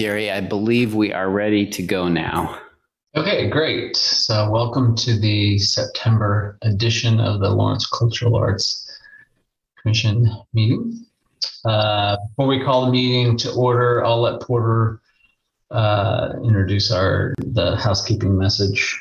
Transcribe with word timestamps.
Jerry. 0.00 0.30
I 0.30 0.40
believe 0.40 0.94
we 0.94 1.12
are 1.12 1.28
ready 1.28 1.66
to 1.66 1.82
go 1.82 2.08
now. 2.08 2.58
Okay, 3.14 3.50
great. 3.50 3.94
So, 3.96 4.48
welcome 4.48 4.96
to 4.96 5.18
the 5.18 5.58
September 5.58 6.56
edition 6.62 7.20
of 7.20 7.40
the 7.40 7.50
Lawrence 7.50 7.86
Cultural 7.86 8.34
Arts 8.34 8.98
Commission 9.82 10.26
meeting. 10.54 11.04
Uh, 11.66 12.16
before 12.28 12.46
we 12.46 12.64
call 12.64 12.86
the 12.86 12.92
meeting 12.92 13.36
to 13.36 13.52
order, 13.52 14.02
I'll 14.02 14.22
let 14.22 14.40
Porter 14.40 15.02
uh, 15.70 16.32
introduce 16.44 16.90
our 16.90 17.34
the 17.36 17.76
housekeeping 17.76 18.38
message. 18.38 18.98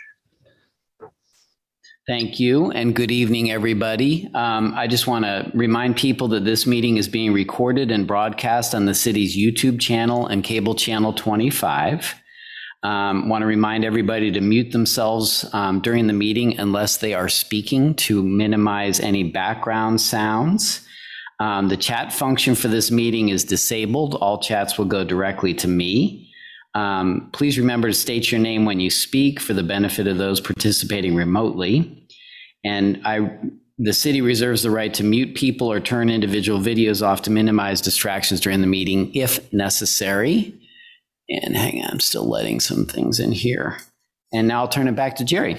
Thank 2.10 2.40
you 2.40 2.72
and 2.72 2.96
good 2.96 3.12
evening, 3.12 3.52
everybody. 3.52 4.28
Um, 4.34 4.74
I 4.76 4.88
just 4.88 5.06
want 5.06 5.26
to 5.26 5.52
remind 5.54 5.96
people 5.96 6.28
that 6.30 6.44
this 6.44 6.66
meeting 6.66 6.98
is 6.98 7.08
being 7.08 7.34
recorded 7.34 7.92
and 7.92 8.08
broadcast 8.08 8.74
on 8.74 8.86
the 8.86 8.96
city's 8.96 9.38
YouTube 9.38 9.80
channel 9.80 10.26
and 10.26 10.44
cable 10.44 10.74
channel 10.74 11.14
25. 11.14 12.16
Um, 12.82 13.30
want 13.30 13.44
to 13.44 13.46
remind 13.46 13.86
everybody 13.86 14.32
to 14.32 14.42
mute 14.42 14.72
themselves 14.72 15.48
um, 15.54 15.82
during 15.82 16.08
the 16.08 16.14
meeting 16.14 16.58
unless 16.58 16.98
they 16.98 17.14
are 17.14 17.30
speaking 17.30 17.94
to 17.98 18.24
minimize 18.24 19.00
any 19.00 19.24
background 19.24 20.02
sounds. 20.02 20.84
Um, 21.40 21.70
the 21.70 21.78
chat 21.78 22.12
function 22.12 22.56
for 22.56 22.70
this 22.70 22.90
meeting 22.90 23.30
is 23.30 23.44
disabled. 23.44 24.16
All 24.16 24.42
chats 24.42 24.80
will 24.80 24.86
go 24.86 25.04
directly 25.04 25.54
to 25.54 25.68
me. 25.68 26.29
Um, 26.80 27.30
please 27.34 27.58
remember 27.58 27.90
to 27.90 27.94
state 27.94 28.32
your 28.32 28.40
name 28.40 28.64
when 28.64 28.80
you 28.80 28.90
speak 28.90 29.42
for 29.42 29.54
the 29.54 29.64
benefit 29.64 30.08
of 30.08 30.18
those 30.18 30.40
participating 30.40 31.14
remotely. 31.14 32.08
And 32.64 33.02
I, 33.04 33.38
the 33.78 33.92
city 33.92 34.22
reserves 34.22 34.64
the 34.64 34.72
right 34.72 34.94
to 34.94 35.04
mute 35.04 35.36
people 35.36 35.70
or 35.70 35.82
turn 35.82 36.10
individual 36.10 36.60
videos 36.60 37.06
off 37.06 37.22
to 37.24 37.32
minimize 37.32 37.82
distractions 37.82 38.40
during 38.40 38.62
the 38.62 38.68
meeting 38.68 39.14
if 39.14 39.52
necessary. 39.52 40.58
And 41.28 41.58
hang 41.58 41.84
on, 41.84 41.90
I'm 41.92 42.00
still 42.00 42.30
letting 42.30 42.62
some 42.62 42.86
things 42.86 43.20
in 43.20 43.34
here. 43.34 43.78
And 44.32 44.48
now 44.48 44.62
I'll 44.62 44.70
turn 44.70 44.88
it 44.88 44.96
back 44.96 45.18
to 45.18 45.26
Jerry. 45.26 45.58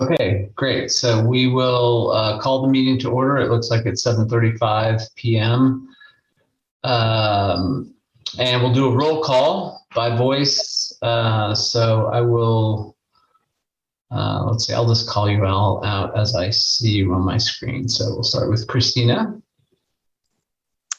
Okay, 0.00 0.48
great. 0.54 0.90
So 0.90 1.22
we 1.22 1.46
will 1.46 2.12
uh, 2.12 2.40
call 2.40 2.62
the 2.62 2.68
meeting 2.68 2.98
to 3.00 3.10
order. 3.10 3.36
It 3.36 3.50
looks 3.50 3.68
like 3.68 3.84
it's 3.84 4.04
7:35 4.06 5.14
p.m. 5.16 5.88
Um, 6.84 7.94
and 8.38 8.62
we'll 8.62 8.72
do 8.72 8.86
a 8.86 8.96
roll 8.96 9.22
call 9.22 9.86
by 9.94 10.16
voice. 10.16 10.92
Uh, 11.02 11.54
so 11.54 12.06
I 12.06 12.20
will 12.20 12.96
uh, 14.12 14.44
let's 14.44 14.66
see, 14.66 14.74
I'll 14.74 14.86
just 14.86 15.08
call 15.08 15.30
you 15.30 15.44
all 15.46 15.82
out 15.86 16.18
as 16.18 16.36
I 16.36 16.50
see 16.50 16.90
you 16.90 17.14
on 17.14 17.22
my 17.22 17.38
screen. 17.38 17.88
So 17.88 18.04
we'll 18.10 18.22
start 18.22 18.50
with 18.50 18.66
Christina, 18.66 19.40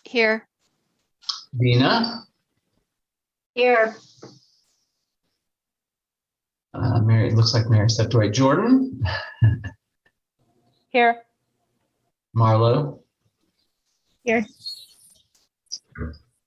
Here. 0.04 0.48
Dina, 1.60 2.24
Here. 3.54 3.96
uh, 6.74 7.00
Mary, 7.02 7.28
it 7.28 7.36
looks 7.36 7.54
like 7.54 7.70
Mary 7.70 7.88
stepped 7.88 8.16
away. 8.16 8.32
Jordan, 8.32 9.00
Here. 10.90 11.22
Marlo, 12.36 13.00
Here. 14.24 14.44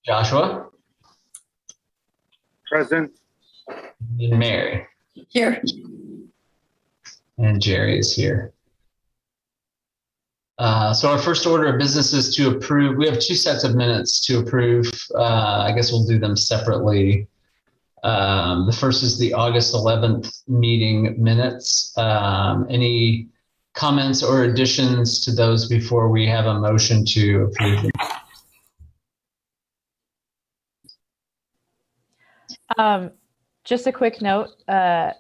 Joshua, 0.07 0.67
Present. 2.71 3.11
and 4.21 4.39
Mary. 4.39 4.87
Here. 5.29 5.61
And 7.39 7.61
Jerry 7.61 7.99
is 7.99 8.15
here. 8.15 8.53
Uh, 10.59 10.95
so 10.95 11.11
our 11.11 11.19
first 11.19 11.47
order 11.47 11.67
of 11.67 11.79
business 11.79 12.13
is 12.13 12.35
to 12.37 12.51
approve. 12.57 12.97
We 12.97 13.07
have 13.09 13.19
two 13.21 13.35
sets 13.35 13.65
of 13.65 13.75
minutes 13.75 14.25
to 14.27 14.39
approve. 14.39 14.87
Uh, 15.15 15.65
I 15.69 15.73
guess 15.75 15.93
we'll 15.93 16.07
do 16.07 16.19
them 16.19 16.37
separately. 16.37 17.27
Um, 18.05 18.67
the 18.67 18.73
first 18.73 19.03
is 19.03 19.19
the 19.19 19.35
August 19.35 19.75
11th 19.75 20.43
meeting 20.49 21.23
minutes. 21.23 21.93
Um, 21.99 22.67
any 22.71 23.29
comments 23.75 24.23
or 24.23 24.45
additions 24.45 25.21
to 25.25 25.33
those 25.33 25.69
before 25.69 26.09
we 26.09 26.27
have 26.27 26.47
a 26.47 26.55
motion 26.55 27.05
to 27.07 27.43
approve? 27.51 27.83
them? 27.83 27.91
Um, 32.77 33.11
just 33.65 33.87
a 33.87 33.93
quick 33.93 34.23
note, 34.23 34.51
uh, 34.69 35.13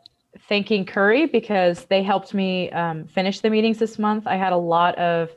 thanking 0.48 0.84
Curry 0.84 1.26
because 1.26 1.84
they 1.86 2.02
helped 2.02 2.34
me 2.34 2.70
um, 2.70 3.06
finish 3.06 3.40
the 3.40 3.50
meetings 3.50 3.78
this 3.78 3.98
month. 3.98 4.26
I 4.26 4.36
had 4.36 4.52
a 4.52 4.56
lot 4.56 4.96
of 4.98 5.30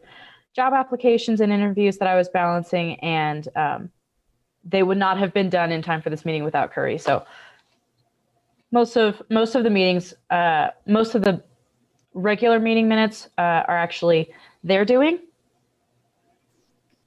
job 0.56 0.74
applications 0.74 1.42
and 1.42 1.52
interviews 1.52 1.98
that 1.98 2.08
I 2.08 2.16
was 2.16 2.30
balancing, 2.30 3.00
and 3.00 3.48
um, 3.56 3.90
they 4.64 4.84
would 4.84 4.98
not 4.98 5.18
have 5.18 5.34
been 5.34 5.50
done 5.50 5.72
in 5.72 5.82
time 5.82 6.02
for 6.02 6.10
this 6.10 6.26
meeting 6.26 6.44
without 6.44 6.72
Curry. 6.72 6.98
So 6.98 7.26
most 8.72 8.98
of 8.98 9.22
most 9.30 9.56
of 9.56 9.64
the 9.64 9.70
meetings, 9.70 10.14
uh, 10.30 10.68
most 10.86 11.16
of 11.16 11.24
the 11.24 11.42
regular 12.14 12.60
meeting 12.60 12.88
minutes 12.88 13.30
uh, 13.38 13.64
are 13.68 13.78
actually 13.78 14.32
they're 14.64 14.86
doing. 14.86 15.20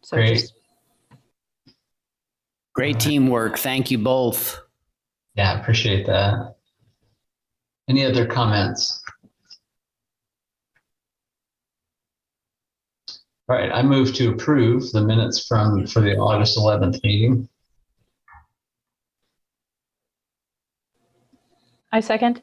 So 0.01 0.17
Great. 0.17 0.35
just 0.35 0.55
Great 2.75 2.99
teamwork. 2.99 3.59
Thank 3.59 3.91
you 3.91 3.99
both. 3.99 4.62
Yeah, 5.35 5.61
appreciate 5.61 6.07
that. 6.07 6.57
Any 7.89 8.05
other 8.05 8.27
comments? 8.27 9.03
All 13.49 13.57
right, 13.57 13.73
I 13.73 13.83
move 13.83 14.15
to 14.15 14.31
approve 14.31 14.93
the 14.93 15.03
minutes 15.03 15.47
from, 15.47 15.87
for 15.87 16.01
the 16.01 16.17
August 16.17 16.57
11th 16.57 17.03
meeting. 17.03 17.49
I 21.91 22.01
second. 22.01 22.41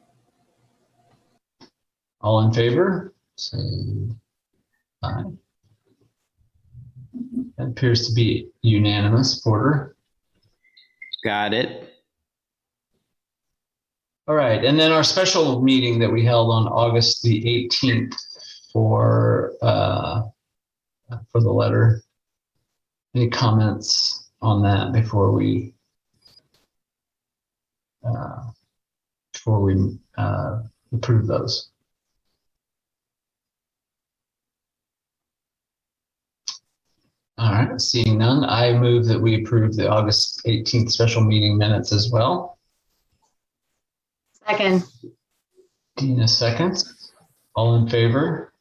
All 2.22 2.42
in 2.42 2.54
favor? 2.54 3.14
Say 3.38 3.58
aye. 5.02 5.24
It 7.58 7.68
appears 7.68 8.08
to 8.08 8.14
be 8.14 8.50
unanimous, 8.62 9.40
Porter. 9.42 9.96
Got 11.24 11.54
it. 11.54 11.89
All 14.30 14.36
right, 14.36 14.64
and 14.64 14.80
then 14.80 14.92
our 14.92 15.04
special 15.04 15.60
meeting 15.60 15.98
that 15.98 16.12
we 16.12 16.24
held 16.24 16.52
on 16.52 16.68
August 16.68 17.24
the 17.24 17.44
18th 17.44 18.14
for, 18.72 19.54
uh, 19.64 20.22
for 21.32 21.42
the 21.42 21.50
letter. 21.52 22.04
Any 23.16 23.32
comments 23.32 24.30
on 24.40 24.62
that 24.62 24.94
before 24.94 25.32
we, 25.32 25.74
uh, 28.06 28.52
before 29.34 29.62
we, 29.62 29.98
uh, 30.16 30.60
approve 30.94 31.26
those? 31.26 31.72
All 37.40 37.52
right, 37.52 37.82
seeing 37.82 38.20
none, 38.20 38.44
I 38.44 38.78
move 38.78 39.08
that 39.08 39.20
we 39.20 39.42
approve 39.42 39.76
the 39.76 39.90
August 39.90 40.44
18th 40.46 40.92
special 40.92 41.24
meeting 41.24 41.58
minutes 41.58 41.92
as 41.92 42.12
well. 42.12 42.59
Second. 44.50 44.84
Dina 45.98 46.28
seconds. 46.28 47.12
All 47.56 47.76
in 47.76 47.88
favor? 47.88 48.52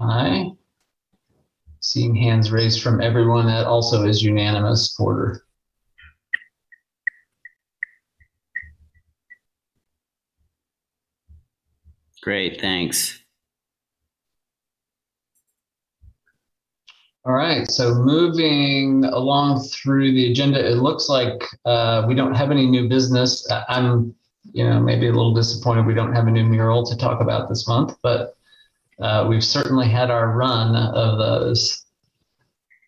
Aye. 0.00 0.50
Seeing 1.78 2.16
hands 2.16 2.50
raised 2.50 2.82
from 2.82 3.00
everyone, 3.00 3.46
that 3.46 3.66
also 3.66 4.04
is 4.04 4.20
unanimous, 4.20 4.92
Porter. 4.94 5.44
Great. 12.22 12.60
Thanks. 12.60 13.17
All 17.28 17.34
right, 17.34 17.70
so 17.70 17.94
moving 17.94 19.04
along 19.04 19.60
through 19.60 20.12
the 20.12 20.30
agenda, 20.30 20.66
it 20.66 20.76
looks 20.76 21.10
like 21.10 21.42
uh, 21.66 22.06
we 22.08 22.14
don't 22.14 22.32
have 22.34 22.50
any 22.50 22.64
new 22.64 22.88
business. 22.88 23.46
I- 23.50 23.66
I'm, 23.68 24.14
you 24.54 24.64
know, 24.64 24.80
maybe 24.80 25.08
a 25.08 25.12
little 25.12 25.34
disappointed 25.34 25.84
we 25.84 25.92
don't 25.92 26.14
have 26.14 26.26
a 26.26 26.30
new 26.30 26.44
mural 26.44 26.86
to 26.86 26.96
talk 26.96 27.20
about 27.20 27.50
this 27.50 27.68
month, 27.68 27.94
but 28.02 28.34
uh, 28.98 29.26
we've 29.28 29.44
certainly 29.44 29.88
had 29.90 30.10
our 30.10 30.32
run 30.32 30.74
of 30.74 31.18
those. 31.18 31.84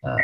uh, 0.05 0.17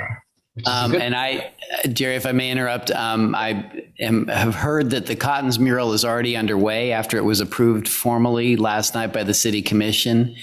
which 0.54 0.66
is 0.66 0.72
a 0.72 0.84
Um, 0.84 0.94
and 0.94 1.14
I, 1.14 1.52
uh, 1.84 1.88
Jerry, 1.88 2.14
if 2.16 2.24
I 2.24 2.32
may 2.32 2.50
interrupt, 2.50 2.90
um, 2.92 3.34
I 3.34 3.70
am, 4.00 4.28
have 4.28 4.54
heard 4.54 4.88
that 4.92 5.04
the 5.04 5.14
Cottin's 5.14 5.58
mural 5.58 5.92
is 5.92 6.06
already 6.06 6.38
underway 6.38 6.90
after 6.90 7.18
it 7.18 7.24
was 7.24 7.40
approved 7.40 7.86
formally 7.86 8.56
last 8.56 8.94
night 8.94 9.12
by 9.12 9.24
the 9.24 9.34
city 9.34 9.60
commission. 9.60 10.34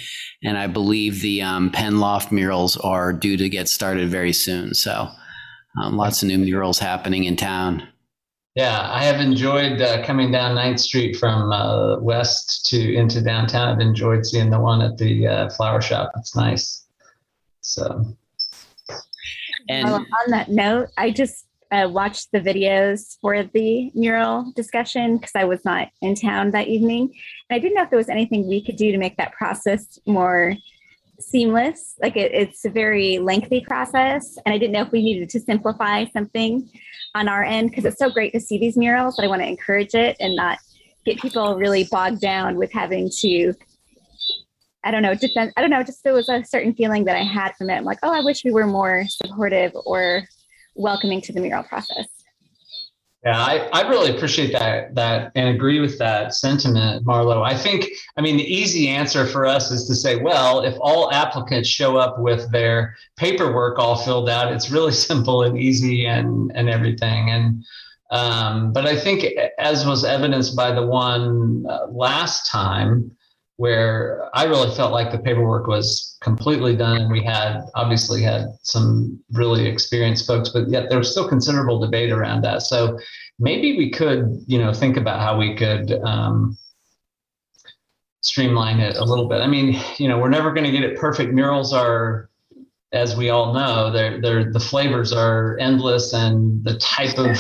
And 0.44 0.57
I 0.57 0.68
believe 0.68 1.22
the 1.22 1.42
um, 1.42 1.72
Penn 1.72 2.00
Loft 2.00 2.31
murals 2.31 2.78
are 2.78 3.13
due 3.13 3.38
to 3.38 3.50
get 3.50 3.69
started 3.69 4.10
very 4.10 4.34
soon. 4.34 4.74
So 4.74 5.10
um, 5.81 5.98
lots 5.98 6.22
of 6.22 6.28
new 6.28 6.38
murals 6.38 6.80
happening 6.80 7.24
in 7.24 7.36
town. 7.36 7.88
Yeah, 8.56 8.88
I 8.92 9.04
have 9.04 9.19
enjoyed 9.19 9.81
uh, 9.81 10.06
coming 10.06 10.31
down 10.31 10.54
Ninth 10.54 10.80
Street 10.80 11.16
from 11.16 11.51
uh, 11.51 12.00
west 12.00 12.68
to 12.68 12.94
into 12.95 13.19
downtown. 13.19 13.69
I've 13.69 13.80
enjoyed 13.80 14.25
seeing 14.25 14.51
the 14.51 14.60
one 14.60 14.81
at 14.81 14.98
the 14.98 15.25
uh, 15.25 15.50
flower 15.50 15.81
shop. 15.81 16.12
It's 16.18 16.36
nice. 16.36 16.86
So, 17.62 18.06
And 19.69 19.88
Well, 19.88 19.96
on 19.96 20.31
that 20.31 20.50
note, 20.50 20.89
I 20.98 21.10
just 21.10 21.48
uh, 21.74 21.90
watched 21.90 22.31
the 22.31 22.40
videos 22.40 23.18
for 23.20 23.44
the 23.44 23.92
mural 23.96 24.52
discussion 24.56 25.18
because 25.18 25.31
I 25.36 25.46
was 25.46 25.66
not 25.66 25.90
in 26.02 26.14
town 26.14 26.52
that 26.52 26.68
evening. 26.68 27.12
And 27.50 27.56
I 27.56 27.60
didn't 27.60 27.74
know 27.75 27.84
if 27.84 27.90
there 27.90 27.98
was 27.98 28.10
anything 28.10 28.48
we 28.48 28.64
could 28.64 28.75
do 28.75 28.92
to 28.92 28.98
make 28.98 29.18
that 29.18 29.34
process 29.34 30.00
more 30.06 30.54
seamless. 31.20 31.96
Like 32.00 32.16
it, 32.16 32.31
it's 32.31 32.64
a 32.66 32.70
very 32.70 33.18
lengthy 33.18 33.62
process. 33.62 34.38
And 34.46 34.54
I 34.54 34.60
didn't 34.60 34.74
know 34.74 34.84
if 34.84 34.92
we 34.92 35.02
needed 35.02 35.30
to 35.31 35.40
simplify 35.40 36.06
something 36.06 36.70
on 37.16 37.28
our 37.28 37.44
end 37.44 37.72
because 37.72 37.86
it's 37.86 37.98
so 37.98 38.12
great 38.12 38.34
to 38.34 38.40
see 38.40 38.60
these 38.60 38.78
murals. 38.78 39.16
But 39.16 39.25
I 39.25 39.30
want 39.30 39.42
to 39.42 39.48
encourage 39.48 39.96
it 39.96 40.16
and 40.20 40.36
not 40.36 40.60
get 41.06 41.20
people 41.20 41.58
really 41.58 41.88
bogged 41.90 42.22
down 42.22 42.56
with 42.56 42.72
having 42.72 43.10
to 43.20 43.54
I 44.86 44.92
don't 44.92 45.02
know, 45.02 45.16
defend, 45.16 45.54
I 45.56 45.62
don't 45.62 45.70
know, 45.70 45.81
just 45.81 46.04
there 46.04 46.14
was 46.14 46.28
a 46.28 46.44
certain 46.44 46.74
feeling 46.74 47.06
that 47.06 47.16
I 47.16 47.24
had 47.24 47.56
from 47.56 47.70
it. 47.70 47.75
I'm 47.75 47.86
like, 47.86 48.00
oh, 48.04 48.14
I 48.14 48.20
wish 48.20 48.44
we 48.44 48.52
were 48.52 48.68
more 48.68 49.06
supportive 49.08 49.72
or 49.86 50.28
welcoming 50.75 51.22
to 51.22 51.34
the 51.34 51.40
mural 51.40 51.64
process. 51.64 52.08
Yeah, 53.25 53.40
I, 53.40 53.70
I 53.72 53.88
really 53.88 54.14
appreciate 54.14 54.52
that 54.52 54.96
that 54.96 55.31
and 55.36 55.56
agree 55.56 55.80
with 55.80 55.98
that 56.00 56.34
sentiment, 56.34 57.06
Marlo. 57.06 57.42
I 57.42 57.56
think, 57.56 57.86
I 58.18 58.22
mean, 58.22 58.36
the 58.36 58.44
easy 58.44 58.90
answer 58.90 59.25
for 59.25 59.46
us 59.46 59.72
is 59.72 59.88
to 59.88 59.96
say, 59.96 60.18
well, 60.18 60.60
if 60.60 60.75
all 60.81 61.10
applicants 61.14 61.70
show 61.70 61.96
up 61.96 62.20
with 62.20 62.52
their 62.52 62.98
paperwork 63.16 63.80
all 63.80 63.96
filled 63.96 64.30
out, 64.30 64.52
it's 64.52 64.72
really 64.72 64.92
simple 65.10 65.44
and 65.44 65.58
easy 65.58 66.06
and 66.06 66.52
and 66.54 66.70
everything. 66.70 67.30
And 67.30 67.64
um, 68.12 68.74
but 68.74 68.86
I 68.86 69.00
think, 69.00 69.25
as 69.58 69.86
was 69.86 70.04
evidenced 70.04 70.56
by 70.56 70.74
the 70.74 70.86
one 70.86 71.66
uh, 71.70 71.88
last 71.88 72.52
time, 72.52 73.16
where 73.58 74.30
I 74.34 74.46
really 74.46 74.74
felt 74.76 74.92
like 74.92 75.12
the 75.12 75.20
paperwork 75.20 75.68
was 75.68 76.18
completely 76.22 76.76
done. 76.76 77.02
And 77.02 77.12
we 77.12 77.24
had 77.24 77.62
obviously 77.76 78.22
had 78.22 78.48
some 78.64 79.20
really 79.32 79.68
experienced 79.68 80.26
folks, 80.26 80.50
but 80.50 80.70
yet 80.70 80.90
there 80.90 80.98
was 80.98 81.12
still 81.12 81.28
considerable 81.28 81.80
debate 81.80 82.12
around 82.12 82.42
that. 82.44 82.64
So 82.64 82.98
maybe 83.40 83.78
we 83.78 83.92
could, 83.92 84.44
you 84.48 84.58
know, 84.58 84.74
think 84.74 84.98
about 84.98 85.20
how 85.22 85.38
we 85.38 85.56
could 85.56 85.92
um, 86.04 86.58
streamline 88.22 88.80
it 88.80 88.98
a 88.98 89.04
little 89.04 89.28
bit. 89.28 89.42
I 89.42 89.48
mean, 89.48 89.80
you 89.98 90.08
know, 90.08 90.18
we're 90.18 90.30
never 90.30 90.52
going 90.52 90.66
to 90.66 90.72
get 90.72 90.84
it 90.84 90.98
perfect. 90.98 91.34
Murals 91.34 91.74
are, 91.74 92.30
as 92.92 93.16
we 93.16 93.30
all 93.30 93.54
know, 93.54 93.92
they're, 93.92 94.22
they're 94.22 94.52
the 94.52 94.60
flavors 94.60 95.12
are 95.12 95.58
endless, 95.60 96.14
and 96.14 96.64
the 96.64 96.78
type 96.78 97.18
of 97.18 97.38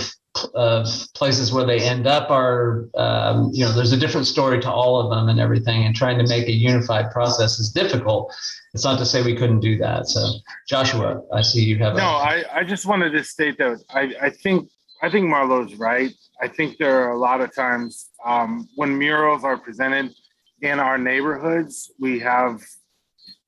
of 0.55 0.87
places 1.13 1.53
where 1.53 1.65
they 1.65 1.79
end 1.79 2.07
up 2.07 2.29
are 2.31 2.89
um, 2.95 3.51
you 3.53 3.63
know 3.63 3.71
there's 3.71 3.91
a 3.91 3.97
different 3.97 4.25
story 4.25 4.59
to 4.59 4.71
all 4.71 4.99
of 4.99 5.09
them 5.11 5.29
and 5.29 5.39
everything 5.39 5.85
and 5.85 5.95
trying 5.95 6.17
to 6.17 6.27
make 6.27 6.47
a 6.47 6.51
unified 6.51 7.11
process 7.11 7.59
is 7.59 7.71
difficult. 7.71 8.33
It's 8.73 8.83
not 8.83 8.97
to 8.99 9.05
say 9.05 9.21
we 9.21 9.35
couldn't 9.35 9.59
do 9.59 9.77
that. 9.77 10.07
So 10.07 10.21
joshua 10.67 11.21
i 11.33 11.41
see 11.41 11.63
you 11.63 11.77
have 11.77 11.93
a 11.93 11.97
no 11.97 12.03
a- 12.03 12.07
I, 12.07 12.43
I 12.59 12.63
just 12.63 12.85
wanted 12.85 13.11
to 13.11 13.23
state 13.23 13.57
that 13.57 13.83
I, 13.89 14.13
I 14.21 14.29
think 14.29 14.69
i 15.01 15.09
think 15.09 15.27
marlo's 15.27 15.75
right. 15.75 16.11
I 16.41 16.47
think 16.47 16.77
there 16.77 17.03
are 17.03 17.11
a 17.11 17.17
lot 17.17 17.39
of 17.41 17.53
times 17.55 18.09
um, 18.25 18.67
when 18.75 18.97
murals 18.97 19.43
are 19.43 19.57
presented 19.57 20.13
in 20.61 20.79
our 20.79 20.97
neighborhoods 20.97 21.91
we 21.99 22.19
have 22.19 22.61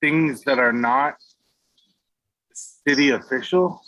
things 0.01 0.43
that 0.43 0.59
are 0.59 0.73
not 0.73 1.15
city 2.53 3.09
official 3.09 3.81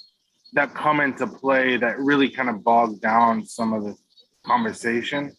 that 0.54 0.74
come 0.74 1.00
into 1.00 1.28
play 1.28 1.78
that 1.78 2.00
really 2.00 2.30
kind 2.30 2.50
of 2.50 2.64
bog 2.64 3.00
down 3.02 3.46
some 3.46 3.74
of 3.74 3.84
the 3.84 3.96
conversation. 4.46 5.36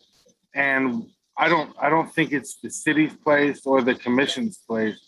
And 0.55 1.05
I 1.37 1.49
don't 1.49 1.75
I 1.81 1.89
don't 1.89 2.13
think 2.13 2.33
it's 2.33 2.57
the 2.61 2.71
city's 2.71 3.15
place 3.15 3.65
or 3.65 3.83
the 3.83 3.95
commission's 3.95 4.59
place 4.59 4.99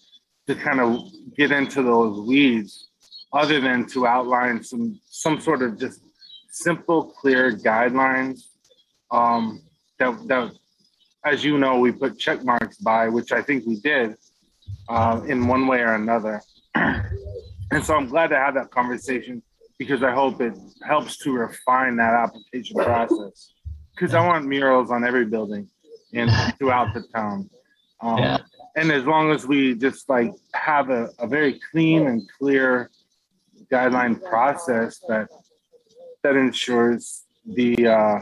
to 0.46 0.54
kind 0.54 0.80
of 0.80 0.98
get 1.36 1.52
into 1.52 1.82
those 1.82 2.26
weeds 2.26 2.88
other 3.32 3.60
than 3.60 3.86
to 3.86 4.06
outline 4.06 4.62
some 4.62 4.98
some 5.06 5.40
sort 5.40 5.62
of 5.62 5.78
just 5.78 6.00
simple, 6.50 7.04
clear 7.04 7.52
guidelines 7.52 8.42
um, 9.10 9.62
that, 9.98 10.16
that, 10.28 10.52
as 11.24 11.44
you 11.44 11.58
know, 11.58 11.78
we 11.78 11.92
put 11.92 12.18
check 12.18 12.44
marks 12.44 12.78
by, 12.78 13.08
which 13.08 13.32
I 13.32 13.42
think 13.42 13.66
we 13.66 13.76
did 13.80 14.14
uh, 14.88 15.20
in 15.26 15.46
one 15.46 15.66
way 15.66 15.80
or 15.80 15.94
another. 15.94 16.42
and 16.74 17.84
so 17.84 17.94
I'm 17.94 18.06
glad 18.06 18.28
to 18.28 18.36
have 18.36 18.54
that 18.54 18.70
conversation 18.70 19.42
because 19.80 20.02
I 20.02 20.12
hope 20.12 20.42
it 20.42 20.52
helps 20.86 21.16
to 21.20 21.32
refine 21.32 21.96
that 21.96 22.12
application 22.12 22.76
process. 22.76 23.54
Because 23.94 24.12
I 24.12 24.24
want 24.26 24.44
murals 24.44 24.90
on 24.90 25.06
every 25.06 25.24
building 25.24 25.70
and 26.12 26.30
throughout 26.58 26.92
the 26.92 27.02
town. 27.14 27.48
Um, 28.02 28.18
yeah. 28.18 28.38
And 28.76 28.92
as 28.92 29.06
long 29.06 29.30
as 29.32 29.46
we 29.46 29.74
just 29.74 30.06
like 30.10 30.32
have 30.52 30.90
a, 30.90 31.08
a 31.18 31.26
very 31.26 31.58
clean 31.70 32.08
and 32.08 32.28
clear 32.38 32.90
guideline 33.72 34.22
process 34.22 35.00
that 35.08 35.28
that 36.22 36.36
ensures 36.36 37.24
the 37.46 37.86
uh, 37.86 38.20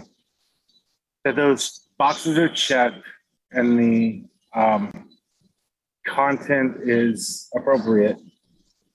that 1.25 1.35
those 1.35 1.89
boxes 1.99 2.39
are 2.39 2.49
checked 2.49 3.05
and 3.51 3.77
the 3.77 4.23
um, 4.55 4.93
content 6.07 6.77
is 6.85 7.51
appropriate 7.57 8.19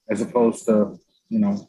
as 0.09 0.21
opposed 0.21 0.66
to 0.68 0.98
you 1.27 1.39
know 1.39 1.68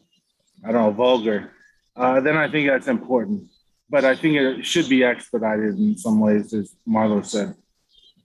I 0.64 0.72
don't 0.72 0.82
know, 0.82 0.90
vulgar, 0.90 1.50
uh, 1.96 2.20
then 2.20 2.37
I 2.37 2.50
think 2.50 2.69
that's 2.69 2.88
important. 2.88 3.49
But 3.90 4.05
I 4.05 4.16
think 4.16 4.37
it 4.37 4.64
should 4.64 4.88
be 4.88 5.05
expedited 5.05 5.78
in 5.78 5.96
some 5.96 6.19
ways, 6.19 6.52
as 6.55 6.75
Marlo 6.88 7.25
said. 7.25 7.55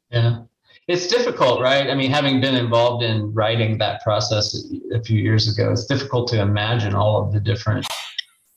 Yeah. 0.10 0.44
It's 0.88 1.08
difficult, 1.08 1.62
right? 1.62 1.90
I 1.90 1.96
mean, 1.96 2.10
having 2.10 2.42
been 2.42 2.56
involved 2.56 3.04
in 3.04 3.32
writing 3.34 3.78
that 3.78 4.02
process 4.02 4.66
a 4.92 5.04
few 5.04 5.20
years 5.22 5.48
ago, 5.48 5.72
it's 5.72 5.86
difficult 5.86 6.28
to 6.30 6.42
imagine 6.42 6.96
all 6.96 7.22
of 7.24 7.32
the 7.32 7.40
different 7.40 7.86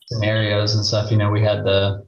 scenarios 0.07 0.73
and 0.75 0.83
stuff. 0.83 1.11
You 1.11 1.17
know, 1.17 1.29
we 1.29 1.43
had 1.43 1.63
the 1.63 2.05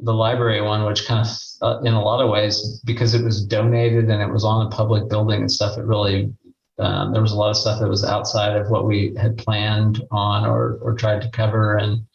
the 0.00 0.14
library 0.14 0.60
one, 0.60 0.84
which 0.84 1.06
kind 1.06 1.26
of, 1.26 1.32
uh, 1.60 1.80
in 1.80 1.94
a 1.94 2.00
lot 2.00 2.22
of 2.22 2.30
ways, 2.30 2.80
because 2.84 3.14
it 3.14 3.24
was 3.24 3.44
donated 3.44 4.08
and 4.08 4.22
it 4.22 4.30
was 4.30 4.44
on 4.44 4.66
a 4.66 4.70
public 4.70 5.08
building 5.08 5.40
and 5.40 5.50
stuff, 5.50 5.76
it 5.76 5.82
really 5.82 6.32
um, 6.78 7.12
there 7.12 7.22
was 7.22 7.32
a 7.32 7.36
lot 7.36 7.50
of 7.50 7.56
stuff 7.56 7.80
that 7.80 7.88
was 7.88 8.04
outside 8.04 8.56
of 8.56 8.70
what 8.70 8.86
we 8.86 9.14
had 9.16 9.36
planned 9.36 10.02
on 10.10 10.46
or 10.46 10.78
or 10.80 10.94
tried 10.94 11.22
to 11.22 11.30
cover. 11.30 11.76
And 11.76 12.06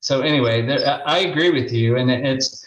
so 0.00 0.20
anyway 0.20 0.64
there, 0.64 1.02
i 1.06 1.18
agree 1.18 1.50
with 1.50 1.72
you. 1.72 1.96
And 1.96 2.10
it's 2.10 2.66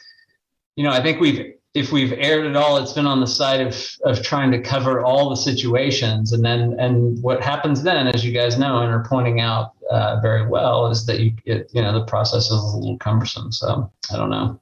you 0.75 0.83
know 0.83 0.91
i 0.91 1.01
think 1.01 1.19
we've 1.19 1.53
if 1.73 1.91
we've 1.91 2.13
aired 2.13 2.45
it 2.45 2.55
all 2.55 2.77
it's 2.77 2.94
been 2.94 3.07
on 3.07 3.19
the 3.19 3.27
side 3.27 3.61
of 3.61 3.75
of 4.03 4.23
trying 4.23 4.51
to 4.51 4.61
cover 4.61 5.03
all 5.03 5.29
the 5.29 5.35
situations. 5.35 6.33
And 6.33 6.44
then 6.44 6.79
and 6.79 7.21
what 7.21 7.44
happens 7.44 7.83
then 7.83 8.07
as 8.07 8.25
you 8.25 8.31
guys 8.31 8.57
know 8.57 8.79
and 8.79 8.91
are 8.91 9.06
pointing 9.07 9.39
out 9.39 9.73
uh, 9.91 10.19
very 10.21 10.47
well 10.47 10.88
is 10.88 11.06
that 11.06 11.19
you 11.19 11.33
it, 11.45 11.69
you 11.73 11.81
know 11.81 11.94
the 11.94 12.06
process 12.06 12.45
is 12.45 12.51
a 12.51 12.77
little 12.77 12.97
cumbersome. 12.97 13.51
So 13.51 13.92
i 14.11 14.18
don't 14.18 14.30
know. 14.31 14.59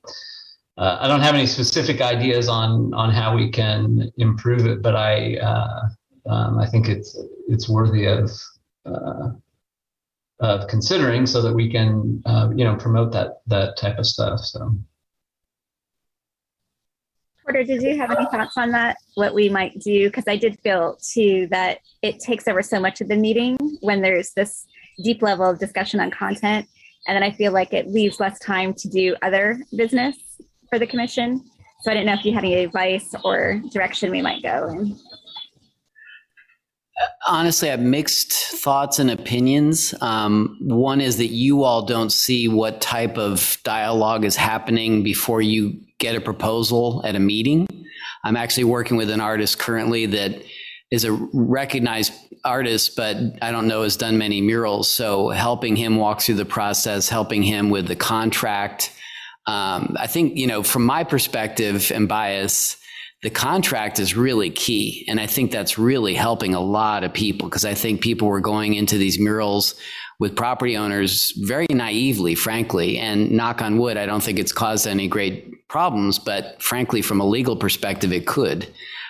Uh, 0.78 0.98
I 1.02 1.08
don't 1.08 1.20
have 1.20 1.36
any 1.36 1.46
specific 1.46 2.02
ideas 2.02 2.50
on 2.50 2.94
on 2.94 3.12
how 3.12 3.36
we 3.36 3.50
can 3.50 4.12
improve 4.18 4.66
it, 4.66 4.82
but 4.82 4.96
I 4.96 5.38
uh, 5.38 5.90
um, 6.30 6.60
I 6.60 6.68
think 6.68 6.88
it's 6.88 7.18
it's 7.48 7.70
worthy 7.70 8.06
of 8.06 8.32
uh, 8.86 9.30
of 10.40 10.68
considering 10.68 11.26
so 11.26 11.42
that 11.42 11.54
we 11.54 11.72
can 11.72 12.22
uh, 12.26 12.50
you 12.56 12.64
know 12.64 12.76
promote 12.76 13.12
that 13.14 13.42
that 13.48 13.78
type 13.78 13.98
of 13.98 14.06
stuff. 14.06 14.40
So. 14.42 14.76
Porter, 17.44 17.64
did 17.64 17.82
you 17.82 17.98
have 17.98 18.12
any 18.12 18.26
thoughts 18.28 18.56
on 18.56 18.72
that? 18.72 18.98
What 19.16 19.34
we 19.34 19.50
might 19.50 19.80
do? 19.80 20.08
Because 20.08 20.26
I 20.28 20.38
did 20.38 20.60
feel 20.60 20.98
too 21.02 21.48
that 21.50 21.80
it 22.04 22.20
takes 22.20 22.48
over 22.48 22.62
so 22.62 22.80
much 22.80 23.02
of 23.02 23.08
the 23.08 23.16
meeting 23.16 23.58
when 23.82 24.02
there's 24.02 24.32
this 24.34 24.68
deep 25.04 25.24
level 25.24 25.50
of 25.50 25.58
discussion 25.58 26.00
on 26.00 26.12
content. 26.12 26.68
And 27.08 27.16
then 27.16 27.24
I 27.24 27.32
feel 27.32 27.52
like 27.52 27.74
it 27.74 27.88
leaves 27.88 28.20
less 28.20 28.38
time 28.40 28.76
to 28.76 28.88
do 28.88 29.16
other 29.24 29.60
business 29.76 30.18
for 30.70 30.78
the 30.78 30.86
commission. 30.86 31.44
So 31.82 31.90
I 31.90 31.96
didn't 31.96 32.06
know 32.06 32.14
if 32.14 32.24
you 32.24 32.32
had 32.32 32.44
any 32.44 32.64
advice 32.64 33.16
or 33.24 33.60
direction 33.72 34.12
we 34.12 34.22
might 34.22 34.44
go 34.44 34.68
in 34.68 34.96
honestly, 37.28 37.70
I 37.70 37.72
have 37.72 37.80
mixed 37.80 38.32
thoughts 38.34 39.00
and 39.00 39.12
opinions. 39.12 39.94
Um, 40.02 40.58
one 40.62 41.02
is 41.02 41.18
that 41.18 41.28
you 41.28 41.64
all 41.64 41.84
don't 41.84 42.12
see 42.12 42.48
what 42.48 42.82
type 42.82 43.18
of 43.18 43.58
dialogue 43.64 44.26
is 44.26 44.36
happening 44.36 45.04
before 45.04 45.42
you 45.42 45.80
get 45.98 46.16
a 46.16 46.22
proposal 46.22 47.02
at 47.06 47.16
a 47.16 47.20
meeting. 47.20 47.68
I'm 48.24 48.36
actually 48.36 48.66
working 48.66 48.98
with 48.98 49.10
an 49.10 49.22
artist 49.22 49.60
currently 49.60 50.06
that 50.08 50.42
is 50.92 51.06
a 51.06 51.14
recognized 51.34 52.14
artist, 52.44 52.96
but 52.96 53.18
I 53.42 53.52
don't 53.52 53.68
know 53.68 53.84
has 53.84 53.98
done 53.98 54.18
many 54.18 54.42
murals. 54.42 54.90
So 54.90 55.30
helping 55.30 55.76
him 55.76 55.96
walk 55.96 56.22
through 56.22 56.36
the 56.36 56.46
process, 56.46 57.08
helping 57.08 57.44
him 57.44 57.70
with 57.70 57.88
the 57.88 57.96
contract. 57.96 58.92
Um, 59.48 59.96
I 60.00 60.08
think 60.08 60.38
you 60.38 60.48
know, 60.48 60.64
from 60.64 60.86
my 60.86 61.04
perspective 61.04 61.92
and 61.94 62.08
bias 62.08 62.78
the 63.24 63.30
contract 63.30 64.00
is 64.00 64.16
really 64.16 64.50
key. 64.50 65.06
And 65.08 65.20
I 65.20 65.28
think 65.28 65.52
that's 65.52 65.78
really 65.78 66.16
helping 66.16 66.56
a 66.56 66.60
lot 66.60 67.04
of 67.04 67.14
people 67.14 67.48
because 67.48 67.66
I 67.66 67.76
think 67.76 68.02
people 68.02 68.28
were 68.28 68.40
going 68.40 68.74
into 68.74 68.98
these 68.98 69.20
murals 69.20 69.76
with 70.20 70.36
property 70.36 70.76
owners 70.76 71.32
very 71.38 71.68
naively, 71.70 72.36
frankly. 72.36 72.98
And 72.98 73.32
knock 73.32 73.62
on 73.62 73.78
wood, 73.78 73.98
I 73.98 74.06
don't 74.06 74.24
think 74.24 74.40
it's 74.40 74.52
caused 74.52 74.88
any 74.88 75.08
great 75.08 75.68
problems, 75.68 76.18
but 76.18 76.62
frankly, 76.62 77.02
from 77.02 77.22
a 77.22 77.26
legal 77.26 77.56
perspective, 77.56 78.12
it 78.12 78.26
could. 78.28 78.68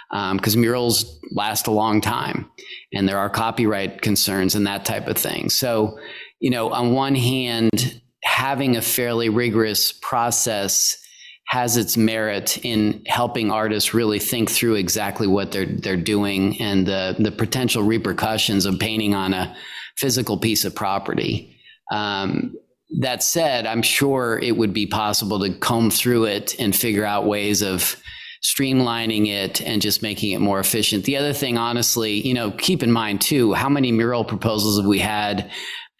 Because 0.10 0.56
um, 0.56 0.62
murals 0.62 1.20
last 1.32 1.68
a 1.68 1.72
long 1.72 2.01
time 2.01 2.51
and 2.94 3.08
there 3.08 3.18
are 3.18 3.30
copyright 3.30 4.01
concerns 4.01 4.56
and 4.56 4.68
that 4.68 4.84
type 4.84 5.08
of 5.08 5.18
thing. 5.18 5.50
So, 5.50 5.98
you 6.41 6.50
know, 6.50 6.70
on 6.72 6.91
one 6.91 7.15
hand, 7.15 8.01
having 8.22 8.75
a 8.75 8.82
fairly 8.82 9.30
rigorous 9.30 9.94
process 9.94 10.98
has 11.51 11.75
its 11.75 11.98
merit 11.98 12.58
in 12.63 13.03
helping 13.08 13.51
artists 13.51 13.93
really 13.93 14.20
think 14.20 14.50
through 14.50 14.75
exactly 14.75 15.27
what 15.27 15.51
they're 15.51 15.65
they're 15.65 15.98
doing 15.98 16.60
and 16.62 16.88
the 16.88 17.13
the 17.20 17.31
potential 17.31 17.84
repercussions 17.84 18.65
of 18.65 18.79
painting 18.79 19.13
on 19.13 19.34
a 19.34 19.53
physical 19.98 20.38
piece 20.38 20.63
of 20.63 20.74
property. 20.74 21.60
Um, 21.91 22.55
that 23.00 23.22
said, 23.22 23.65
I'm 23.65 23.81
sure 23.81 24.39
it 24.41 24.55
would 24.55 24.74
be 24.74 24.88
possible 24.88 25.41
to 25.41 25.53
comb 25.53 25.91
through 25.91 26.25
it 26.25 26.58
and 26.58 26.74
figure 26.74 27.03
out 27.03 27.25
ways 27.25 27.62
of 27.62 28.01
streamlining 28.41 29.27
it 29.27 29.62
and 29.62 29.81
just 29.81 30.01
making 30.01 30.31
it 30.31 30.39
more 30.39 30.60
efficient. 30.60 31.03
The 31.03 31.17
other 31.17 31.34
thing, 31.34 31.58
honestly, 31.58 32.25
you 32.25 32.34
know, 32.34 32.51
keep 32.51 32.81
in 32.81 32.91
mind 32.91 33.20
too, 33.20 33.53
how 33.53 33.67
many 33.67 33.91
mural 33.91 34.24
proposals 34.24 34.77
have 34.77 34.88
we 34.88 35.00
had 35.00 35.51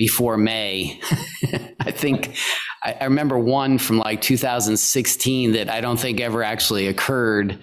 before 0.02 0.36
May? 0.36 1.00
I 1.80 1.92
think 1.92 2.36
I, 2.82 2.94
I, 3.02 3.04
remember 3.04 3.38
one 3.38 3.78
from 3.78 4.00
like 4.00 4.20
2016 4.20 5.52
that 5.52 5.70
I 5.70 5.80
don't 5.80 6.00
think 6.00 6.20
ever 6.20 6.42
actually 6.42 6.88
occurred. 6.88 7.60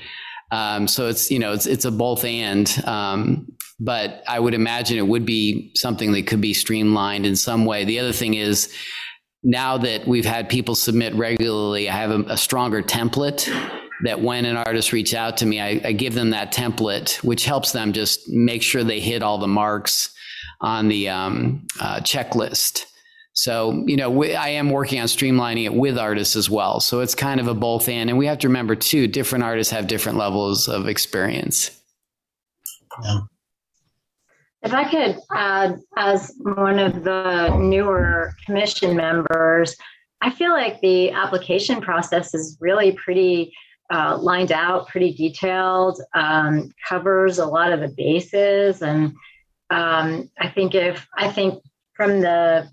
Um, 0.52 0.86
so 0.86 1.08
it's 1.08 1.32
you 1.32 1.40
know 1.40 1.52
it's 1.52 1.66
it's 1.66 1.84
a 1.84 1.90
both 1.90 2.24
and. 2.24 2.68
Um, 2.86 3.48
but 3.80 4.22
I 4.28 4.38
would 4.38 4.54
imagine 4.54 4.98
it 4.98 5.08
would 5.08 5.26
be 5.26 5.72
something 5.74 6.12
that 6.12 6.28
could 6.28 6.40
be 6.40 6.54
streamlined 6.54 7.26
in 7.26 7.34
some 7.34 7.64
way. 7.64 7.84
The 7.84 7.98
other 7.98 8.12
thing 8.12 8.34
is 8.34 8.72
now 9.42 9.78
that 9.78 10.06
we've 10.06 10.24
had 10.24 10.48
people 10.48 10.76
submit 10.76 11.14
regularly, 11.14 11.88
I 11.88 11.96
have 11.96 12.10
a, 12.10 12.20
a 12.28 12.36
stronger 12.36 12.82
template 12.82 13.48
that 14.04 14.20
when 14.20 14.44
an 14.44 14.56
artist 14.56 14.92
reaches 14.92 15.14
out 15.14 15.36
to 15.38 15.46
me, 15.46 15.60
I, 15.60 15.80
I, 15.84 15.92
give 15.92 16.14
them 16.14 16.30
that 16.30 16.52
template, 16.52 17.22
which 17.24 17.44
helps 17.44 17.72
them 17.72 17.92
just 17.92 18.28
make 18.28 18.62
sure 18.62 18.84
they 18.84 19.00
hit 19.00 19.22
all 19.22 19.38
the 19.38 19.48
marks 19.48 20.12
on 20.60 20.88
the 20.88 21.08
um, 21.08 21.66
uh, 21.80 22.00
checklist. 22.00 22.84
So, 23.32 23.84
you 23.86 23.96
know, 23.96 24.10
we, 24.10 24.34
I 24.34 24.48
am 24.48 24.70
working 24.70 24.98
on 25.00 25.06
streamlining 25.06 25.64
it 25.64 25.74
with 25.74 25.96
artists 25.96 26.34
as 26.34 26.50
well. 26.50 26.80
So 26.80 27.00
it's 27.00 27.14
kind 27.14 27.38
of 27.38 27.46
a 27.46 27.54
both 27.54 27.88
and. 27.88 28.10
And 28.10 28.18
we 28.18 28.26
have 28.26 28.38
to 28.38 28.48
remember, 28.48 28.74
too, 28.74 29.06
different 29.06 29.44
artists 29.44 29.72
have 29.72 29.86
different 29.86 30.18
levels 30.18 30.66
of 30.66 30.88
experience. 30.88 31.70
Yeah. 33.00 33.20
If 34.62 34.74
I 34.74 34.90
could 34.90 35.20
add, 35.32 35.78
as 35.96 36.34
one 36.38 36.80
of 36.80 37.04
the 37.04 37.56
newer 37.58 38.32
commission 38.44 38.96
members, 38.96 39.76
I 40.20 40.30
feel 40.30 40.50
like 40.50 40.80
the 40.80 41.12
application 41.12 41.80
process 41.80 42.34
is 42.34 42.58
really 42.60 42.90
pretty 42.92 43.52
uh, 43.88 44.18
lined 44.20 44.50
out, 44.50 44.88
pretty 44.88 45.14
detailed, 45.14 46.00
um, 46.14 46.72
covers 46.88 47.38
a 47.38 47.46
lot 47.46 47.72
of 47.72 47.78
the 47.78 47.94
bases. 47.96 48.82
And 48.82 49.14
um, 49.70 50.30
I 50.38 50.48
think 50.48 50.74
if, 50.74 51.06
I 51.16 51.28
think 51.28 51.62
from 51.94 52.20
the 52.20 52.68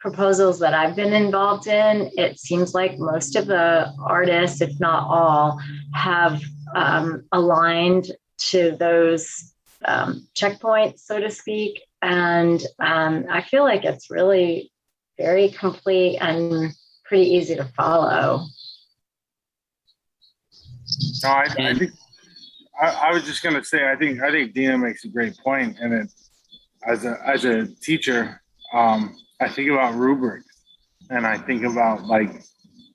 proposals 0.00 0.58
that 0.58 0.74
I've 0.74 0.94
been 0.94 1.14
involved 1.14 1.66
in, 1.66 2.10
it 2.16 2.38
seems 2.38 2.74
like 2.74 2.98
most 2.98 3.36
of 3.36 3.46
the 3.46 3.92
artists, 4.04 4.60
if 4.60 4.78
not 4.78 5.08
all, 5.08 5.58
have 5.94 6.42
um, 6.74 7.24
aligned 7.32 8.12
to 8.50 8.76
those 8.78 9.54
um, 9.86 10.26
checkpoints, 10.34 11.00
so 11.00 11.20
to 11.20 11.30
speak. 11.30 11.80
And 12.02 12.62
um, 12.80 13.24
I 13.30 13.42
feel 13.42 13.64
like 13.64 13.84
it's 13.84 14.10
really 14.10 14.70
very 15.18 15.48
complete 15.50 16.18
and 16.18 16.74
pretty 17.04 17.30
easy 17.30 17.56
to 17.56 17.64
follow. 17.64 18.44
No, 21.22 21.28
I, 21.30 21.46
I 21.58 21.74
think 21.74 21.92
I, 22.80 22.86
I, 22.86 23.12
was 23.12 23.24
just 23.24 23.42
gonna 23.42 23.64
say 23.64 23.90
I 23.90 23.96
think 23.96 24.22
I 24.22 24.30
think 24.30 24.52
Dina 24.52 24.76
makes 24.76 25.04
a 25.04 25.08
great 25.08 25.36
point, 25.38 25.78
and 25.80 25.94
it 25.94 26.12
as 26.86 27.04
a 27.04 27.18
as 27.26 27.44
a 27.44 27.66
teacher, 27.80 28.40
um, 28.72 29.16
I 29.40 29.48
think 29.48 29.70
about 29.70 29.94
rubrics, 29.94 30.46
and 31.10 31.26
I 31.26 31.38
think 31.38 31.64
about 31.64 32.04
like 32.04 32.42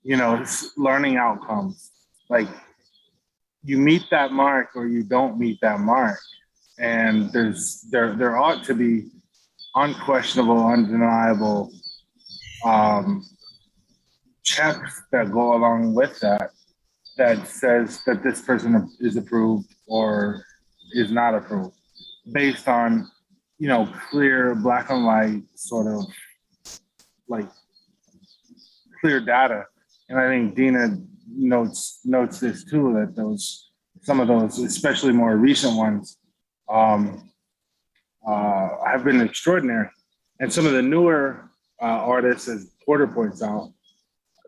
you 0.03 0.17
know 0.17 0.43
learning 0.77 1.17
outcomes, 1.17 1.91
like 2.29 2.47
you 3.63 3.77
meet 3.77 4.03
that 4.11 4.31
mark 4.31 4.69
or 4.75 4.87
you 4.87 5.03
don't 5.03 5.39
meet 5.39 5.59
that 5.61 5.79
mark, 5.79 6.19
and 6.79 7.31
there's 7.33 7.85
there 7.91 8.15
there 8.15 8.37
ought 8.37 8.63
to 8.65 8.73
be 8.73 9.09
unquestionable, 9.75 10.65
undeniable 10.65 11.71
um, 12.65 13.25
checks 14.43 15.03
that 15.11 15.31
go 15.31 15.55
along 15.55 15.93
with 15.93 16.19
that 16.19 16.51
that 17.17 17.47
says 17.47 18.01
that 18.05 18.23
this 18.23 18.41
person 18.41 18.89
is 18.99 19.17
approved 19.17 19.75
or 19.87 20.43
is 20.93 21.11
not 21.11 21.35
approved 21.35 21.75
based 22.31 22.67
on 22.67 23.09
you 23.59 23.67
know 23.67 23.87
clear 24.09 24.55
black 24.55 24.89
and 24.89 25.05
white 25.05 25.43
sort 25.55 25.87
of 25.87 26.05
like 27.27 27.47
clear 29.01 29.19
data 29.19 29.65
and 30.09 30.19
i 30.19 30.27
think 30.27 30.55
dina 30.55 30.97
notes 31.31 31.99
notes 32.05 32.39
this 32.39 32.63
too 32.63 32.93
that 32.93 33.15
those 33.15 33.71
some 34.01 34.19
of 34.19 34.27
those 34.27 34.59
especially 34.59 35.13
more 35.13 35.35
recent 35.35 35.75
ones 35.75 36.17
um, 36.69 37.29
uh, 38.27 38.69
have 38.85 39.03
been 39.03 39.21
extraordinary 39.21 39.89
and 40.39 40.51
some 40.51 40.65
of 40.65 40.73
the 40.73 40.81
newer 40.81 41.49
uh, 41.81 41.85
artists 41.85 42.47
as 42.47 42.71
porter 42.85 43.07
points 43.07 43.41
out 43.41 43.71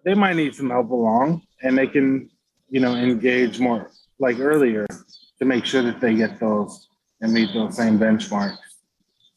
they 0.05 0.13
might 0.13 0.35
need 0.35 0.55
some 0.55 0.69
help 0.69 0.89
along 0.89 1.41
and 1.63 1.77
they 1.77 1.87
can 1.87 2.29
you 2.71 2.79
know, 2.79 2.95
engage 2.95 3.59
more 3.59 3.91
like 4.17 4.39
earlier 4.39 4.87
to 4.87 5.45
make 5.45 5.65
sure 5.65 5.83
that 5.83 5.99
they 5.99 6.15
get 6.15 6.39
those 6.39 6.87
and 7.19 7.33
meet 7.33 7.53
those 7.53 7.75
same 7.75 7.99
benchmarks. 7.99 8.57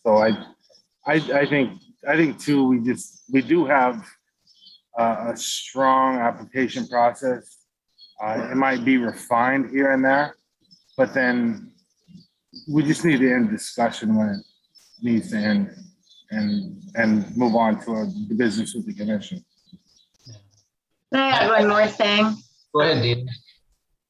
So 0.04 0.18
I, 0.18 0.30
I, 1.06 1.14
I 1.14 1.46
think, 1.46 1.80
I 2.06 2.16
think 2.16 2.38
too, 2.38 2.68
we 2.68 2.80
just, 2.80 3.25
we 3.32 3.40
do 3.40 3.64
have 3.64 4.04
uh, 4.99 5.32
a 5.32 5.37
strong 5.37 6.18
application 6.18 6.87
process. 6.87 7.58
Uh, 8.23 8.49
it 8.50 8.56
might 8.56 8.84
be 8.84 8.99
refined 8.99 9.70
here 9.70 9.92
and 9.92 10.04
there, 10.04 10.37
but 10.96 11.14
then 11.14 11.73
we 12.70 12.82
just 12.82 13.04
need 13.04 13.18
to 13.18 13.32
end 13.32 13.50
discussion 13.50 14.14
when 14.14 14.28
it 14.28 14.40
needs 15.02 15.30
to 15.30 15.37
end 15.37 15.70
and, 16.30 16.82
and 16.94 17.37
move 17.37 17.54
on 17.54 17.82
to 17.84 17.92
a, 17.92 18.06
the 18.28 18.34
business 18.37 18.75
with 18.75 18.87
the 18.87 18.94
commission. 18.94 19.42
Can 21.12 21.23
I 21.23 21.28
add 21.28 21.49
one 21.49 21.68
more 21.68 21.87
thing? 21.87 22.37
Go 22.75 22.80
ahead, 22.82 23.02
Dean. 23.02 23.28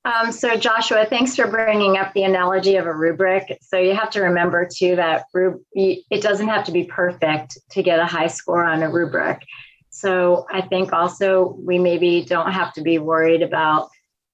Um, 0.05 0.33
so 0.33 0.55
Joshua, 0.57 1.07
thanks 1.07 1.35
for 1.35 1.47
bringing 1.47 1.97
up 1.97 2.13
the 2.13 2.25
analogy 2.25 2.77
of 2.77 2.87
a 2.87 2.93
rubric. 2.95 3.59
So 3.63 3.79
you 3.79 3.95
have 3.95 4.11
to 4.11 4.23
remember 4.23 4.69
too 4.71 4.97
that 4.97 5.25
it 5.35 6.23
doesn't 6.23 6.49
have 6.49 6.65
to 6.67 6.73
be 6.73 6.85
perfect 6.85 7.59
to 7.71 7.83
get 7.83 7.99
a 7.99 8.05
high 8.05 8.27
score 8.27 8.65
on 8.65 8.83
a 8.83 8.91
rubric. 8.91 9.43
So 9.89 10.47
I 10.53 10.61
think 10.61 10.93
also 10.93 11.57
we 11.59 11.79
maybe 11.79 12.23
don't 12.23 12.53
have 12.53 12.75
to 12.75 12.83
be 12.83 12.99
worried 12.99 13.41
about, 13.41 13.89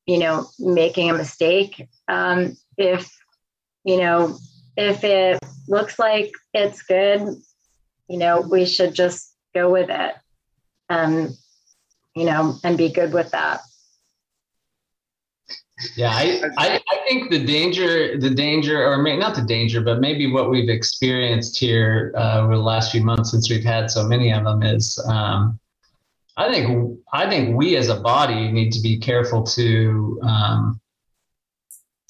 you 0.07 0.19
know, 0.19 0.49
making 0.59 1.11
a 1.11 1.15
mistake. 1.15 1.87
Um, 2.09 2.57
if, 2.77 3.09
you 3.85 3.99
know, 3.99 4.39
if 4.77 5.05
it 5.05 5.39
looks 5.69 5.99
like 6.01 6.33
it's 6.53 6.83
good, 6.83 7.37
you 8.09 8.19
know, 8.19 8.41
we 8.41 8.65
should 8.65 8.95
just 8.95 9.37
go 9.55 9.71
with 9.71 9.89
it. 9.89 10.15
Um, 10.89 11.37
you 12.17 12.25
know, 12.25 12.57
and 12.65 12.77
be 12.77 12.89
good 12.89 13.13
with 13.13 13.31
that. 13.31 13.61
Yeah, 15.97 16.11
I, 16.11 16.43
I, 16.59 16.81
I, 16.91 16.99
think 17.09 17.31
the 17.31 17.45
danger, 17.45 18.19
the 18.19 18.31
danger, 18.31 18.87
or 18.87 18.99
may, 18.99 19.17
not 19.17 19.35
the 19.35 19.43
danger, 19.43 19.81
but 19.81 20.01
maybe 20.01 20.31
what 20.31 20.51
we've 20.51 20.69
experienced 20.69 21.59
here 21.59 22.13
uh, 22.17 22.41
over 22.41 22.57
the 22.57 22.63
last 22.63 22.93
few 22.93 23.03
months 23.03 23.31
since 23.31 23.51
we've 23.51 23.65
had 23.65 23.91
so 23.91 24.05
many 24.07 24.33
of 24.33 24.45
them 24.45 24.63
is, 24.63 24.99
um, 25.07 25.59
I 26.37 26.53
think, 26.53 26.99
I 27.13 27.29
think 27.29 27.57
we 27.57 27.77
as 27.77 27.89
a 27.89 28.01
body 28.01 28.51
need 28.51 28.73
to 28.73 28.81
be 28.81 28.99
careful 28.99 29.43
to 29.43 30.21
um, 30.23 30.81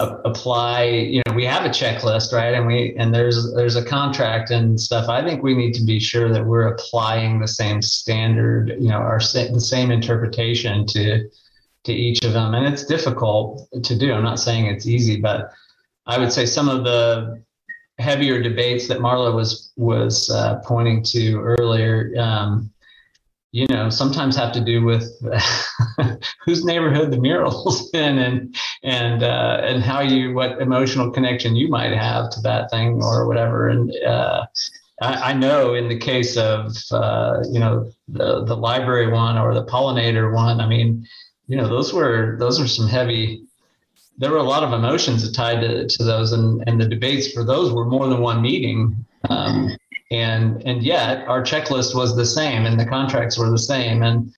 a- 0.01 0.21
apply. 0.25 0.85
You 0.85 1.23
know, 1.27 1.35
we 1.35 1.45
have 1.45 1.65
a 1.65 1.69
checklist, 1.69 2.33
right? 2.33 2.55
And 2.55 2.67
we 2.67 2.95
and 2.97 3.15
there's 3.15 3.53
there's 3.55 3.77
a 3.77 3.85
contract 3.85 4.51
and 4.51 4.81
stuff. 4.81 5.09
I 5.09 5.25
think 5.25 5.43
we 5.43 5.55
need 5.55 5.75
to 5.75 5.85
be 5.85 6.01
sure 6.01 6.33
that 6.33 6.45
we're 6.45 6.69
applying 6.69 7.41
the 7.41 7.49
same 7.49 7.83
standard, 7.83 8.77
you 8.79 8.89
know, 8.89 8.99
our 8.99 9.19
the 9.19 9.61
same 9.61 9.91
interpretation 9.91 10.87
to 10.89 11.29
to 11.85 11.93
each 11.93 12.25
of 12.25 12.33
them. 12.33 12.55
And 12.55 12.67
it's 12.67 12.85
difficult 12.85 13.69
to 13.83 13.99
do. 13.99 14.13
I'm 14.13 14.23
not 14.23 14.39
saying 14.39 14.67
it's 14.67 14.87
easy, 14.87 15.21
but 15.21 15.51
I 16.07 16.19
would 16.19 16.33
say 16.33 16.47
some 16.47 16.69
of 16.69 16.85
the 16.85 17.43
heavier 17.99 18.43
debates 18.43 18.89
that 18.89 18.99
Marla 18.99 19.35
was 19.35 19.73
was 19.77 20.31
uh, 20.31 20.61
pointing 20.65 21.03
to 21.05 21.41
earlier, 21.41 22.13
um, 22.19 22.71
you 23.53 23.67
know, 23.69 23.91
sometimes 23.91 24.37
have 24.37 24.53
to 24.53 24.65
do 24.65 24.85
with 24.85 25.05
whose 26.45 26.65
neighborhood 26.65 27.11
the 27.11 27.19
murals 27.19 27.91
in, 27.95 28.19
and 28.19 28.57
and 28.83 29.23
uh, 29.23 29.61
and 29.63 29.83
how 29.83 30.01
you 30.01 30.35
what 30.35 30.61
emotional 30.61 31.11
connection 31.11 31.57
you 31.57 31.69
might 31.69 31.93
have 31.93 32.31
to 32.31 32.41
that 32.41 32.71
thing 32.71 33.03
or 33.03 33.27
whatever. 33.27 33.69
And 33.69 33.93
uh, 34.05 34.47
I, 35.03 35.31
I, 35.31 35.33
know 35.33 35.75
in 35.75 35.89
the 35.89 35.99
case 35.99 36.37
of 36.37 36.77
uh, 36.91 37.43
you 37.51 37.59
know 37.59 37.91
the 38.09 38.45
the 38.45 38.57
library 38.57 39.11
one 39.11 39.39
or 39.39 39.55
the 39.55 39.65
pollinator 39.65 40.35
one, 40.35 40.61
I 40.61 40.67
mean 40.67 41.07
you 41.51 41.57
know, 41.57 41.69
those 41.69 41.93
were 41.93 42.37
those 42.39 42.61
are 42.61 42.69
some 42.69 42.87
heavy. 42.87 43.43
There 44.19 44.31
were 44.31 44.37
a 44.37 44.51
lot 44.55 44.63
of 44.63 44.73
emotions 44.73 45.29
tied 45.33 45.61
to, 45.63 45.89
to 45.89 46.05
those, 46.05 46.33
and 46.33 46.63
and 46.69 46.81
the 46.81 46.87
debates 46.87 47.33
for 47.33 47.43
those 47.43 47.73
were 47.73 47.85
more 47.85 48.07
than 48.07 48.21
one 48.21 48.41
meeting. 48.41 49.05
Um, 49.29 49.77
and 50.13 50.63
and 50.65 50.83
yet 50.83 51.27
our 51.27 51.43
checklist 51.43 51.95
was 51.95 52.15
the 52.15 52.25
same 52.25 52.67
and 52.67 52.79
the 52.79 52.87
contracts 52.87 53.37
were 53.39 53.51
the 53.51 53.59
same 53.59 54.03
and 54.03 54.33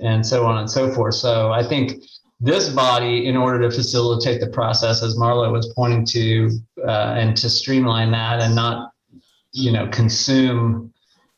and 0.00 0.24
so 0.26 0.44
on 0.44 0.58
and 0.58 0.68
so 0.68 0.90
forth 0.92 1.14
so 1.14 1.52
i 1.52 1.62
think 1.62 2.02
this 2.40 2.70
body 2.70 3.28
in 3.28 3.36
order 3.36 3.60
to 3.60 3.70
facilitate 3.70 4.40
the 4.40 4.48
process 4.48 5.00
as 5.00 5.16
marlo 5.16 5.52
was 5.52 5.72
pointing 5.76 6.04
to 6.04 6.50
uh, 6.88 7.14
and 7.16 7.36
to 7.36 7.48
streamline 7.48 8.10
that 8.10 8.40
and 8.40 8.52
not 8.52 8.90
you 9.52 9.70
know 9.70 9.86
consume 9.88 10.92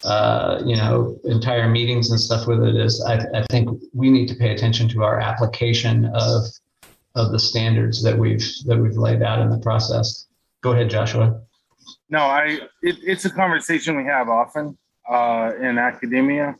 uh, 0.04 0.62
you 0.64 0.76
know 0.76 1.18
entire 1.24 1.68
meetings 1.68 2.10
and 2.10 2.20
stuff 2.20 2.46
with 2.46 2.62
it 2.62 2.76
is 2.76 3.02
I, 3.02 3.16
I 3.34 3.42
think 3.50 3.68
we 3.92 4.10
need 4.10 4.28
to 4.28 4.34
pay 4.34 4.52
attention 4.52 4.88
to 4.90 5.02
our 5.02 5.18
application 5.18 6.06
of 6.14 6.44
of 7.14 7.32
the 7.32 7.38
standards 7.38 8.02
that 8.02 8.16
we've 8.16 8.46
that 8.66 8.78
we've 8.78 8.96
laid 8.96 9.22
out 9.22 9.40
in 9.40 9.50
the 9.50 9.58
process 9.58 10.26
go 10.62 10.72
ahead 10.72 10.90
joshua 10.90 11.40
No, 12.08 12.20
I. 12.20 12.60
It, 12.82 12.96
it's 13.02 13.24
a 13.24 13.30
conversation 13.30 13.96
we 13.96 14.04
have 14.04 14.28
often 14.28 14.78
uh, 15.08 15.52
in 15.60 15.78
academia 15.78 16.56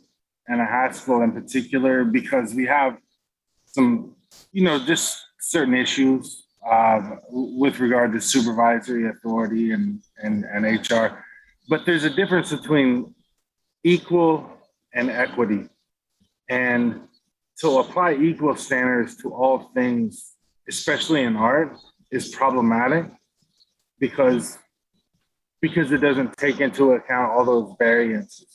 and 0.47 0.61
a 0.61 0.65
Haskell 0.65 1.21
in 1.21 1.31
particular 1.31 2.03
because 2.03 2.53
we 2.53 2.65
have 2.65 2.97
some, 3.65 4.15
you 4.51 4.63
know, 4.63 4.79
just 4.85 5.23
certain 5.39 5.73
issues 5.73 6.43
um, 6.69 7.19
with 7.29 7.79
regard 7.79 8.11
to 8.13 8.21
supervisory 8.21 9.07
authority 9.09 9.71
and, 9.71 10.01
and 10.21 10.45
and 10.45 10.65
HR. 10.65 11.23
But 11.69 11.85
there's 11.85 12.03
a 12.03 12.09
difference 12.09 12.51
between 12.51 13.14
equal 13.85 14.49
and 14.93 15.09
equity, 15.09 15.69
and 16.49 17.01
to 17.59 17.77
apply 17.77 18.15
equal 18.15 18.55
standards 18.55 19.15
to 19.17 19.33
all 19.33 19.71
things, 19.73 20.33
especially 20.67 21.21
in 21.23 21.37
art, 21.37 21.77
is 22.11 22.35
problematic 22.35 23.05
because 23.99 24.57
because 25.61 25.91
it 25.91 25.99
doesn't 25.99 26.35
take 26.37 26.59
into 26.59 26.91
account 26.91 27.31
all 27.31 27.45
those 27.45 27.75
variances, 27.79 28.45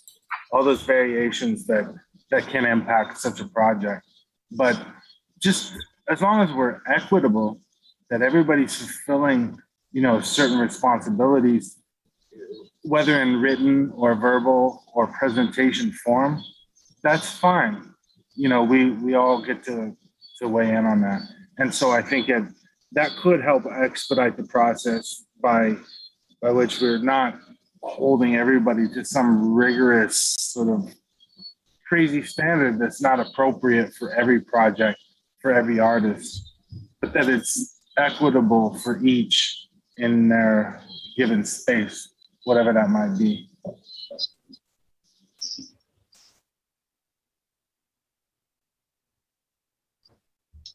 all 0.52 0.62
those 0.62 0.82
variations 0.82 1.66
that 1.66 1.87
that 2.30 2.46
can 2.49 2.64
impact 2.64 3.18
such 3.18 3.40
a 3.40 3.49
project. 3.49 4.04
But 4.50 4.76
just 5.38 5.72
as 6.08 6.20
long 6.20 6.40
as 6.40 6.52
we're 6.52 6.80
equitable, 6.87 7.60
that 8.10 8.20
everybody's 8.22 8.75
fulfilling, 8.76 9.58
you 9.92 10.02
know, 10.02 10.20
certain 10.20 10.58
responsibilities, 10.58 11.78
whether 12.82 13.20
in 13.22 13.40
written 13.40 13.92
or 13.94 14.14
verbal 14.14 14.84
or 14.94 15.06
presentation 15.08 15.92
form, 15.92 16.42
that's 17.02 17.30
fine. 17.30 17.94
You 18.34 18.49
know, 18.49 18.62
we 18.62 18.90
we 18.90 19.14
all 19.14 19.42
get 19.42 19.62
to 19.64 19.96
to 20.38 20.49
weigh 20.49 20.70
in 20.75 20.87
on 20.87 21.00
that. 21.02 21.20
And 21.58 21.75
so 21.75 21.90
I 21.90 22.00
think 22.00 22.28
it, 22.28 22.44
that 22.92 23.10
could 23.22 23.42
help 23.42 23.64
expedite 23.66 24.37
the 24.37 24.44
process 24.44 25.25
by 25.42 25.76
by 26.40 26.50
which 26.50 26.80
we're 26.80 26.99
not 26.99 27.38
holding 27.82 28.37
everybody 28.37 28.88
to 28.94 29.04
some 29.04 29.52
rigorous 29.52 30.18
sort 30.38 30.68
of 30.68 30.94
crazy 31.88 32.22
standard 32.22 32.78
that's 32.78 33.02
not 33.02 33.18
appropriate 33.20 33.92
for 33.94 34.14
every 34.14 34.40
project, 34.40 34.99
for 35.42 35.52
every 35.52 35.80
artist, 35.80 36.54
but 37.00 37.12
that 37.12 37.28
it's 37.28 37.80
equitable 37.96 38.75
for 38.78 39.04
each 39.04 39.66
in 39.96 40.28
their 40.28 40.80
given 41.16 41.44
space, 41.44 42.08
whatever 42.44 42.73
that 42.73 42.88
might 42.90 43.16
be. 43.18 43.47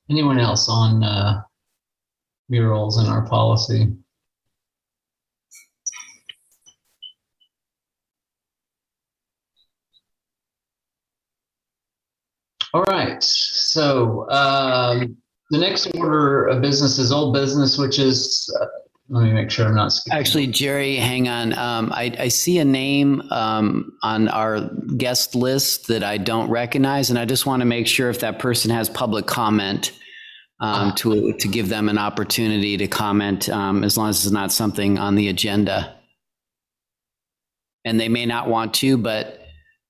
anyone 0.09 0.39
else 0.39 0.69
on 0.69 1.03
uh, 1.03 1.41
murals 2.47 3.03
in 3.03 3.07
our 3.07 3.25
policy 3.27 3.91
All 12.75 12.83
right, 12.89 13.23
so 13.23 14.29
um, 14.29 15.15
the 15.49 15.57
next 15.57 15.87
order 15.95 16.47
of 16.47 16.61
business 16.61 16.99
is 16.99 17.09
old 17.09 17.33
business, 17.33 17.77
which 17.77 17.99
is, 17.99 18.53
uh, 18.59 18.65
let 19.09 19.23
me 19.23 19.31
make 19.33 19.51
sure 19.51 19.67
I'm 19.67 19.75
not. 19.75 19.91
skipping. 19.91 20.17
Actually, 20.19 20.47
Jerry, 20.47 20.95
hang 20.95 21.27
on. 21.27 21.53
Um, 21.53 21.91
I, 21.93 22.15
I 22.17 22.27
see 22.29 22.57
a 22.57 22.65
name 22.65 23.21
um, 23.31 23.97
on 24.01 24.27
our 24.27 24.69
guest 24.97 25.35
list 25.35 25.87
that 25.87 26.03
I 26.03 26.17
don't 26.17 26.49
recognize, 26.49 27.09
and 27.09 27.19
I 27.19 27.25
just 27.25 27.45
want 27.45 27.61
to 27.61 27.65
make 27.65 27.87
sure 27.87 28.09
if 28.09 28.21
that 28.21 28.39
person 28.39 28.71
has 28.71 28.89
public 28.89 29.27
comment 29.27 29.91
um, 30.59 30.93
to 30.95 31.33
to 31.33 31.47
give 31.47 31.69
them 31.69 31.89
an 31.89 31.97
opportunity 31.97 32.77
to 32.77 32.87
comment, 32.87 33.47
um, 33.49 33.83
as 33.83 33.97
long 33.97 34.09
as 34.09 34.25
it's 34.25 34.33
not 34.33 34.51
something 34.51 34.97
on 34.97 35.15
the 35.15 35.29
agenda. 35.29 35.95
And 37.83 37.99
they 37.99 38.09
may 38.09 38.25
not 38.25 38.49
want 38.49 38.73
to, 38.75 38.97
but 38.97 39.45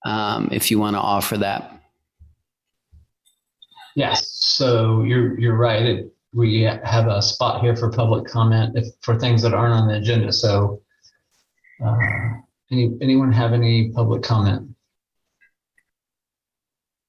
um, 0.05 0.49
if 0.51 0.69
you 0.69 0.79
want 0.79 0.97
to 0.97 0.99
offer 0.99 1.37
that. 1.37 1.71
Yes, 3.95 4.27
so 4.29 5.03
you're, 5.03 5.39
you're 5.39 5.55
right. 5.55 5.81
It- 5.81 6.14
We 6.35 6.63
have 6.63 7.07
a 7.07 7.21
spot 7.21 7.61
here 7.61 7.77
for 7.77 7.89
public 7.89 8.25
comment 8.25 8.77
if, 8.77 8.87
for 9.01 9.17
things 9.17 9.41
that 9.43 9.53
aren't 9.53 9.73
on 9.73 9.87
the 9.87 9.95
agenda, 9.95 10.33
so 10.33 10.81
uh, 11.83 11.95
any, 12.73 12.91
anyone 13.01 13.31
have 13.31 13.53
any 13.53 13.91
public 13.91 14.21
comment? 14.21 14.75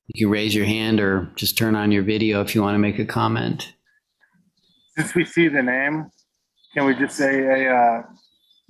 You 0.06 0.26
can 0.26 0.30
raise 0.30 0.54
your 0.54 0.64
hand 0.64 1.00
or 1.00 1.32
just 1.34 1.58
turn 1.58 1.74
on 1.74 1.90
your 1.90 2.04
video 2.04 2.40
if 2.40 2.54
you 2.54 2.62
want 2.62 2.76
to 2.76 2.78
make 2.78 3.00
a 3.00 3.04
comment. 3.04 3.74
Since 4.96 5.16
we 5.16 5.24
see 5.24 5.48
the 5.48 5.62
name, 5.62 6.08
can 6.74 6.86
we 6.86 6.94
just 6.94 7.16
say, 7.16 7.42
hey, 7.42 7.66
uh, 7.66 8.02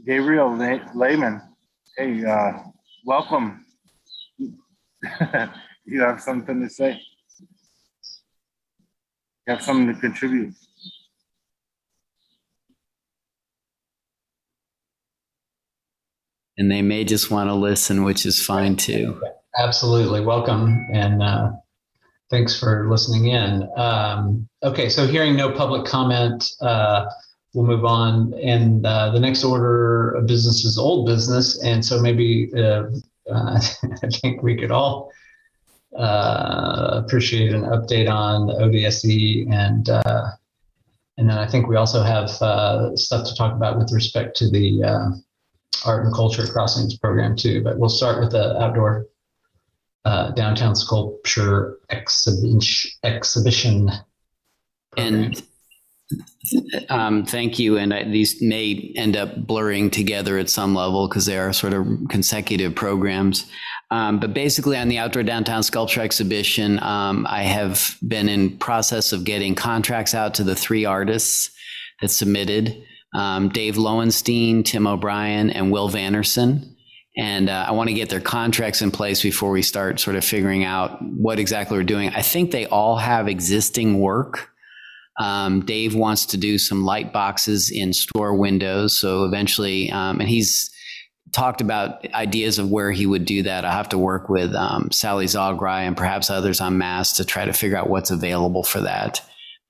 Gabriel 0.07 0.57
Le- 0.57 0.91
Lehman, 0.95 1.43
hey, 1.99 2.25
uh, 2.25 2.53
welcome. 3.05 3.67
you 4.39 6.01
have 6.01 6.23
something 6.23 6.63
to 6.63 6.71
say? 6.71 6.99
You 9.47 9.55
have 9.55 9.63
something 9.63 9.95
to 9.95 10.01
contribute? 10.01 10.55
And 16.59 16.71
they 16.71 16.83
may 16.83 17.05
just 17.05 17.31
want 17.31 17.49
to 17.49 17.55
listen, 17.55 18.03
which 18.03 18.27
is 18.27 18.45
fine 18.45 18.75
too. 18.75 19.23
Absolutely, 19.57 20.23
welcome, 20.23 20.85
and 20.93 21.23
uh, 21.23 21.51
thanks 22.29 22.59
for 22.59 22.91
listening 22.91 23.27
in. 23.27 23.69
Um, 23.77 24.49
Okay, 24.65 24.89
so 24.89 25.07
hearing 25.07 25.37
no 25.37 25.53
public 25.53 25.87
comment, 25.87 26.45
uh, 26.61 27.05
we'll 27.55 27.67
move 27.67 27.85
on. 27.85 28.35
And 28.43 28.85
uh, 28.85 29.11
the 29.11 29.21
next 29.21 29.45
order 29.45 30.13
of 30.15 30.27
business 30.27 30.65
is 30.65 30.77
old 30.77 31.07
business, 31.07 31.63
and 31.63 31.85
so 31.85 32.01
maybe 32.01 32.51
uh, 32.57 32.87
uh, 33.33 33.61
I 34.03 34.09
think 34.09 34.43
we 34.43 34.57
could 34.57 34.73
all 34.73 35.13
uh, 35.99 37.03
appreciate 37.05 37.53
an 37.53 37.63
update 37.63 38.11
on 38.11 38.47
the 38.47 38.55
ODSE 38.55 39.53
and 39.53 39.89
uh, 39.89 40.31
and 41.19 41.31
then 41.31 41.39
I 41.39 41.47
think 41.47 41.67
we 41.67 41.77
also 41.77 42.03
have 42.03 42.31
uh, 42.43 42.95
stuff 42.95 43.27
to 43.27 43.35
talk 43.35 43.55
about 43.55 43.79
with 43.79 43.91
respect 43.93 44.37
to 44.39 44.51
the 44.51 44.85
uh, 44.85 45.09
art 45.87 46.05
and 46.05 46.15
culture 46.15 46.47
crossings 46.47 46.99
program 46.99 47.37
too. 47.37 47.63
But 47.63 47.79
we'll 47.79 47.89
start 47.89 48.21
with 48.21 48.33
the 48.33 48.61
outdoor 48.61 49.07
uh, 50.05 50.33
downtown 50.33 50.77
sculpture 50.77 51.79
exhibition. 51.91 53.91
And 54.99 55.43
um, 56.91 57.25
thank 57.25 57.59
you. 57.59 57.79
And 57.79 57.93
I, 57.93 58.05
these 58.05 58.41
may 58.41 58.93
end 58.97 59.17
up 59.17 59.47
blurring 59.47 59.91
together 59.91 60.39
at 60.39 60.51
some 60.51 60.75
level 60.75 61.09
because 61.09 61.27
they 61.27 61.39
are 61.39 61.53
sort 61.53 61.73
of 61.73 61.87
consecutive 62.09 62.75
programs. 62.75 63.51
Um, 63.91 64.19
but 64.19 64.35
basically, 64.35 64.77
on 64.77 64.89
the 64.89 64.99
outdoor 64.99 65.23
downtown 65.23 65.63
sculpture 65.63 66.01
exhibition, 66.01 66.83
um, 66.83 67.27
I 67.29 67.43
have 67.43 67.97
been 68.07 68.29
in 68.29 68.59
process 68.59 69.13
of 69.13 69.25
getting 69.25 69.55
contracts 69.55 70.15
out 70.15 70.35
to 70.35 70.45
the 70.45 70.57
three 70.57 70.85
artists 70.85 71.51
that 72.01 72.09
submitted: 72.09 72.83
um, 73.15 73.49
Dave 73.49 73.77
Loewenstein, 73.77 74.65
Tim 74.65 74.87
O'Brien, 74.87 75.51
and 75.51 75.71
Will 75.71 75.89
Vanderson. 75.89 76.73
And 77.17 77.49
uh, 77.49 77.65
I 77.67 77.73
want 77.73 77.89
to 77.89 77.95
get 77.95 78.11
their 78.11 78.21
contracts 78.21 78.83
in 78.83 78.91
place 78.91 79.23
before 79.23 79.51
we 79.51 79.63
start 79.63 80.01
sort 80.01 80.17
of 80.17 80.25
figuring 80.25 80.65
out 80.65 81.01
what 81.01 81.39
exactly 81.39 81.79
we're 81.79 81.85
doing. 81.85 82.11
I 82.11 82.21
think 82.21 82.51
they 82.51 82.67
all 82.67 82.97
have 82.97 83.27
existing 83.27 83.99
work. 84.01 84.51
Um, 85.19 85.65
Dave 85.65 85.95
wants 85.95 86.27
to 86.27 86.37
do 86.37 86.59
some 86.59 86.85
light 86.85 87.15
boxes 87.15 87.71
in 87.71 87.95
store 87.95 88.35
windows. 88.35 88.99
So 88.99 89.25
eventually, 89.25 89.91
um, 89.91 90.21
and 90.21 90.29
he's 90.29 90.71
talked 91.33 91.61
about 91.61 92.07
ideas 92.15 92.59
of 92.59 92.71
where 92.71 92.93
he 92.93 93.07
would 93.07 93.25
do 93.25 93.43
that. 93.43 93.65
I 93.65 93.73
have 93.73 93.89
to 93.91 93.99
work 93.99 94.29
with 94.29 94.55
um, 94.55 94.91
Sally 94.91 95.27
Zogry 95.27 95.87
and 95.87 95.97
perhaps 95.97 96.31
others 96.31 96.61
on 96.61 96.79
Mass 96.79 97.17
to 97.17 97.25
try 97.25 97.45
to 97.45 97.53
figure 97.53 97.77
out 97.77 97.91
what's 97.91 98.11
available 98.11 98.63
for 98.63 98.81
that. 98.81 99.21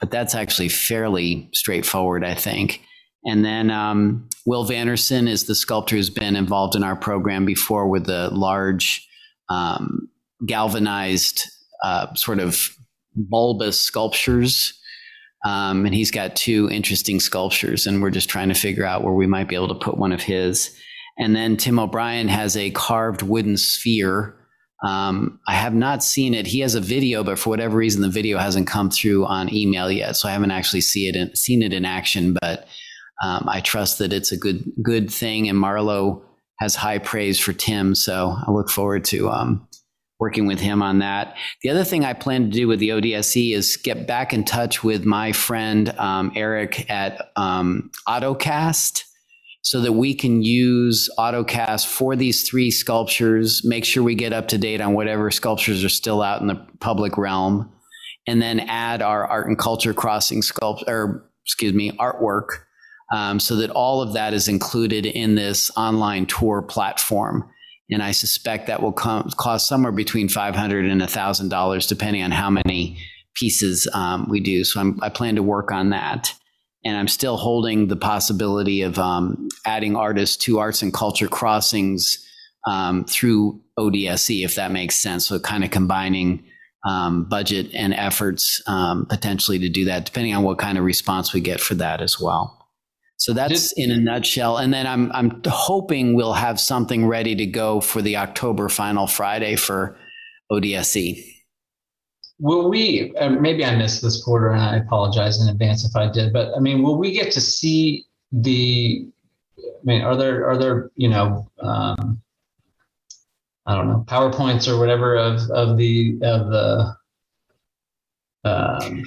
But 0.00 0.10
that's 0.10 0.34
actually 0.34 0.68
fairly 0.68 1.48
straightforward, 1.52 2.24
I 2.24 2.34
think. 2.34 2.82
And 3.24 3.44
then 3.44 3.70
um, 3.70 4.28
Will 4.44 4.64
Vanderson 4.64 5.28
is 5.28 5.44
the 5.44 5.54
sculptor 5.54 5.96
who's 5.96 6.10
been 6.10 6.36
involved 6.36 6.76
in 6.76 6.84
our 6.84 6.94
program 6.94 7.44
before 7.44 7.88
with 7.88 8.06
the 8.06 8.30
large 8.30 9.06
um, 9.48 10.08
galvanized 10.44 11.42
uh, 11.82 12.14
sort 12.14 12.38
of 12.38 12.76
bulbous 13.16 13.80
sculptures. 13.80 14.78
Um, 15.44 15.86
and 15.86 15.94
he's 15.94 16.10
got 16.10 16.36
two 16.36 16.68
interesting 16.70 17.20
sculptures, 17.20 17.86
and 17.86 18.02
we're 18.02 18.10
just 18.10 18.28
trying 18.28 18.48
to 18.48 18.54
figure 18.54 18.84
out 18.84 19.04
where 19.04 19.14
we 19.14 19.26
might 19.26 19.48
be 19.48 19.54
able 19.54 19.68
to 19.68 19.74
put 19.74 19.98
one 19.98 20.12
of 20.12 20.22
his. 20.22 20.76
And 21.18 21.34
then 21.34 21.56
Tim 21.56 21.78
O'Brien 21.78 22.28
has 22.28 22.56
a 22.56 22.70
carved 22.70 23.22
wooden 23.22 23.56
sphere. 23.56 24.36
Um, 24.86 25.40
I 25.48 25.54
have 25.54 25.74
not 25.74 26.04
seen 26.04 26.34
it. 26.34 26.46
He 26.46 26.60
has 26.60 26.74
a 26.74 26.80
video, 26.80 27.24
but 27.24 27.38
for 27.38 27.50
whatever 27.50 27.76
reason, 27.76 28.02
the 28.02 28.08
video 28.08 28.38
hasn't 28.38 28.66
come 28.66 28.90
through 28.90 29.24
on 29.24 29.52
email 29.52 29.90
yet. 29.90 30.16
So 30.16 30.28
I 30.28 30.32
haven't 30.32 30.50
actually 30.50 30.82
see 30.82 31.08
it 31.08 31.16
in, 31.16 31.34
seen 31.34 31.62
it 31.62 31.72
in 31.72 31.84
action. 31.84 32.36
But 32.40 32.68
um, 33.24 33.46
I 33.48 33.60
trust 33.60 33.98
that 33.98 34.12
it's 34.12 34.32
a 34.32 34.36
good 34.36 34.70
good 34.82 35.10
thing. 35.10 35.48
And 35.48 35.58
Marlo 35.58 36.22
has 36.58 36.74
high 36.74 36.98
praise 36.98 37.40
for 37.40 37.52
Tim. 37.54 37.94
So 37.94 38.36
I 38.46 38.50
look 38.50 38.70
forward 38.70 39.04
to 39.06 39.30
um, 39.30 39.66
working 40.18 40.46
with 40.46 40.60
him 40.60 40.82
on 40.82 40.98
that. 40.98 41.36
The 41.62 41.70
other 41.70 41.84
thing 41.84 42.04
I 42.04 42.12
plan 42.12 42.44
to 42.44 42.50
do 42.50 42.68
with 42.68 42.78
the 42.78 42.90
ODSE 42.90 43.54
is 43.54 43.76
get 43.76 44.06
back 44.06 44.32
in 44.32 44.44
touch 44.44 44.84
with 44.84 45.04
my 45.04 45.32
friend 45.32 45.90
um, 45.98 46.32
Eric 46.34 46.90
at 46.90 47.30
um, 47.36 47.90
Otocast 48.06 49.05
so 49.66 49.80
that 49.80 49.94
we 49.94 50.14
can 50.14 50.44
use 50.44 51.10
Otocast 51.18 51.86
for 51.86 52.14
these 52.14 52.48
three 52.48 52.70
sculptures, 52.70 53.62
make 53.64 53.84
sure 53.84 54.00
we 54.00 54.14
get 54.14 54.32
up 54.32 54.46
to 54.46 54.58
date 54.58 54.80
on 54.80 54.94
whatever 54.94 55.28
sculptures 55.28 55.82
are 55.82 55.88
still 55.88 56.22
out 56.22 56.40
in 56.40 56.46
the 56.46 56.54
public 56.78 57.18
realm, 57.18 57.68
and 58.28 58.40
then 58.40 58.60
add 58.60 59.02
our 59.02 59.26
art 59.26 59.48
and 59.48 59.58
culture 59.58 59.92
crossing 59.92 60.40
sculpt 60.40 60.84
or 60.86 61.28
excuse 61.44 61.74
me, 61.74 61.90
artwork 61.98 62.46
um, 63.12 63.40
so 63.40 63.56
that 63.56 63.70
all 63.70 64.00
of 64.02 64.12
that 64.12 64.34
is 64.34 64.46
included 64.46 65.04
in 65.04 65.34
this 65.34 65.68
online 65.76 66.26
tour 66.26 66.62
platform. 66.62 67.50
And 67.90 68.04
I 68.04 68.12
suspect 68.12 68.68
that 68.68 68.80
will 68.80 68.92
cost 68.92 69.66
somewhere 69.66 69.90
between 69.90 70.28
500 70.28 70.84
and 70.86 71.00
$1,000, 71.00 71.88
depending 71.88 72.22
on 72.22 72.30
how 72.30 72.50
many 72.50 72.98
pieces 73.34 73.88
um, 73.92 74.28
we 74.28 74.38
do. 74.38 74.62
So 74.62 74.78
I'm, 74.78 75.00
i 75.02 75.08
plan 75.08 75.34
to 75.34 75.42
work 75.42 75.72
on 75.72 75.90
that. 75.90 76.32
And 76.86 76.96
I'm 76.96 77.08
still 77.08 77.36
holding 77.36 77.88
the 77.88 77.96
possibility 77.96 78.82
of 78.82 78.98
um, 78.98 79.48
adding 79.64 79.96
artists 79.96 80.36
to 80.44 80.60
Arts 80.60 80.82
and 80.82 80.94
Culture 80.94 81.26
Crossings 81.26 82.24
um, 82.66 83.04
through 83.04 83.60
ODSE, 83.78 84.44
if 84.44 84.54
that 84.54 84.70
makes 84.70 84.94
sense. 84.94 85.26
So 85.26 85.40
kind 85.40 85.64
of 85.64 85.70
combining 85.70 86.44
um, 86.86 87.24
budget 87.24 87.74
and 87.74 87.92
efforts 87.92 88.62
um, 88.68 89.06
potentially 89.06 89.58
to 89.58 89.68
do 89.68 89.86
that, 89.86 90.06
depending 90.06 90.34
on 90.34 90.44
what 90.44 90.58
kind 90.58 90.78
of 90.78 90.84
response 90.84 91.34
we 91.34 91.40
get 91.40 91.60
for 91.60 91.74
that 91.74 92.00
as 92.00 92.20
well. 92.20 92.56
So 93.18 93.32
that's 93.32 93.72
in 93.72 93.90
a 93.90 93.96
nutshell. 93.96 94.58
And 94.58 94.72
then 94.72 94.86
I'm 94.86 95.10
I'm 95.12 95.42
hoping 95.46 96.14
we'll 96.14 96.34
have 96.34 96.60
something 96.60 97.06
ready 97.06 97.34
to 97.34 97.46
go 97.46 97.80
for 97.80 98.02
the 98.02 98.18
October 98.18 98.68
final 98.68 99.06
Friday 99.06 99.56
for 99.56 99.96
ODSE. 100.52 101.35
Will 102.38 102.68
we? 102.68 103.14
Maybe 103.18 103.64
I 103.64 103.76
missed 103.76 104.02
this 104.02 104.22
quarter, 104.22 104.50
and 104.50 104.60
I 104.60 104.76
apologize 104.76 105.40
in 105.40 105.48
advance 105.48 105.86
if 105.86 105.96
I 105.96 106.10
did. 106.10 106.32
But 106.32 106.54
I 106.54 106.60
mean, 106.60 106.82
will 106.82 106.98
we 106.98 107.12
get 107.12 107.32
to 107.32 107.40
see 107.40 108.04
the? 108.30 109.08
I 109.58 109.84
mean, 109.84 110.02
are 110.02 110.16
there 110.16 110.46
are 110.46 110.58
there 110.58 110.90
you 110.96 111.08
know 111.08 111.50
um, 111.60 112.20
I 113.64 113.74
don't 113.74 113.88
know 113.88 114.04
powerpoints 114.06 114.68
or 114.68 114.78
whatever 114.78 115.16
of 115.16 115.50
of 115.50 115.78
the 115.78 116.18
of 116.22 116.50
the 116.50 116.96
um, 118.44 119.04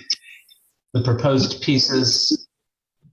the 0.93 1.03
proposed 1.03 1.61
pieces 1.61 2.48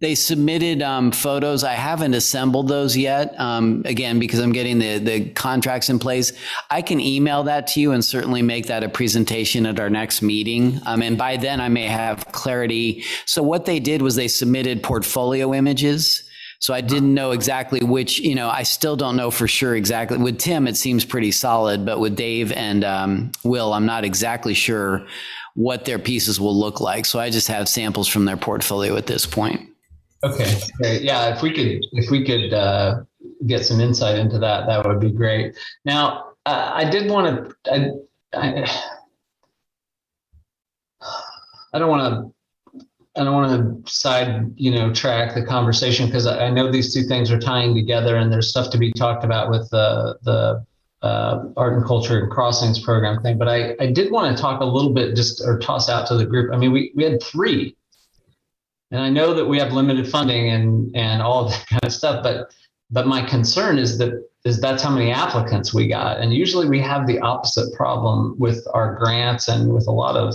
they 0.00 0.14
submitted 0.14 0.82
um, 0.82 1.10
photos. 1.10 1.64
I 1.64 1.72
haven't 1.72 2.14
assembled 2.14 2.68
those 2.68 2.96
yet. 2.96 3.38
Um, 3.40 3.82
again, 3.86 4.18
because 4.18 4.40
I'm 4.40 4.52
getting 4.52 4.78
the 4.78 4.98
the 4.98 5.30
contracts 5.30 5.88
in 5.88 5.98
place. 5.98 6.32
I 6.70 6.82
can 6.82 7.00
email 7.00 7.44
that 7.44 7.66
to 7.68 7.80
you 7.80 7.92
and 7.92 8.04
certainly 8.04 8.42
make 8.42 8.66
that 8.66 8.82
a 8.82 8.88
presentation 8.88 9.64
at 9.64 9.80
our 9.80 9.88
next 9.88 10.20
meeting. 10.20 10.80
Um, 10.84 11.02
and 11.02 11.16
by 11.16 11.36
then, 11.36 11.60
I 11.60 11.68
may 11.68 11.86
have 11.86 12.26
clarity. 12.32 13.04
So 13.24 13.42
what 13.42 13.64
they 13.64 13.80
did 13.80 14.02
was 14.02 14.16
they 14.16 14.28
submitted 14.28 14.82
portfolio 14.82 15.54
images. 15.54 16.22
So 16.58 16.72
I 16.72 16.80
didn't 16.80 17.12
know 17.14 17.32
exactly 17.32 17.80
which. 17.80 18.18
You 18.18 18.34
know, 18.34 18.48
I 18.48 18.64
still 18.64 18.96
don't 18.96 19.16
know 19.16 19.30
for 19.30 19.48
sure 19.48 19.74
exactly. 19.74 20.18
With 20.18 20.38
Tim, 20.38 20.66
it 20.66 20.76
seems 20.76 21.04
pretty 21.04 21.32
solid, 21.32 21.86
but 21.86 22.00
with 22.00 22.16
Dave 22.16 22.52
and 22.52 22.84
um, 22.84 23.32
Will, 23.44 23.72
I'm 23.72 23.86
not 23.86 24.04
exactly 24.04 24.54
sure 24.54 25.06
what 25.54 25.86
their 25.86 25.98
pieces 25.98 26.38
will 26.38 26.58
look 26.58 26.82
like. 26.82 27.06
So 27.06 27.18
I 27.18 27.30
just 27.30 27.48
have 27.48 27.66
samples 27.66 28.08
from 28.08 28.26
their 28.26 28.36
portfolio 28.36 28.96
at 28.96 29.06
this 29.06 29.24
point. 29.24 29.70
Okay. 30.24 30.58
okay. 30.80 31.00
Yeah. 31.02 31.34
If 31.34 31.42
we 31.42 31.52
could, 31.52 31.84
if 31.92 32.10
we 32.10 32.24
could 32.24 32.54
uh, 32.54 33.02
get 33.46 33.64
some 33.64 33.80
insight 33.80 34.18
into 34.18 34.38
that, 34.38 34.66
that 34.66 34.86
would 34.86 35.00
be 35.00 35.10
great. 35.10 35.54
Now, 35.84 36.32
uh, 36.46 36.72
I 36.74 36.88
did 36.88 37.10
want 37.10 37.54
to. 37.64 37.72
I, 37.72 37.90
I, 38.38 38.82
I 41.72 41.78
don't 41.78 41.90
want 41.90 42.14
to. 42.14 42.32
I 43.18 43.24
don't 43.24 43.32
want 43.32 43.84
to 43.86 43.92
side, 43.92 44.52
you 44.56 44.70
know, 44.70 44.92
track 44.92 45.34
the 45.34 45.42
conversation 45.42 46.04
because 46.04 46.26
I, 46.26 46.46
I, 46.46 46.50
know 46.50 46.70
these 46.70 46.92
two 46.92 47.04
things 47.04 47.30
are 47.30 47.38
tying 47.38 47.74
together, 47.74 48.16
and 48.16 48.30
there's 48.30 48.50
stuff 48.50 48.70
to 48.72 48.78
be 48.78 48.92
talked 48.92 49.24
about 49.24 49.50
with 49.50 49.68
the 49.70 50.18
the 50.22 50.64
uh, 51.02 51.44
art 51.56 51.74
and 51.74 51.84
culture 51.84 52.20
and 52.20 52.30
crossings 52.30 52.78
program 52.78 53.22
thing. 53.22 53.38
But 53.38 53.48
I 53.48 53.74
I 53.80 53.90
did 53.90 54.12
want 54.12 54.36
to 54.36 54.40
talk 54.40 54.60
a 54.60 54.64
little 54.64 54.92
bit, 54.92 55.16
just 55.16 55.42
or 55.44 55.58
toss 55.58 55.88
out 55.88 56.06
to 56.08 56.16
the 56.16 56.26
group. 56.26 56.52
I 56.52 56.58
mean, 56.58 56.72
we 56.72 56.92
we 56.94 57.04
had 57.04 57.22
three 57.22 57.76
and 58.90 59.00
I 59.00 59.10
know 59.10 59.34
that 59.34 59.44
we 59.44 59.58
have 59.58 59.72
limited 59.72 60.08
funding 60.08 60.50
and 60.50 60.94
and 60.96 61.22
all 61.22 61.48
that 61.48 61.66
kind 61.68 61.84
of 61.84 61.92
stuff, 61.92 62.22
but 62.22 62.54
but 62.90 63.06
my 63.06 63.22
concern 63.22 63.78
is 63.78 63.98
that 63.98 64.24
is 64.44 64.60
that's 64.60 64.82
how 64.82 64.90
many 64.90 65.10
applicants 65.10 65.74
we 65.74 65.88
got. 65.88 66.18
And 66.18 66.32
usually 66.32 66.68
we 66.68 66.80
have 66.80 67.06
the 67.06 67.18
opposite 67.18 67.72
problem 67.74 68.36
with 68.38 68.64
our 68.74 68.94
grants 68.94 69.48
and 69.48 69.72
with 69.72 69.88
a 69.88 69.92
lot 69.92 70.16
of 70.16 70.34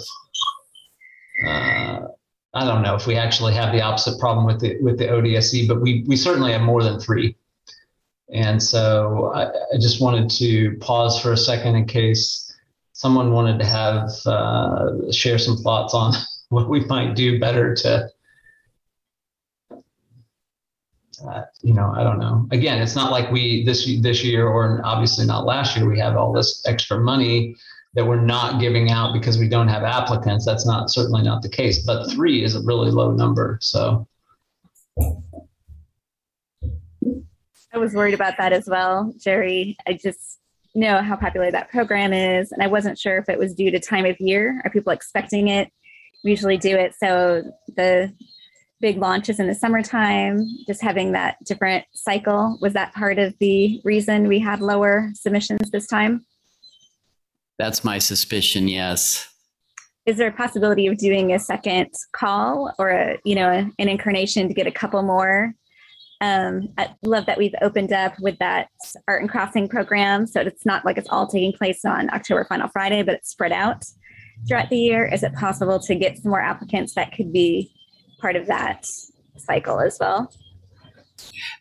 uh, 1.47 2.07
I 2.53 2.65
don't 2.65 2.81
know 2.81 2.95
if 2.95 3.07
we 3.07 3.15
actually 3.15 3.53
have 3.53 3.71
the 3.71 3.81
opposite 3.81 4.19
problem 4.19 4.45
with 4.45 4.59
the 4.59 4.77
with 4.81 4.97
the 4.97 5.05
ODSE, 5.05 5.67
but 5.67 5.81
we 5.81 6.03
we 6.07 6.15
certainly 6.17 6.51
have 6.51 6.61
more 6.61 6.83
than 6.83 6.99
three. 6.99 7.37
And 8.33 8.61
so 8.61 9.31
I, 9.33 9.47
I 9.47 9.77
just 9.79 10.01
wanted 10.01 10.29
to 10.31 10.77
pause 10.79 11.19
for 11.19 11.33
a 11.33 11.37
second 11.37 11.75
in 11.75 11.85
case 11.85 12.53
someone 12.93 13.31
wanted 13.31 13.59
to 13.59 13.65
have 13.65 14.09
uh, 14.25 15.11
share 15.11 15.37
some 15.37 15.57
thoughts 15.57 15.93
on 15.93 16.13
what 16.49 16.69
we 16.69 16.81
might 16.81 17.15
do 17.15 17.39
better 17.39 17.73
to 17.75 18.10
you 21.61 21.73
know, 21.73 21.93
I 21.95 22.03
don't 22.03 22.19
know. 22.19 22.47
Again, 22.51 22.81
it's 22.81 22.95
not 22.95 23.11
like 23.11 23.31
we 23.31 23.63
this 23.63 23.85
this 24.01 24.23
year 24.23 24.47
or 24.47 24.81
obviously 24.83 25.25
not 25.25 25.45
last 25.45 25.75
year. 25.75 25.89
We 25.89 25.99
have 25.99 26.15
all 26.15 26.33
this 26.33 26.63
extra 26.65 26.99
money 26.99 27.55
that 27.93 28.05
we're 28.05 28.21
not 28.21 28.59
giving 28.61 28.89
out 28.89 29.13
because 29.13 29.37
we 29.37 29.49
don't 29.49 29.67
have 29.67 29.83
applicants. 29.83 30.45
That's 30.45 30.65
not 30.65 30.89
certainly 30.89 31.23
not 31.23 31.41
the 31.41 31.49
case. 31.49 31.85
But 31.85 32.09
three 32.11 32.43
is 32.43 32.55
a 32.55 32.61
really 32.61 32.91
low 32.91 33.11
number. 33.11 33.57
So. 33.61 34.07
I 37.73 37.77
was 37.77 37.93
worried 37.93 38.13
about 38.13 38.37
that 38.37 38.51
as 38.51 38.67
well, 38.67 39.13
Jerry. 39.17 39.77
I 39.87 39.93
just 39.93 40.39
know 40.75 41.01
how 41.01 41.15
popular 41.15 41.51
that 41.51 41.69
program 41.69 42.13
is, 42.13 42.51
and 42.51 42.61
I 42.61 42.67
wasn't 42.67 42.97
sure 42.97 43.17
if 43.17 43.29
it 43.29 43.37
was 43.37 43.53
due 43.53 43.71
to 43.71 43.79
time 43.79 44.05
of 44.05 44.19
year. 44.19 44.61
Are 44.63 44.71
people 44.71 44.91
expecting 44.91 45.47
it? 45.47 45.71
We 46.23 46.31
usually 46.31 46.57
do 46.57 46.75
it 46.75 46.93
so 46.99 47.43
the 47.75 48.13
big 48.81 48.97
launches 48.97 49.39
in 49.39 49.47
the 49.47 49.55
summertime, 49.55 50.45
just 50.67 50.81
having 50.81 51.11
that 51.13 51.37
different 51.45 51.85
cycle. 51.93 52.57
Was 52.61 52.73
that 52.73 52.93
part 52.93 53.19
of 53.19 53.33
the 53.39 53.79
reason 53.83 54.27
we 54.27 54.39
had 54.39 54.59
lower 54.59 55.11
submissions 55.13 55.71
this 55.71 55.87
time? 55.87 56.25
That's 57.57 57.83
my 57.83 57.99
suspicion, 57.99 58.67
yes. 58.67 59.27
Is 60.07 60.17
there 60.17 60.29
a 60.29 60.33
possibility 60.33 60.87
of 60.87 60.97
doing 60.97 61.31
a 61.31 61.39
second 61.39 61.89
call 62.11 62.73
or 62.79 62.89
a, 62.89 63.19
you 63.23 63.35
know, 63.35 63.49
an 63.51 63.87
incarnation 63.87 64.47
to 64.47 64.53
get 64.53 64.65
a 64.65 64.71
couple 64.71 65.03
more? 65.03 65.53
Um, 66.21 66.69
I 66.77 66.93
love 67.03 67.27
that 67.27 67.37
we've 67.37 67.55
opened 67.61 67.93
up 67.93 68.13
with 68.19 68.37
that 68.39 68.69
art 69.07 69.21
and 69.21 69.29
crossing 69.29 69.67
program. 69.67 70.25
So 70.25 70.41
it's 70.41 70.65
not 70.65 70.85
like 70.85 70.97
it's 70.97 71.09
all 71.09 71.27
taking 71.27 71.53
place 71.53 71.85
on 71.85 72.09
October 72.11 72.45
Final 72.45 72.67
Friday, 72.69 73.03
but 73.03 73.15
it's 73.15 73.29
spread 73.29 73.51
out 73.51 73.85
throughout 74.47 74.69
the 74.69 74.77
year. 74.77 75.05
Is 75.05 75.23
it 75.23 75.33
possible 75.33 75.79
to 75.79 75.95
get 75.95 76.17
some 76.17 76.31
more 76.31 76.41
applicants 76.41 76.95
that 76.95 77.11
could 77.11 77.31
be 77.31 77.71
part 78.21 78.35
of 78.35 78.45
that 78.47 78.85
cycle 79.37 79.79
as 79.79 79.97
well. 79.99 80.31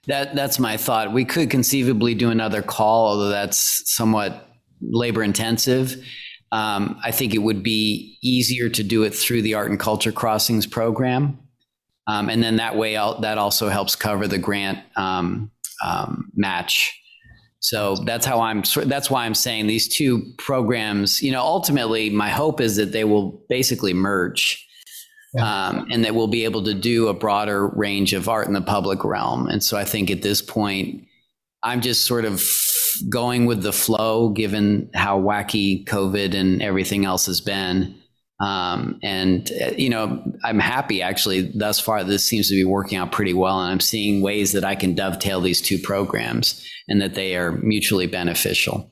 That 0.07 0.35
that's 0.35 0.59
my 0.59 0.77
thought. 0.77 1.13
We 1.13 1.25
could 1.25 1.51
conceivably 1.51 2.15
do 2.15 2.31
another 2.31 2.63
call, 2.63 3.09
although 3.09 3.29
that's 3.29 3.83
somewhat 3.95 4.49
labor 4.81 5.23
intensive. 5.23 6.05
Um, 6.53 6.99
I 7.05 7.11
think 7.11 7.35
it 7.35 7.39
would 7.39 7.63
be 7.63 8.19
easier 8.23 8.69
to 8.71 8.83
do 8.83 9.05
it 9.05 9.15
through 9.15 9.43
the 9.43 9.55
Art 9.55 9.71
and 9.71 9.79
Culture 9.79 10.13
Crossings 10.13 10.67
program, 10.67 11.39
um, 12.07 12.29
and 12.29 12.43
then 12.43 12.57
that 12.57 12.77
way 12.77 12.97
I'll, 12.97 13.21
that 13.21 13.39
also 13.39 13.69
helps 13.69 13.95
cover 13.95 14.27
the 14.27 14.39
grant 14.39 14.79
um, 14.97 15.51
um 15.85 16.31
match. 16.35 16.97
So 17.61 17.97
that's 17.97 18.25
how 18.25 18.41
I'm. 18.41 18.63
That's 18.87 19.11
why 19.11 19.27
I'm 19.27 19.35
saying 19.35 19.67
these 19.67 19.87
two 19.87 20.33
programs. 20.39 21.23
You 21.23 21.33
know, 21.33 21.43
ultimately, 21.43 22.09
my 22.09 22.31
hope 22.31 22.61
is 22.61 22.77
that 22.77 22.93
they 22.93 23.05
will 23.05 23.45
basically 23.51 23.93
merge 23.93 24.67
um, 25.39 25.87
and 25.91 26.05
that 26.05 26.15
we'll 26.15 26.27
be 26.27 26.45
able 26.45 26.65
to 26.65 26.75
do 26.75 27.09
a 27.09 27.15
broader 27.15 27.69
range 27.69 28.13
of 28.13 28.29
art 28.29 28.47
in 28.47 28.53
the 28.53 28.61
public 28.61 29.05
realm. 29.05 29.47
And 29.47 29.63
so 29.63 29.77
I 29.77 29.85
think 29.85 30.11
at 30.11 30.23
this 30.23 30.43
point, 30.43 31.05
I'm 31.63 31.81
just 31.81 32.07
sort 32.07 32.25
of 32.25 32.43
going 33.09 33.47
with 33.47 33.63
the 33.63 33.73
flow, 33.73 34.31
given 34.31 34.91
how 34.95 35.21
wacky 35.21 35.85
COVID 35.85 36.35
and 36.35 36.63
everything 36.63 37.05
else 37.05 37.27
has 37.27 37.41
been. 37.41 37.95
Um, 38.41 38.99
and, 39.03 39.51
uh, 39.63 39.73
you 39.77 39.91
know, 39.91 40.25
I'm 40.43 40.59
happy 40.59 41.03
actually 41.03 41.53
thus 41.55 41.79
far. 41.79 42.03
This 42.03 42.25
seems 42.25 42.49
to 42.49 42.55
be 42.55 42.65
working 42.65 42.97
out 42.97 43.13
pretty 43.13 43.35
well. 43.35 43.61
And 43.61 43.71
I'm 43.71 43.81
seeing 43.81 44.23
ways 44.23 44.53
that 44.53 44.65
I 44.65 44.75
can 44.75 44.95
dovetail 44.95 45.43
these 45.43 45.61
two 45.61 45.79
programs 45.79 46.67
and 46.89 47.03
that 47.03 47.15
they 47.15 47.37
are 47.37 47.53
mutually 47.53 48.07
beneficial. 48.07 48.91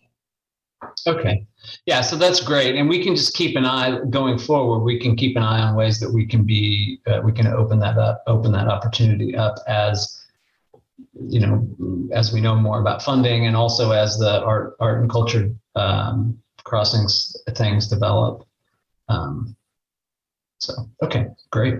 Okay. 1.07 1.47
Yeah, 1.87 2.01
so 2.03 2.17
that's 2.17 2.41
great. 2.41 2.77
And 2.77 2.88
we 2.88 3.03
can 3.03 3.17
just 3.17 3.35
keep 3.35 3.57
an 3.57 3.64
eye 3.64 3.99
going 4.11 4.38
forward. 4.38 4.81
We 4.81 4.99
can 4.99 5.17
keep 5.17 5.37
an 5.37 5.43
eye 5.43 5.61
on 5.61 5.75
ways 5.75 5.99
that 6.01 6.12
we 6.12 6.27
can 6.27 6.45
be, 6.45 7.01
uh, 7.07 7.21
we 7.25 7.33
can 7.33 7.47
open 7.47 7.79
that 7.81 7.99
up, 7.99 8.23
open 8.27 8.53
that 8.53 8.69
opportunity 8.69 9.35
up 9.35 9.57
as, 9.67 10.27
you 11.29 11.41
know, 11.41 12.09
as 12.12 12.33
we 12.33 12.41
know 12.41 12.55
more 12.55 12.81
about 12.81 13.03
funding 13.03 13.47
and 13.47 13.57
also 13.57 13.91
as 13.91 14.19
the 14.19 14.43
art, 14.43 14.77
art 14.81 15.01
and 15.01 15.11
culture 15.11 15.51
um, 15.75 16.38
crossings 16.64 17.37
things 17.51 17.88
develop. 17.88 18.47
Um, 19.09 19.57
so, 20.59 20.73
okay, 21.03 21.29
great. 21.51 21.79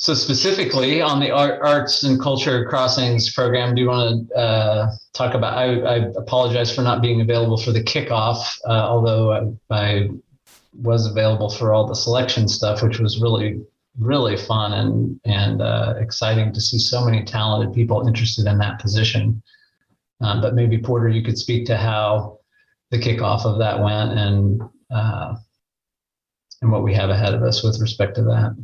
So 0.00 0.14
specifically 0.14 1.02
on 1.02 1.18
the 1.18 1.32
art, 1.32 1.60
arts 1.60 2.04
and 2.04 2.20
culture 2.20 2.64
crossings 2.66 3.34
program, 3.34 3.74
do 3.74 3.82
you 3.82 3.88
want 3.88 4.28
to 4.28 4.36
uh, 4.36 4.90
talk 5.12 5.34
about? 5.34 5.58
I, 5.58 5.80
I, 5.80 5.94
apologize 6.16 6.72
for 6.72 6.82
not 6.82 7.02
being 7.02 7.20
available 7.20 7.56
for 7.56 7.72
the 7.72 7.82
kickoff, 7.82 8.46
uh, 8.64 8.70
although 8.70 9.58
I, 9.70 9.76
I, 9.76 10.08
was 10.80 11.06
available 11.06 11.50
for 11.50 11.74
all 11.74 11.88
the 11.88 11.96
selection 11.96 12.46
stuff, 12.46 12.84
which 12.84 13.00
was 13.00 13.20
really 13.20 13.60
really 13.98 14.36
fun 14.36 14.72
and 14.74 15.20
and 15.24 15.60
uh, 15.60 15.94
exciting 15.98 16.52
to 16.52 16.60
see 16.60 16.78
so 16.78 17.04
many 17.04 17.24
talented 17.24 17.74
people 17.74 18.06
interested 18.06 18.46
in 18.46 18.58
that 18.58 18.78
position. 18.78 19.42
Um, 20.20 20.40
but 20.40 20.54
maybe 20.54 20.78
Porter, 20.78 21.08
you 21.08 21.22
could 21.24 21.38
speak 21.38 21.66
to 21.66 21.76
how 21.76 22.38
the 22.92 22.98
kickoff 22.98 23.44
of 23.44 23.58
that 23.58 23.82
went 23.82 24.16
and 24.16 24.62
uh, 24.94 25.34
and 26.62 26.70
what 26.70 26.84
we 26.84 26.94
have 26.94 27.10
ahead 27.10 27.34
of 27.34 27.42
us 27.42 27.64
with 27.64 27.80
respect 27.80 28.14
to 28.14 28.22
that. 28.22 28.54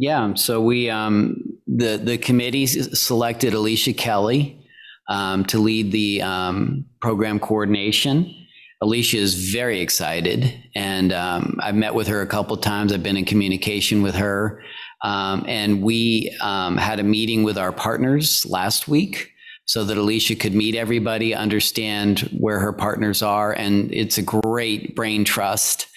Yeah, 0.00 0.34
so 0.34 0.62
we 0.62 0.88
um, 0.90 1.42
the 1.66 1.96
the 1.96 2.18
committee 2.18 2.68
selected 2.68 3.52
Alicia 3.52 3.94
Kelly 3.94 4.64
um, 5.08 5.44
to 5.46 5.58
lead 5.58 5.90
the 5.90 6.22
um, 6.22 6.84
program 7.00 7.40
coordination. 7.40 8.32
Alicia 8.80 9.16
is 9.16 9.50
very 9.50 9.80
excited, 9.80 10.54
and 10.76 11.12
um, 11.12 11.58
I've 11.60 11.74
met 11.74 11.94
with 11.96 12.06
her 12.06 12.20
a 12.22 12.28
couple 12.28 12.56
times. 12.58 12.92
I've 12.92 13.02
been 13.02 13.16
in 13.16 13.24
communication 13.24 14.02
with 14.02 14.14
her, 14.14 14.62
um, 15.02 15.44
and 15.48 15.82
we 15.82 16.32
um, 16.40 16.76
had 16.76 17.00
a 17.00 17.02
meeting 17.02 17.42
with 17.42 17.58
our 17.58 17.72
partners 17.72 18.46
last 18.46 18.86
week 18.86 19.32
so 19.64 19.82
that 19.82 19.98
Alicia 19.98 20.36
could 20.36 20.54
meet 20.54 20.76
everybody, 20.76 21.34
understand 21.34 22.20
where 22.38 22.60
her 22.60 22.72
partners 22.72 23.20
are, 23.20 23.52
and 23.52 23.92
it's 23.92 24.16
a 24.16 24.22
great 24.22 24.94
brain 24.94 25.24
trust 25.24 25.88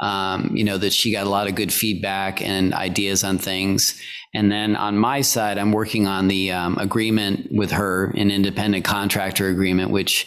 um, 0.00 0.50
you 0.54 0.64
know, 0.64 0.78
that 0.78 0.92
she 0.92 1.12
got 1.12 1.26
a 1.26 1.30
lot 1.30 1.48
of 1.48 1.54
good 1.54 1.72
feedback 1.72 2.42
and 2.42 2.72
ideas 2.72 3.22
on 3.22 3.38
things. 3.38 4.00
And 4.32 4.50
then 4.50 4.76
on 4.76 4.96
my 4.96 5.20
side, 5.20 5.58
I'm 5.58 5.72
working 5.72 6.06
on 6.06 6.28
the 6.28 6.52
um, 6.52 6.78
agreement 6.78 7.52
with 7.52 7.72
her, 7.72 8.06
an 8.16 8.30
independent 8.30 8.84
contractor 8.84 9.48
agreement, 9.48 9.90
which 9.90 10.26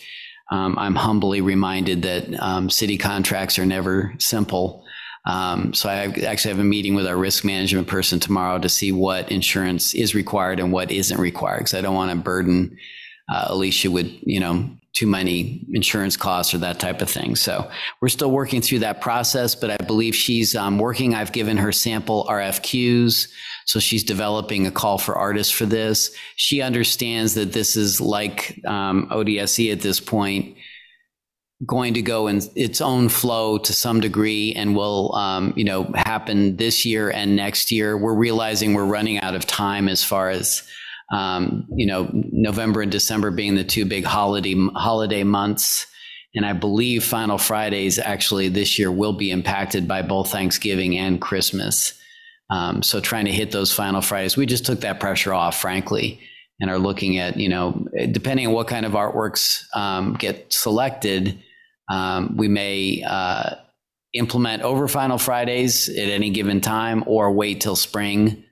um, 0.52 0.78
I'm 0.78 0.96
humbly 0.96 1.42
reminded 1.42 2.04
that 2.04 2.40
um, 2.40 2.70
city 2.70 2.98
contracts 2.98 3.58
are 3.58 3.66
never 3.66 4.14
simple. 4.20 4.84
Um, 5.26 5.74
so 5.74 5.90
I 5.90 6.14
actually 6.26 6.52
have 6.52 6.60
a 6.60 6.66
meeting 6.66 6.96
with 6.96 7.08
our 7.08 7.16
risk 7.16 7.46
management 7.46 7.88
person 7.88 8.20
tomorrow 8.20 8.60
to 8.60 8.68
see 8.68 8.92
what 8.92 9.32
insurance 9.32 9.96
is 9.96 10.14
required 10.14 10.60
and 10.60 10.72
what 10.72 10.92
isn't 10.92 11.20
required, 11.20 11.60
because 11.60 11.74
I 11.74 11.82
don't 11.82 11.96
want 11.96 12.12
to 12.12 12.18
burden 12.18 12.78
uh, 13.34 13.46
Alicia 13.48 13.90
with 13.90 14.12
you 14.22 14.42
know 14.42 14.70
too 14.94 15.08
many 15.08 15.66
insurance 15.72 16.16
costs 16.16 16.54
or 16.54 16.60
that 16.60 16.80
type 16.80 17.02
of 17.02 17.10
thing. 17.10 17.36
So 17.36 17.70
we're 18.00 18.10
still 18.10 18.30
working 18.30 18.62
through 18.62 18.80
that 18.80 19.02
process, 19.02 19.56
but 19.56 19.72
I 19.72 19.78
believe 19.78 20.16
she's 20.16 20.56
um, 20.56 20.78
working. 20.78 21.16
I've 21.16 21.32
given 21.32 21.58
her 21.58 21.72
sample 21.72 22.26
RFQs. 22.30 23.28
So 23.66 23.80
she's 23.80 24.04
developing 24.04 24.68
a 24.68 24.72
call 24.72 25.00
for 25.00 25.16
artists 25.16 25.52
for 25.52 25.66
this. 25.66 26.16
She 26.36 26.62
understands 26.62 27.34
that 27.34 27.54
this 27.54 27.76
is 27.76 28.00
like 28.00 28.62
um, 28.66 29.08
ODSE 29.10 29.72
at 29.72 29.82
this 29.82 30.00
point, 30.00 30.58
going 31.66 31.96
to 31.96 32.02
go 32.02 32.28
in 32.28 32.42
its 32.56 32.82
own 32.82 33.10
flow 33.10 33.58
to 33.58 33.74
some 33.74 34.00
degree 34.00 34.54
and 34.54 34.76
will, 34.76 35.16
um, 35.16 35.54
you 35.56 35.64
know, 35.64 35.86
happen 35.96 36.58
this 36.58 36.86
year 36.86 37.10
and 37.10 37.36
next 37.36 37.72
year. 37.72 37.98
We're 37.98 38.14
realizing 38.14 38.74
we're 38.74 38.86
running 38.86 39.20
out 39.22 39.34
of 39.34 39.48
time 39.48 39.88
as 39.88 40.04
far 40.04 40.30
as 40.30 40.62
um, 41.12 41.68
you 41.76 41.86
know, 41.86 42.10
November 42.14 42.82
and 42.82 42.92
December 42.92 43.32
being 43.32 43.56
the 43.56 43.64
two 43.64 43.86
big 43.86 44.06
holiday 44.06 44.56
holiday 44.76 45.24
months. 45.24 45.88
And 46.36 46.46
I 46.46 46.54
believe 46.54 47.04
Final 47.04 47.38
Fridays 47.38 48.00
actually 48.00 48.50
this 48.50 48.80
year 48.80 48.92
will 48.92 49.14
be 49.14 49.30
impacted 49.30 49.88
by 49.88 50.02
both 50.02 50.32
Thanksgiving 50.32 50.98
and 50.98 51.22
Christmas. 51.22 51.94
Um, 52.50 52.82
so 52.82 53.00
trying 53.00 53.26
to 53.26 53.32
hit 53.32 53.52
those 53.52 53.72
Final 53.72 54.02
Fridays, 54.02 54.36
we 54.36 54.46
just 54.46 54.66
took 54.66 54.82
that 54.82 55.00
pressure 55.00 55.34
off, 55.34 55.60
frankly, 55.60 56.20
and 56.60 56.70
are 56.70 56.80
looking 56.80 57.18
at, 57.18 57.38
you 57.38 57.50
know, 57.50 57.88
depending 58.12 58.48
on 58.48 58.54
what 58.54 58.68
kind 58.68 58.86
of 58.86 58.94
artworks 58.94 59.64
um, 59.76 60.14
get 60.16 60.52
selected, 60.52 61.40
um, 61.90 62.36
we 62.38 62.48
may 62.48 63.04
uh, 63.06 63.56
implement 64.14 64.64
over 64.64 64.88
Final 64.88 65.18
Fridays 65.18 65.90
at 65.90 66.10
any 66.10 66.30
given 66.30 66.62
time 66.62 67.04
or 67.08 67.32
wait 67.32 67.62
till 67.62 67.76
spring 67.76 68.44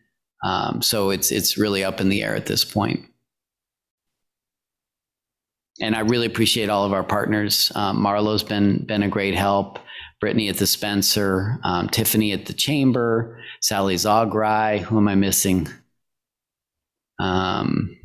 um, 0.44 0.82
so 0.82 1.10
it's 1.10 1.32
it's 1.32 1.58
really 1.58 1.84
up 1.84 2.02
in 2.02 2.10
the 2.10 2.24
air 2.24 2.36
at 2.36 2.46
this 2.46 2.66
point. 2.66 3.06
And 5.80 5.96
I 5.96 6.02
really 6.02 6.28
appreciate 6.28 6.70
all 6.70 6.86
of 6.86 6.94
our 6.94 7.04
partners. 7.04 7.72
Um, 7.76 8.02
Marlo's 8.02 8.44
been 8.44 8.86
been 8.86 9.04
a 9.04 9.10
great 9.10 9.36
help. 9.36 9.80
Brittany 10.20 10.50
at 10.50 10.58
the 10.58 10.68
Spencer, 10.68 11.60
um, 11.64 11.90
Tiffany 11.90 12.32
at 12.32 12.46
the 12.46 12.54
Chamber, 12.54 13.40
Sally 13.60 13.96
Zogry. 13.96 14.80
Who 14.80 14.98
am 14.98 15.08
I 15.08 15.16
missing? 15.16 15.68
Um, 17.20 17.98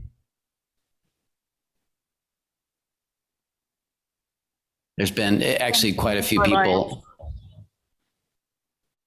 there's 4.96 5.10
been 5.10 5.42
eh, 5.42 5.58
actually 5.60 5.92
quite 5.92 6.16
a 6.16 6.22
few 6.22 6.40
people. 6.42 7.05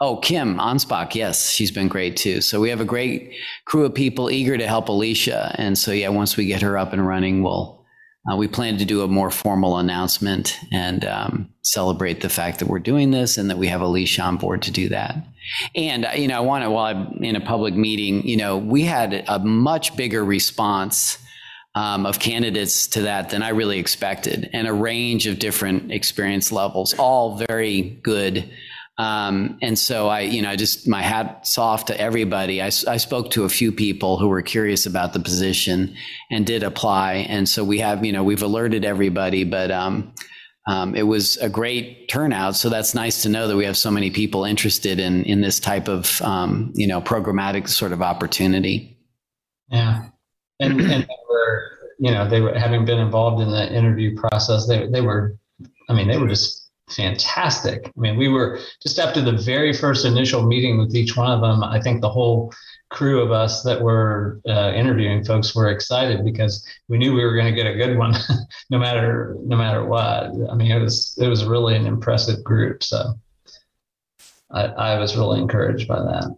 Oh, 0.01 0.15
Kim 0.15 0.57
Anspach, 0.59 1.13
yes, 1.13 1.49
she's 1.49 1.71
been 1.71 1.89
great 1.89 2.15
too. 2.15 2.39
So 2.39 2.62
we 2.62 2.69
have 2.69 2.79
a 2.79 2.85
great 2.85 3.33
crew 3.65 3.83
of 3.83 3.93
people 3.93 4.31
eager 4.31 4.57
to 4.57 4.65
help 4.65 4.88
Alicia, 4.88 5.53
and 5.57 5.77
so 5.77 5.91
yeah, 5.91 6.07
once 6.07 6.38
we 6.38 6.45
get 6.45 6.62
her 6.62 6.77
up 6.77 6.93
and 6.93 7.05
running, 7.05 7.43
we'll 7.43 7.85
uh, 8.31 8.35
we 8.38 8.47
plan 8.47 8.77
to 8.77 8.85
do 8.85 9.01
a 9.01 9.07
more 9.07 9.31
formal 9.31 9.77
announcement 9.77 10.57
and 10.71 11.03
um, 11.05 11.49
celebrate 11.63 12.21
the 12.21 12.29
fact 12.29 12.59
that 12.59 12.67
we're 12.67 12.79
doing 12.79 13.12
this 13.12 13.38
and 13.38 13.49
that 13.49 13.57
we 13.57 13.67
have 13.67 13.81
Alicia 13.81 14.21
on 14.21 14.38
board 14.38 14.62
to 14.62 14.71
do 14.71 14.88
that. 14.89 15.15
And 15.75 16.05
uh, 16.05 16.12
you 16.15 16.29
know, 16.29 16.38
I 16.38 16.41
want 16.41 16.63
to 16.63 16.69
while 16.69 16.95
I'm 16.95 17.21
in 17.21 17.35
a 17.35 17.41
public 17.41 17.73
meeting, 17.73 18.25
you 18.25 18.38
know, 18.38 18.57
we 18.57 18.83
had 18.83 19.25
a 19.27 19.39
much 19.39 19.97
bigger 19.97 20.23
response. 20.23 21.17
Um, 21.75 22.07
of 22.07 22.19
candidates 22.19 22.88
to 22.88 23.03
that 23.03 23.29
than 23.29 23.43
I 23.43 23.49
really 23.49 23.77
expected, 23.77 24.49
and 24.53 24.67
a 24.67 24.73
range 24.73 25.27
of 25.27 25.38
different 25.38 25.91
experience 25.91 26.51
levels, 26.51 26.95
all 26.95 27.38
very 27.38 28.01
good 28.01 28.49
um, 28.99 29.57
and 29.62 29.79
so 29.79 30.09
I, 30.09 30.19
you 30.19 30.41
know, 30.41 30.57
just 30.57 30.85
my 30.85 31.01
hats 31.01 31.57
off 31.57 31.85
to 31.85 31.99
everybody. 31.99 32.62
I, 32.62 32.65
I 32.65 32.97
spoke 32.97 33.31
to 33.31 33.45
a 33.45 33.49
few 33.49 33.71
people 33.71 34.17
who 34.17 34.27
were 34.27 34.41
curious 34.41 34.85
about 34.85 35.13
the 35.13 35.21
position 35.21 35.95
and 36.29 36.45
did 36.45 36.63
apply. 36.63 37.25
And 37.29 37.47
so 37.47 37.63
we 37.63 37.79
have, 37.79 38.03
you 38.03 38.12
know, 38.12 38.25
we've 38.25 38.43
alerted 38.43 38.83
everybody, 38.83 39.45
but 39.45 39.71
um, 39.71 40.13
um, 40.67 40.95
it 40.95 41.03
was 41.03 41.38
a 41.38 41.47
great 41.47 42.09
turnout. 42.09 42.57
So 42.57 42.67
that's 42.67 42.93
nice 42.93 43.23
to 43.23 43.29
know 43.29 43.47
that 43.47 43.55
we 43.55 43.63
have 43.63 43.77
so 43.77 43.89
many 43.89 44.12
people 44.12 44.43
interested 44.43 44.99
in 44.99 45.23
in 45.23 45.39
this 45.39 45.62
type 45.62 45.88
of, 45.88 46.21
um, 46.21 46.73
you 46.75 46.85
know, 46.85 46.99
programmatic 46.99 47.69
sort 47.69 47.93
of 47.93 48.01
opportunity. 48.01 48.99
Yeah, 49.71 50.09
and 50.59 50.73
and 50.81 51.03
they 51.03 51.17
were, 51.29 51.71
you 51.99 52.12
know, 52.12 52.29
they 52.29 52.41
were 52.41 52.53
having 52.53 52.83
been 52.83 52.99
involved 52.99 53.41
in 53.41 53.49
the 53.49 53.73
interview 53.73 54.19
process. 54.19 54.67
They 54.67 54.88
they 54.88 54.99
were, 54.99 55.38
I 55.88 55.93
mean, 55.93 56.09
they 56.09 56.17
were 56.17 56.27
just 56.27 56.59
fantastic. 56.91 57.88
I 57.88 57.99
mean, 57.99 58.17
we 58.17 58.28
were 58.28 58.60
just 58.82 58.99
after 58.99 59.21
the 59.21 59.34
very 59.34 59.73
first 59.73 60.06
initial 60.06 60.45
meeting 60.45 60.78
with 60.78 60.95
each 60.95 61.15
one 61.15 61.32
of 61.32 61.41
them. 61.41 61.63
I 61.63 61.80
think 61.82 62.02
the 62.02 62.10
whole 62.10 62.54
crew 62.89 63.21
of 63.21 63.32
us 63.32 63.62
that 63.63 63.82
were 63.82 64.41
uh, 64.47 64.71
interviewing 64.73 65.23
folks 65.23 65.56
were 65.56 65.69
excited 65.69 66.25
because 66.25 66.65
we 66.88 66.97
knew 66.97 67.13
we 67.13 67.23
were 67.23 67.36
going 67.36 67.45
to 67.45 67.52
get 67.52 67.71
a 67.71 67.75
good 67.75 67.97
one, 67.97 68.13
no 68.69 68.80
matter 68.80 69.36
no 69.43 69.56
matter 69.56 69.86
what. 69.86 70.32
I 70.49 70.56
mean, 70.56 70.71
it 70.71 70.80
was 70.80 71.17
it 71.21 71.28
was 71.28 71.45
really 71.45 71.75
an 71.75 71.86
impressive 71.86 72.43
group. 72.43 72.84
So 72.84 73.13
I, 74.52 74.65
I 74.65 74.99
was 74.99 75.15
really 75.15 75.39
encouraged 75.39 75.88
by 75.88 75.99
that. 75.99 76.36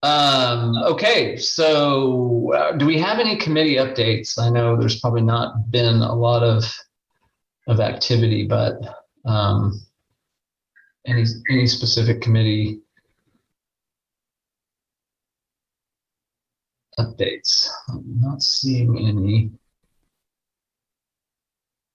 Um, 0.00 0.76
okay, 0.84 1.36
so 1.36 2.52
uh, 2.54 2.72
do 2.72 2.86
we 2.86 3.00
have 3.00 3.18
any 3.18 3.36
committee 3.36 3.76
updates? 3.76 4.38
I 4.38 4.48
know 4.48 4.76
there's 4.76 5.00
probably 5.00 5.22
not 5.22 5.72
been 5.72 5.96
a 5.96 6.14
lot 6.14 6.44
of 6.44 6.64
of 7.68 7.80
activity, 7.80 8.46
but 8.46 8.80
um, 9.24 9.80
any 11.06 11.24
any 11.50 11.66
specific 11.66 12.20
committee 12.20 12.80
updates? 16.98 17.68
I'm 17.88 18.20
not 18.20 18.42
seeing 18.42 18.98
any 19.06 19.50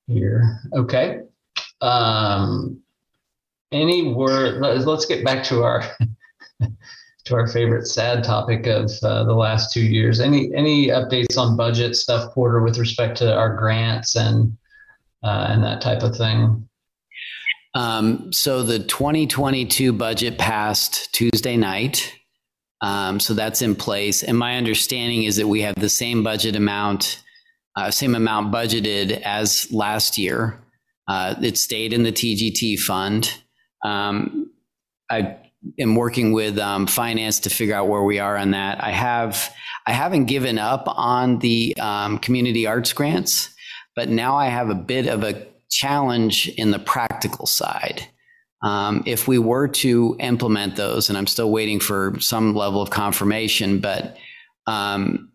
here. 0.08 0.60
Okay. 0.74 1.22
Um, 1.82 2.80
any 3.72 4.14
word? 4.14 4.62
Let's, 4.62 5.06
get 5.06 5.26
back 5.26 5.44
to 5.46 5.64
our 5.64 5.84
to 7.26 7.36
our 7.36 7.48
favorite 7.48 7.88
sad 7.88 8.24
topic 8.24 8.68
of 8.68 8.92
uh, 9.02 9.24
the 9.24 9.34
last 9.34 9.74
two 9.74 9.82
years. 9.84 10.20
Any 10.20 10.54
any 10.56 10.88
updates 10.88 11.38
on 11.38 11.58
budget 11.58 11.96
stuff, 11.96 12.34
Porter, 12.34 12.62
with 12.62 12.78
respect 12.78 13.18
to 13.18 13.36
our 13.36 13.56
grants 13.56 14.16
and 14.16 14.56
uh, 15.24 15.48
and 15.50 15.64
that 15.64 15.82
type 15.82 16.04
of 16.04 16.16
thing? 16.16 16.68
Um, 17.76 18.32
so 18.32 18.62
the 18.62 18.80
2022 18.80 19.94
budget 19.94 20.38
passed 20.38 21.14
Tuesday 21.14 21.58
night. 21.58 22.14
Um, 22.82 23.20
so 23.20 23.34
that's 23.34 23.62
in 23.62 23.76
place. 23.76 24.24
And 24.24 24.38
my 24.38 24.58
understanding 24.58 25.24
is 25.24 25.38
that 25.38 25.48
we 25.48 25.62
have 25.62 25.76
the 25.76 25.90
same 25.90 26.24
budget 26.24 26.56
amount, 26.56 27.24
uh, 27.76 27.90
same 27.90 28.14
amount 28.14 28.54
budgeted 28.54 29.22
as 29.22 29.72
last 29.72 30.18
year. 30.18 30.60
Uh, 31.08 31.36
it 31.42 31.58
stayed 31.58 31.94
in 31.94 32.04
the 32.04 32.12
TGT 32.12 32.80
fund. 32.80 33.34
Um, 33.84 34.52
I 35.10 35.38
am 35.80 35.96
working 35.96 36.34
with 36.34 36.60
um, 36.60 36.88
finance 36.88 37.40
to 37.42 37.50
figure 37.50 37.76
out 37.76 37.88
where 37.88 38.04
we 38.04 38.20
are 38.20 38.38
on 38.38 38.52
that. 38.52 38.84
I 38.84 38.92
have 38.92 39.54
I 39.86 39.92
haven't 39.92 40.26
given 40.26 40.58
up 40.58 40.86
on 40.88 41.40
the 41.40 41.76
um, 41.80 42.18
community 42.20 42.68
arts 42.68 42.94
grants, 42.94 43.53
but 43.96 44.10
now 44.10 44.36
I 44.36 44.48
have 44.48 44.70
a 44.70 44.76
bit 44.76 45.08
of 45.08 45.24
a 45.24 45.46
challenge 45.70 46.48
in 46.50 46.72
the 46.72 46.80
practical 46.80 47.46
side. 47.46 48.08
Um, 48.64 49.04
if 49.06 49.28
we 49.28 49.40
were 49.40 49.68
to 49.68 50.16
implement 50.20 50.78
those, 50.78 51.10
and 51.10 51.18
I'm 51.18 51.28
still 51.28 51.52
waiting 51.52 51.80
for 51.80 52.16
some 52.20 52.56
level 52.56 52.82
of 52.82 52.90
confirmation, 52.90 53.80
but 53.80 54.18
um, 54.68 55.32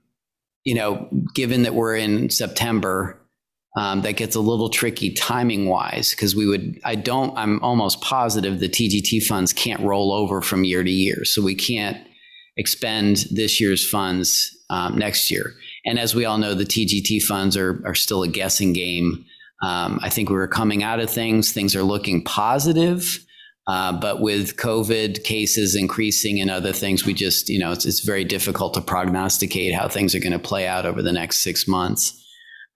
you 0.64 0.74
know, 0.74 1.08
given 1.34 1.62
that 1.62 1.74
we're 1.74 1.96
in 1.96 2.30
September, 2.30 3.20
um, 3.76 4.02
that 4.02 4.16
gets 4.16 4.34
a 4.34 4.40
little 4.40 4.70
tricky 4.70 5.12
timing 5.12 5.66
wise 5.66 6.10
because 6.10 6.34
we 6.34 6.46
would. 6.46 6.80
I 6.84 6.94
don't. 6.94 7.36
I'm 7.36 7.62
almost 7.62 8.00
positive 8.00 8.60
the 8.60 8.68
TGT 8.68 9.24
funds 9.24 9.52
can't 9.52 9.80
roll 9.82 10.12
over 10.12 10.40
from 10.42 10.64
year 10.64 10.82
to 10.82 10.90
year, 10.90 11.24
so 11.24 11.42
we 11.42 11.54
can't 11.54 11.98
expend 12.56 13.26
this 13.30 13.60
year's 13.60 13.88
funds 13.88 14.56
um, 14.70 14.98
next 14.98 15.30
year. 15.30 15.54
And 15.88 15.98
as 15.98 16.14
we 16.14 16.24
all 16.24 16.38
know, 16.38 16.54
the 16.54 16.64
TGT 16.64 17.22
funds 17.22 17.56
are 17.56 17.82
are 17.84 17.94
still 17.94 18.22
a 18.22 18.28
guessing 18.28 18.72
game 18.72 19.24
um, 19.60 19.98
I 20.02 20.08
think 20.08 20.28
we 20.28 20.36
were 20.36 20.48
coming 20.48 20.82
out 20.82 21.00
of 21.00 21.10
things. 21.10 21.52
Things 21.52 21.74
are 21.74 21.82
looking 21.82 22.22
positive. 22.22 23.24
Uh, 23.66 23.92
but 23.92 24.22
with 24.22 24.56
COVID 24.56 25.24
cases 25.24 25.74
increasing 25.74 26.40
and 26.40 26.50
other 26.50 26.72
things, 26.72 27.04
we 27.04 27.12
just, 27.12 27.50
you 27.50 27.58
know, 27.58 27.72
it's, 27.72 27.84
it's 27.84 28.00
very 28.00 28.24
difficult 28.24 28.72
to 28.74 28.80
prognosticate 28.80 29.74
how 29.74 29.88
things 29.88 30.14
are 30.14 30.20
going 30.20 30.32
to 30.32 30.38
play 30.38 30.66
out 30.66 30.86
over 30.86 31.02
the 31.02 31.12
next 31.12 31.38
six 31.38 31.68
months. 31.68 32.14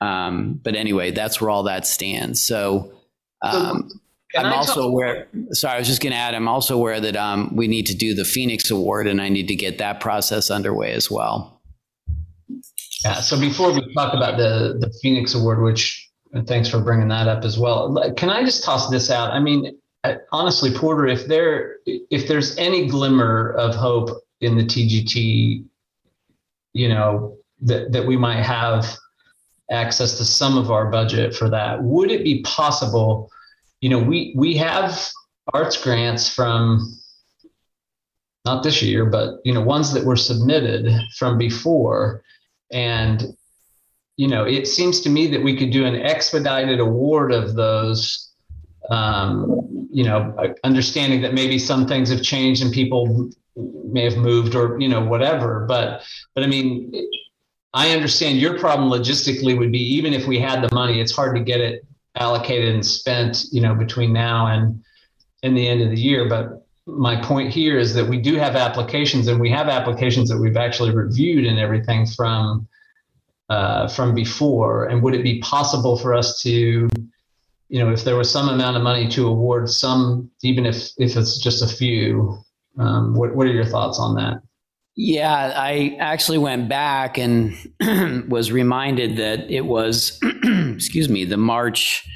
Um, 0.03 0.61
but 0.63 0.75
anyway, 0.75 1.11
that's 1.11 1.41
where 1.41 1.49
all 1.49 1.63
that 1.63 1.87
stands. 1.87 2.43
So 2.43 2.93
um, 3.41 3.89
I'm 4.37 4.53
also 4.53 4.75
talk- 4.75 4.85
aware, 4.85 5.29
sorry, 5.53 5.77
I 5.77 5.79
was 5.79 5.89
just 5.89 6.03
going 6.03 6.13
to 6.13 6.19
add, 6.19 6.35
I'm 6.35 6.49
also 6.49 6.75
aware 6.75 7.01
that 7.01 7.17
um, 7.17 7.55
we 7.57 7.69
need 7.69 7.87
to 7.87 7.95
do 7.95 8.13
the 8.13 8.25
Phoenix 8.25 8.71
Award 8.71 9.07
and 9.07 9.23
I 9.23 9.31
need 9.31 9.49
to 9.49 9.55
get 9.55 9.79
that 9.79 10.01
process 10.01 10.51
underway 10.51 10.93
as 10.93 11.11
well. 11.11 11.62
Yeah. 13.05 13.21
So 13.21 13.39
before 13.39 13.73
we 13.73 13.93
talk 13.95 14.15
about 14.15 14.37
the, 14.37 14.77
the 14.79 14.93
Phoenix 15.03 15.35
Award, 15.35 15.63
which 15.63 16.09
and 16.33 16.47
thanks 16.47 16.69
for 16.69 16.81
bringing 16.81 17.09
that 17.09 17.29
up 17.29 17.45
as 17.45 17.59
well. 17.59 17.95
Can 18.17 18.31
I 18.31 18.43
just 18.43 18.65
toss 18.65 18.89
this 18.89 19.11
out? 19.11 19.33
I 19.33 19.41
mean, 19.41 19.79
honestly, 20.33 20.73
Porter, 20.73 21.07
if 21.07 21.27
there 21.27 21.77
if 21.87 22.27
there's 22.27 22.57
any 22.57 22.89
glimmer 22.89 23.53
of 23.53 23.75
hope 23.75 24.11
in 24.41 24.57
the 24.57 24.65
TGT, 24.65 25.65
you 26.73 26.89
know 26.89 27.37
that 27.61 27.93
that 27.93 28.07
we 28.07 28.17
might 28.17 28.43
have 28.43 28.97
access 29.71 30.19
to 30.19 30.25
some 30.25 30.59
of 30.59 30.71
our 30.71 30.91
budget 30.91 31.35
for 31.35 31.49
that, 31.51 31.83
would 31.83 32.11
it 32.11 32.25
be 32.25 32.43
possible? 32.43 33.31
You 33.81 33.91
know, 33.91 33.99
we 33.99 34.33
we 34.37 34.57
have 34.57 35.09
arts 35.53 35.83
grants 35.83 36.29
from 36.29 36.99
not 38.45 38.63
this 38.63 38.83
year, 38.83 39.05
but 39.05 39.37
you 39.45 39.53
know 39.53 39.61
ones 39.61 39.93
that 39.93 40.05
were 40.05 40.17
submitted 40.17 40.91
from 41.19 41.37
before, 41.37 42.23
and 42.73 43.37
you 44.17 44.29
know, 44.29 44.45
it 44.45 44.69
seems 44.69 45.01
to 45.01 45.11
me 45.11 45.27
that 45.29 45.43
we 45.43 45.57
could 45.57 45.71
do 45.71 45.85
an 45.85 45.97
expedited 45.97 46.81
award 46.81 47.33
of 47.33 47.55
those. 47.55 48.29
Um, 48.91 49.89
you 49.91 50.05
know, 50.05 50.35
understanding 50.65 51.23
that 51.23 51.35
maybe 51.35 51.59
some 51.59 51.87
things 51.87 52.11
have 52.11 52.23
changed 52.23 52.63
and 52.63 52.73
people 52.73 53.31
may 53.57 54.05
have 54.05 54.17
moved 54.17 54.55
or 54.55 54.81
you 54.81 54.89
know 54.89 55.05
whatever. 55.05 55.65
But 55.67 56.03
but 56.35 56.45
I 56.45 56.47
mean, 56.47 56.93
I 57.75 57.91
understand 57.91 58.39
your 58.39 58.59
problem 58.59 58.91
logistically 58.91 59.57
would 59.57 59.73
be 59.73 59.83
even 59.95 60.13
if 60.13 60.27
we 60.27 60.39
had 60.39 60.63
the 60.63 60.75
money, 60.75 61.01
it's 61.01 61.15
hard 61.15 61.37
to 61.37 61.43
get 61.43 61.61
it 61.61 61.87
allocated 62.17 62.75
and 62.75 62.85
spent. 62.85 63.45
You 63.53 63.61
know, 63.61 63.75
between 63.75 64.13
now 64.13 64.47
and 64.47 64.83
and 65.43 65.57
the 65.57 65.69
end 65.69 65.83
of 65.83 65.91
the 65.91 66.01
year. 66.01 66.29
But 66.29 66.62
my 66.87 67.21
point 67.23 67.53
here 67.53 67.79
is 67.79 67.95
that 67.95 68.07
we 68.07 68.19
do 68.19 68.35
have 68.37 68.57
applications 68.57 69.29
and 69.29 69.41
we 69.41 69.51
have 69.51 69.69
applications 69.69 70.29
that 70.29 70.39
we've 70.39 70.57
actually 70.57 70.91
reviewed 70.91 71.47
and 71.47 71.59
everything 71.59 72.07
from 72.07 72.67
uh, 73.49 73.87
from 73.89 74.15
before? 74.15 74.87
And 74.87 75.03
would 75.03 75.15
it 75.15 75.23
be 75.23 75.41
possible 75.41 75.99
for 75.99 76.15
us 76.15 76.41
to, 76.43 76.51
you 77.69 77.79
know, 77.79 77.91
if 77.91 78.05
there 78.05 78.17
was 78.17 78.31
some 78.31 78.49
amount 78.49 78.77
of 78.77 78.83
money 78.83 79.09
to 79.09 79.29
award 79.29 79.69
some, 79.69 80.31
even 80.43 80.67
if 80.67 80.91
if 80.99 81.17
it's 81.17 81.39
just 81.39 81.63
a 81.63 81.69
few? 81.69 82.39
Um, 82.79 83.15
what 83.15 83.35
What 83.35 83.47
are 83.47 83.53
your 83.53 83.67
thoughts 83.67 83.99
on 83.99 84.15
that? 84.17 84.43
Yeah, 84.95 85.55
I 85.57 85.97
actually 86.01 86.39
went 86.39 86.69
back 86.69 87.17
and 87.17 87.57
was 88.29 88.53
reminded 88.53 89.17
that 89.17 89.51
it 89.51 89.63
was, 89.63 90.21
excuse 90.45 91.09
me, 91.09 91.25
the 91.25 91.39
March 91.39 92.07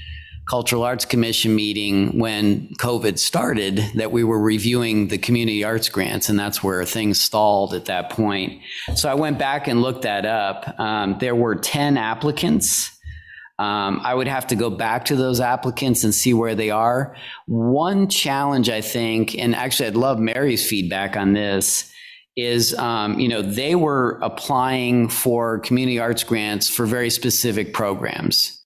Cultural 0.47 0.85
Arts 0.85 1.05
Commission 1.05 1.57
meeting 1.57 2.19
when 2.19 2.69
COVID 2.79 3.19
started 3.19 3.85
that 3.97 4.13
we 4.13 4.23
were 4.23 4.39
reviewing 4.39 5.09
the 5.09 5.19
community 5.19 5.65
arts 5.65 5.89
grants, 5.89 6.29
and 6.29 6.39
that's 6.39 6.63
where 6.63 6.85
things 6.85 7.21
stalled 7.21 7.75
at 7.75 7.87
that 7.87 8.11
point. 8.11 8.63
So 8.95 9.09
I 9.09 9.15
went 9.15 9.41
back 9.41 9.67
and 9.67 9.83
looked 9.83 10.03
that 10.03 10.25
up. 10.25 10.79
Um, 10.79 11.17
there 11.19 11.35
were 11.35 11.57
10 11.57 11.99
applicants. 11.99 12.97
Um, 13.59 14.01
I 14.05 14.15
would 14.15 14.29
have 14.29 14.47
to 14.49 14.55
go 14.55 14.71
back 14.71 15.07
to 15.07 15.17
those 15.17 15.41
applicants 15.41 16.05
and 16.05 16.15
see 16.15 16.33
where 16.33 16.55
they 16.55 16.71
are. 16.71 17.17
One 17.47 18.09
challenge, 18.09 18.71
I 18.71 18.83
think, 18.83 19.37
and 19.37 19.53
actually, 19.53 19.89
I'd 19.89 19.97
love 19.97 20.21
Mary's 20.21 20.69
feedback 20.69 21.17
on 21.17 21.33
this 21.33 21.93
is 22.37 22.75
um, 22.75 23.19
you 23.19 23.29
know 23.29 23.41
they 23.41 23.75
were 23.75 24.19
applying 24.23 25.09
for 25.09 25.59
community 25.61 25.99
arts 25.99 26.23
grants 26.23 26.69
for 26.69 26.85
very 26.85 27.09
specific 27.09 27.73
programs 27.73 28.57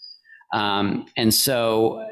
um, 0.52 1.06
and 1.16 1.32
so 1.32 2.06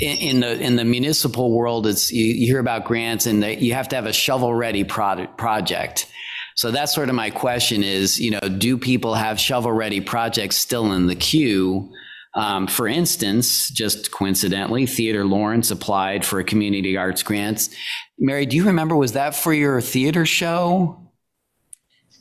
in, 0.00 0.16
in, 0.18 0.40
the 0.40 0.60
in 0.60 0.76
the 0.76 0.84
municipal 0.84 1.50
world, 1.50 1.86
it's 1.86 2.10
you, 2.10 2.24
you 2.24 2.46
hear 2.46 2.60
about 2.60 2.84
grants 2.84 3.26
and 3.26 3.42
they, 3.42 3.58
you 3.58 3.74
have 3.74 3.88
to 3.88 3.96
have 3.96 4.06
a 4.06 4.12
shovel 4.12 4.54
ready 4.54 4.84
product 4.84 5.36
project. 5.36 6.08
So 6.54 6.70
that's 6.70 6.94
sort 6.94 7.08
of 7.08 7.14
my 7.14 7.30
question 7.30 7.82
is, 7.82 8.20
you 8.20 8.30
know, 8.30 8.40
do 8.40 8.76
people 8.76 9.14
have 9.14 9.40
shovel 9.40 9.72
ready 9.72 10.00
projects 10.00 10.56
still 10.56 10.92
in 10.92 11.06
the 11.06 11.14
queue? 11.14 11.90
Um, 12.34 12.66
for 12.66 12.88
instance, 12.88 13.68
just 13.70 14.10
coincidentally, 14.10 14.86
Theater 14.86 15.24
Lawrence 15.24 15.70
applied 15.70 16.24
for 16.24 16.40
a 16.40 16.44
community 16.44 16.96
arts 16.96 17.22
grants. 17.22 17.70
Mary, 18.18 18.46
do 18.46 18.56
you 18.56 18.64
remember, 18.66 18.96
was 18.96 19.12
that 19.12 19.34
for 19.34 19.52
your 19.52 19.80
theater 19.80 20.24
show? 20.24 20.98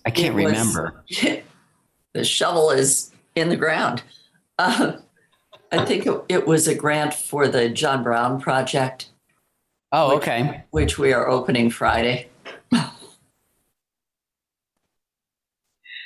I 0.05 0.11
can't 0.11 0.35
was, 0.35 0.45
remember. 0.45 1.03
The 2.13 2.25
shovel 2.25 2.71
is 2.71 3.09
in 3.35 3.47
the 3.47 3.55
ground. 3.55 4.03
Uh, 4.61 4.97
I 5.71 5.85
think 5.85 6.05
it, 6.05 6.23
it, 6.29 6.45
was 6.45 6.67
a 6.67 6.75
grant 6.75 7.13
for 7.13 7.47
the 7.47 7.69
John 7.69 8.03
Brown 8.03 8.39
project. 8.39 9.09
Oh, 9.91 10.15
which, 10.15 10.23
okay. 10.23 10.63
Which 10.71 10.99
we 10.99 11.13
are 11.13 11.27
opening 11.27 11.69
Friday. 11.69 12.29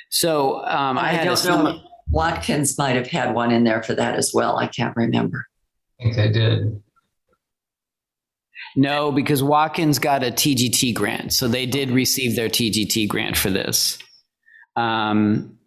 So 0.08 0.64
um, 0.64 0.96
I, 0.96 1.20
I 1.20 1.24
don't 1.24 1.44
know. 1.44 1.80
Watkins 2.08 2.78
might 2.78 2.96
have 2.96 3.08
had 3.08 3.34
one 3.34 3.50
in 3.50 3.64
there 3.64 3.82
for 3.82 3.94
that 3.94 4.14
as 4.14 4.32
well. 4.32 4.56
I 4.56 4.66
can't 4.66 4.96
remember. 4.96 5.44
I 6.00 6.04
think 6.04 6.16
they 6.16 6.30
did. 6.30 6.82
No, 8.76 9.12
because 9.12 9.42
Watkins 9.42 9.98
got 9.98 10.22
a 10.22 10.30
TGT 10.30 10.94
grant, 10.94 11.32
so 11.32 11.48
they 11.48 11.66
did 11.66 11.90
receive 11.90 12.36
their 12.36 12.48
TGT 12.48 13.08
grant 13.08 13.36
for 13.36 13.50
this. 13.50 13.98
Um, 14.76 15.58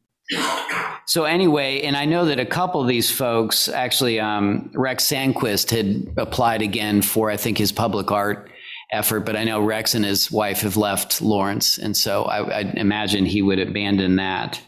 so 1.06 1.26
anyway, 1.26 1.82
and 1.82 1.98
I 1.98 2.06
know 2.06 2.26
that 2.26 2.40
a 2.40 2.46
couple 2.46 2.82
of 2.82 2.88
these 2.88 3.10
folks 3.10 3.68
actually, 3.68 4.20
um, 4.20 4.72
Rex 4.74 5.06
Sandquist 5.06 5.72
had 5.72 6.14
applied 6.18 6.62
again 6.62 7.02
for 7.02 7.32
I 7.32 7.38
think 7.38 7.58
his 7.58 7.72
public 7.72 8.12
art 8.12 8.50
effort, 8.92 9.22
but 9.22 9.36
I 9.36 9.44
know 9.44 9.62
Rex 9.62 9.96
and 9.96 10.06
his 10.06 10.32
wife 10.32 10.62
have 10.62 10.78
left 10.78 11.22
Lawrence, 11.22 11.78
and 11.78 11.96
so 11.96 12.24
I, 12.24 12.60
I 12.60 12.60
imagine 12.76 13.26
he 13.26 13.42
would 13.42 13.60
abandon 13.60 14.18
that. 14.18 14.62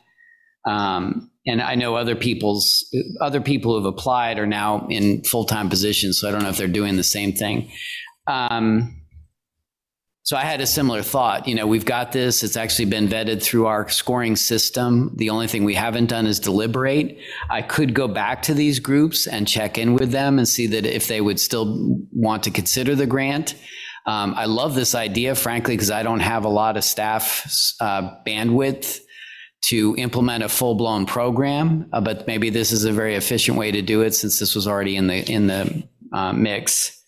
Um, 0.66 1.32
and 1.48 1.62
I 1.62 1.74
know 1.74 1.96
other 1.96 2.16
people's 2.16 2.86
other 3.20 3.42
people 3.42 3.76
who've 3.76 3.86
applied 3.86 4.38
are 4.38 4.48
now 4.48 4.88
in 4.90 5.24
full 5.24 5.46
time 5.46 5.70
positions, 5.70 6.20
so 6.20 6.28
I 6.28 6.32
don't 6.32 6.44
know 6.44 6.50
if 6.50 6.58
they're 6.58 6.68
doing 6.68 6.98
the 6.98 7.04
same 7.04 7.34
thing. 7.34 7.72
Um, 8.28 9.01
So 10.24 10.38
I 10.38 10.42
had 10.42 10.62
a 10.62 10.68
similar 10.68 11.02
thought. 11.02 11.48
You 11.48 11.56
know, 11.56 11.66
we've 11.66 11.86
got 11.86 12.12
this. 12.12 12.44
It's 12.44 12.56
actually 12.56 12.86
been 12.86 13.08
vetted 13.08 13.42
through 13.42 13.66
our 13.66 13.90
scoring 13.90 14.36
system. 14.36 15.12
The 15.16 15.32
only 15.32 15.48
thing 15.48 15.64
we 15.64 15.74
haven't 15.74 16.08
done 16.08 16.28
is 16.28 16.40
deliberate. 16.40 17.18
I 17.50 17.64
could 17.64 17.96
go 17.96 18.08
back 18.08 18.44
to 18.44 18.54
these 18.54 18.80
groups 18.80 19.26
and 19.26 19.48
check 19.48 19.80
in 19.80 19.94
with 19.96 20.12
them 20.12 20.38
and 20.38 20.48
see 20.48 20.68
that 20.68 20.86
if 20.86 21.08
they 21.08 21.22
would 21.22 21.40
still 21.40 21.98
want 22.12 22.44
to 22.44 22.52
consider 22.52 22.96
the 22.96 23.08
grant. 23.08 23.56
Um, 24.06 24.36
I 24.36 24.46
love 24.46 24.76
this 24.76 24.94
idea, 24.94 25.34
frankly, 25.36 25.76
because 25.76 25.92
I 25.92 26.04
don't 26.04 26.20
have 26.20 26.46
a 26.46 26.50
lot 26.50 26.78
of 26.78 26.84
staff 26.84 27.74
uh, 27.80 28.16
bandwidth 28.26 29.00
to 29.62 29.96
implement 29.98 30.44
a 30.44 30.50
full 30.50 30.76
blown 30.76 31.06
program. 31.06 31.88
Uh, 31.94 32.02
but 32.02 32.28
maybe 32.28 32.50
this 32.50 32.72
is 32.72 32.86
a 32.86 32.92
very 32.92 33.16
efficient 33.16 33.58
way 33.58 33.72
to 33.72 33.82
do 33.82 34.02
it 34.02 34.14
since 34.14 34.40
this 34.40 34.56
was 34.56 34.68
already 34.68 34.96
in 34.96 35.08
the 35.08 35.32
in 35.32 35.48
the 35.48 35.84
uh, 36.14 36.34
mix. 36.34 37.01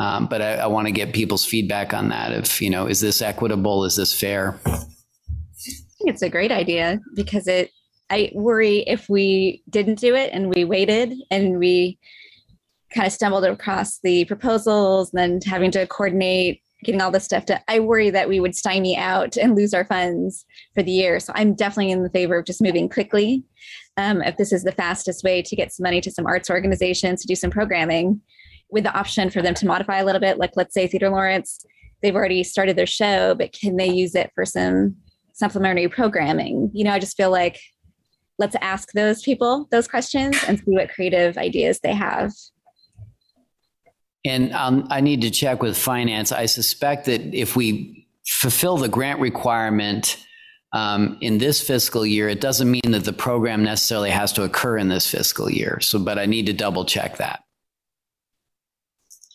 Um, 0.00 0.26
but 0.26 0.40
I, 0.40 0.54
I 0.54 0.66
want 0.66 0.86
to 0.86 0.92
get 0.92 1.12
people's 1.12 1.44
feedback 1.44 1.92
on 1.92 2.08
that. 2.08 2.32
If 2.32 2.62
you 2.62 2.70
know, 2.70 2.86
is 2.86 3.00
this 3.00 3.20
equitable? 3.20 3.84
Is 3.84 3.96
this 3.96 4.18
fair? 4.18 4.58
I 4.66 4.70
think 4.70 6.10
it's 6.14 6.22
a 6.22 6.30
great 6.30 6.52
idea 6.52 7.00
because 7.14 7.46
it. 7.46 7.70
I 8.12 8.32
worry 8.34 8.78
if 8.88 9.08
we 9.08 9.62
didn't 9.68 10.00
do 10.00 10.16
it 10.16 10.30
and 10.32 10.52
we 10.52 10.64
waited 10.64 11.14
and 11.30 11.60
we 11.60 11.98
kind 12.92 13.06
of 13.06 13.12
stumbled 13.12 13.44
across 13.44 14.00
the 14.02 14.24
proposals, 14.24 15.12
and 15.12 15.18
then 15.18 15.40
having 15.46 15.70
to 15.72 15.86
coordinate 15.86 16.60
getting 16.82 17.00
all 17.00 17.10
this 17.10 17.24
stuff 17.24 17.46
done. 17.46 17.60
I 17.68 17.78
worry 17.78 18.10
that 18.10 18.28
we 18.28 18.40
would 18.40 18.56
stymie 18.56 18.96
out 18.96 19.36
and 19.36 19.54
lose 19.54 19.74
our 19.74 19.84
funds 19.84 20.44
for 20.74 20.82
the 20.82 20.90
year. 20.90 21.20
So 21.20 21.32
I'm 21.36 21.54
definitely 21.54 21.92
in 21.92 22.02
the 22.02 22.10
favor 22.10 22.38
of 22.38 22.46
just 22.46 22.62
moving 22.62 22.88
quickly. 22.88 23.44
Um, 23.96 24.22
if 24.22 24.36
this 24.38 24.52
is 24.52 24.64
the 24.64 24.72
fastest 24.72 25.22
way 25.22 25.42
to 25.42 25.56
get 25.56 25.72
some 25.72 25.84
money 25.84 26.00
to 26.00 26.10
some 26.10 26.26
arts 26.26 26.50
organizations 26.50 27.20
to 27.20 27.28
do 27.28 27.34
some 27.34 27.50
programming, 27.50 28.20
with 28.70 28.84
the 28.84 28.96
option 28.96 29.30
for 29.30 29.42
them 29.42 29.54
to 29.54 29.66
modify 29.66 29.98
a 29.98 30.04
little 30.04 30.20
bit, 30.20 30.38
like 30.38 30.52
let's 30.56 30.74
say 30.74 30.86
Theater 30.86 31.10
Lawrence, 31.10 31.64
they've 32.02 32.14
already 32.14 32.42
started 32.44 32.76
their 32.76 32.86
show, 32.86 33.34
but 33.34 33.52
can 33.52 33.76
they 33.76 33.88
use 33.88 34.14
it 34.14 34.30
for 34.34 34.44
some 34.44 34.96
supplementary 35.32 35.88
programming? 35.88 36.70
You 36.72 36.84
know, 36.84 36.92
I 36.92 36.98
just 36.98 37.16
feel 37.16 37.30
like 37.30 37.58
let's 38.38 38.56
ask 38.60 38.92
those 38.92 39.22
people 39.22 39.68
those 39.70 39.86
questions 39.86 40.36
and 40.48 40.58
see 40.58 40.72
what 40.72 40.90
creative 40.90 41.36
ideas 41.36 41.80
they 41.80 41.92
have. 41.92 42.32
And 44.24 44.52
um, 44.52 44.86
I 44.90 45.00
need 45.00 45.22
to 45.22 45.30
check 45.30 45.62
with 45.62 45.78
finance. 45.78 46.30
I 46.30 46.46
suspect 46.46 47.06
that 47.06 47.34
if 47.34 47.56
we 47.56 48.06
fulfill 48.26 48.76
the 48.76 48.88
grant 48.88 49.18
requirement 49.20 50.22
um, 50.72 51.16
in 51.20 51.38
this 51.38 51.60
fiscal 51.60 52.04
year, 52.04 52.28
it 52.28 52.40
doesn't 52.40 52.70
mean 52.70 52.90
that 52.90 53.04
the 53.04 53.12
program 53.12 53.64
necessarily 53.64 54.10
has 54.10 54.32
to 54.34 54.42
occur 54.42 54.76
in 54.78 54.88
this 54.88 55.06
fiscal 55.10 55.50
year. 55.50 55.80
So, 55.80 55.98
but 55.98 56.18
I 56.18 56.26
need 56.26 56.46
to 56.46 56.52
double 56.52 56.84
check 56.84 57.16
that. 57.16 57.42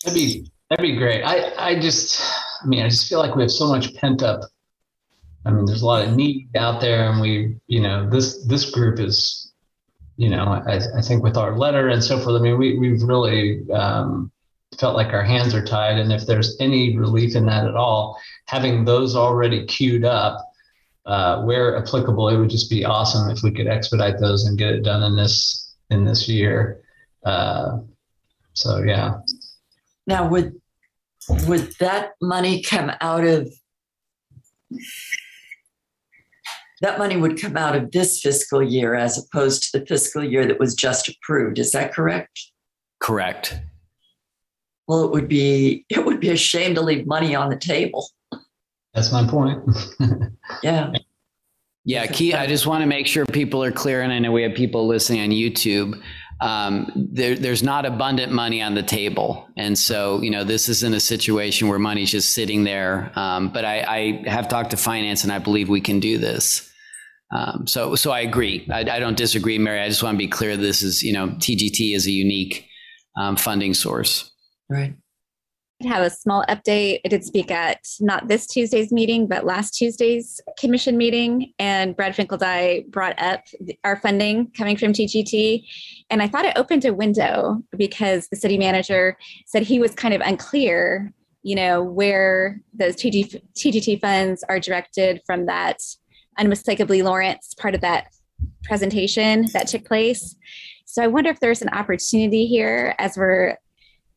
That'd 0.05 0.19
be 0.19 0.51
that'd 0.69 0.83
be 0.83 0.95
great. 0.95 1.23
I 1.23 1.51
I 1.57 1.79
just 1.79 2.21
I 2.63 2.67
mean 2.67 2.83
I 2.83 2.89
just 2.89 3.09
feel 3.09 3.19
like 3.19 3.35
we 3.35 3.41
have 3.41 3.51
so 3.51 3.67
much 3.67 3.95
pent 3.95 4.21
up. 4.21 4.41
I 5.45 5.51
mean, 5.51 5.65
there's 5.65 5.81
a 5.81 5.85
lot 5.85 6.07
of 6.07 6.15
need 6.15 6.49
out 6.55 6.79
there, 6.79 7.09
and 7.09 7.19
we 7.19 7.57
you 7.67 7.81
know 7.81 8.07
this 8.09 8.45
this 8.45 8.69
group 8.69 8.99
is 8.99 9.51
you 10.17 10.29
know 10.29 10.45
I, 10.45 10.79
I 10.97 11.01
think 11.01 11.23
with 11.23 11.37
our 11.37 11.57
letter 11.57 11.89
and 11.89 12.03
so 12.03 12.19
forth. 12.19 12.39
I 12.39 12.43
mean, 12.43 12.57
we 12.57 12.77
we've 12.77 13.01
really 13.01 13.67
um, 13.71 14.31
felt 14.79 14.95
like 14.95 15.11
our 15.11 15.23
hands 15.23 15.55
are 15.55 15.65
tied, 15.65 15.97
and 15.97 16.13
if 16.13 16.27
there's 16.27 16.55
any 16.59 16.95
relief 16.95 17.35
in 17.35 17.47
that 17.47 17.65
at 17.65 17.75
all, 17.75 18.19
having 18.45 18.85
those 18.85 19.15
already 19.15 19.65
queued 19.65 20.05
up. 20.05 20.37
Uh, 21.07 21.43
where 21.43 21.77
applicable, 21.77 22.29
it 22.29 22.35
would 22.35 22.49
just 22.49 22.67
be 22.67 22.83
awesome 22.83 23.29
if 23.29 23.43
we 23.43 23.51
could 23.51 23.67
expedite 23.67 24.19
those 24.19 24.47
and 24.47 24.57
get 24.57 24.69
it 24.69 24.81
done 24.81 25.03
in 25.03 25.15
this 25.15 25.75
in 25.91 26.03
this 26.03 26.27
year. 26.27 26.81
Uh, 27.23 27.77
so 28.55 28.81
yeah. 28.81 29.19
Now, 30.07 30.27
would 30.27 30.53
would 31.47 31.73
that 31.79 32.11
money 32.21 32.61
come 32.61 32.91
out 33.01 33.25
of 33.25 33.51
that 36.81 36.99
money 36.99 37.17
would 37.17 37.41
come 37.41 37.57
out 37.57 37.75
of 37.75 37.91
this 37.91 38.21
fiscal 38.21 38.61
year 38.61 38.95
as 38.95 39.17
opposed 39.17 39.63
to 39.63 39.79
the 39.79 39.85
fiscal 39.85 40.23
year 40.23 40.45
that 40.45 40.59
was 40.59 40.75
just 40.75 41.09
approved. 41.09 41.57
Is 41.57 41.71
that 41.71 41.93
correct? 41.93 42.51
Correct. 42.99 43.59
Well, 44.87 45.03
it 45.03 45.11
would 45.11 45.27
be 45.27 45.85
it 45.89 46.05
would 46.05 46.19
be 46.19 46.29
a 46.29 46.37
shame 46.37 46.75
to 46.75 46.81
leave 46.81 47.07
money 47.07 47.33
on 47.35 47.49
the 47.49 47.57
table. 47.57 48.07
That's 48.93 49.11
my 49.11 49.27
point. 49.27 49.63
yeah. 50.63 50.91
Yeah, 51.87 52.07
key. 52.07 52.33
I 52.33 52.47
just 52.47 52.65
want 52.65 52.81
to 52.81 52.87
make 52.87 53.05
sure 53.05 53.25
people 53.27 53.63
are 53.63 53.71
clear, 53.71 54.01
and 54.01 54.11
I 54.11 54.17
know 54.17 54.31
we 54.31 54.41
have 54.41 54.55
people 54.55 54.87
listening 54.87 55.21
on 55.21 55.29
YouTube. 55.29 56.01
Um, 56.41 56.91
there, 56.95 57.35
there's 57.35 57.63
not 57.63 57.85
abundant 57.85 58.31
money 58.31 58.61
on 58.61 58.75
the 58.75 58.83
table, 58.83 59.47
and 59.55 59.77
so 59.77 60.21
you 60.21 60.29
know 60.29 60.43
this 60.43 60.67
isn't 60.67 60.93
a 60.93 60.99
situation 60.99 61.69
where 61.69 61.79
money's 61.79 62.11
just 62.11 62.33
sitting 62.33 62.63
there. 62.65 63.11
Um, 63.15 63.49
but 63.53 63.63
I, 63.63 64.23
I, 64.25 64.29
have 64.29 64.49
talked 64.49 64.71
to 64.71 64.77
finance, 64.77 65.23
and 65.23 65.31
I 65.31 65.39
believe 65.39 65.69
we 65.69 65.81
can 65.81 65.99
do 65.99 66.17
this. 66.17 66.69
Um, 67.31 67.65
so, 67.67 67.95
so 67.95 68.11
I 68.11 68.19
agree. 68.19 68.67
I, 68.71 68.81
I, 68.81 68.99
don't 68.99 69.17
disagree, 69.17 69.57
Mary. 69.57 69.79
I 69.79 69.87
just 69.87 70.03
want 70.03 70.15
to 70.15 70.17
be 70.17 70.27
clear. 70.27 70.57
This 70.57 70.83
is 70.83 71.01
you 71.03 71.13
know 71.13 71.29
TGT 71.29 71.95
is 71.95 72.05
a 72.05 72.11
unique 72.11 72.67
um, 73.17 73.37
funding 73.37 73.73
source. 73.73 74.29
Right 74.69 74.95
have 75.83 76.03
a 76.03 76.09
small 76.09 76.43
update. 76.47 77.01
I 77.05 77.09
did 77.09 77.25
speak 77.25 77.51
at 77.51 77.79
not 77.99 78.27
this 78.27 78.47
Tuesday's 78.47 78.91
meeting, 78.91 79.27
but 79.27 79.45
last 79.45 79.71
Tuesday's 79.71 80.39
commission 80.57 80.97
meeting. 80.97 81.53
And 81.59 81.95
Brad 81.95 82.15
Finkeldei 82.15 82.87
brought 82.87 83.19
up 83.21 83.43
our 83.83 83.97
funding 83.97 84.51
coming 84.57 84.77
from 84.77 84.93
TGT. 84.93 85.65
And 86.09 86.21
I 86.21 86.27
thought 86.27 86.45
it 86.45 86.57
opened 86.57 86.85
a 86.85 86.93
window 86.93 87.61
because 87.77 88.27
the 88.29 88.37
city 88.37 88.57
manager 88.57 89.17
said 89.45 89.63
he 89.63 89.79
was 89.79 89.93
kind 89.93 90.13
of 90.13 90.21
unclear, 90.21 91.13
you 91.43 91.55
know, 91.55 91.83
where 91.83 92.61
those 92.73 92.95
TG, 92.95 93.41
TGT 93.55 93.99
funds 93.99 94.43
are 94.47 94.59
directed 94.59 95.21
from 95.25 95.45
that 95.47 95.81
unmistakably 96.37 97.01
Lawrence 97.01 97.53
part 97.53 97.75
of 97.75 97.81
that 97.81 98.07
presentation 98.63 99.47
that 99.53 99.67
took 99.67 99.85
place. 99.85 100.35
So 100.85 101.03
I 101.03 101.07
wonder 101.07 101.29
if 101.29 101.39
there's 101.41 101.61
an 101.61 101.69
opportunity 101.69 102.45
here 102.45 102.95
as 102.97 103.17
we're 103.17 103.57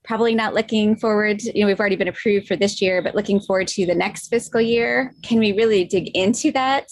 probably 0.09 0.35
not 0.35 0.55
looking 0.55 0.97
forward 0.97 1.43
you 1.43 1.61
know 1.61 1.67
we've 1.67 1.79
already 1.79 1.95
been 1.95 2.09
approved 2.09 2.49
for 2.49 2.57
this 2.57 2.81
year 2.81 3.03
but 3.03 3.15
looking 3.15 3.39
forward 3.39 3.69
to 3.69 3.85
the 3.85 3.95
next 3.95 4.29
fiscal 4.29 4.61
year. 4.61 5.13
Can 5.23 5.39
we 5.39 5.53
really 5.53 5.85
dig 5.85 6.09
into 6.17 6.51
that 6.53 6.91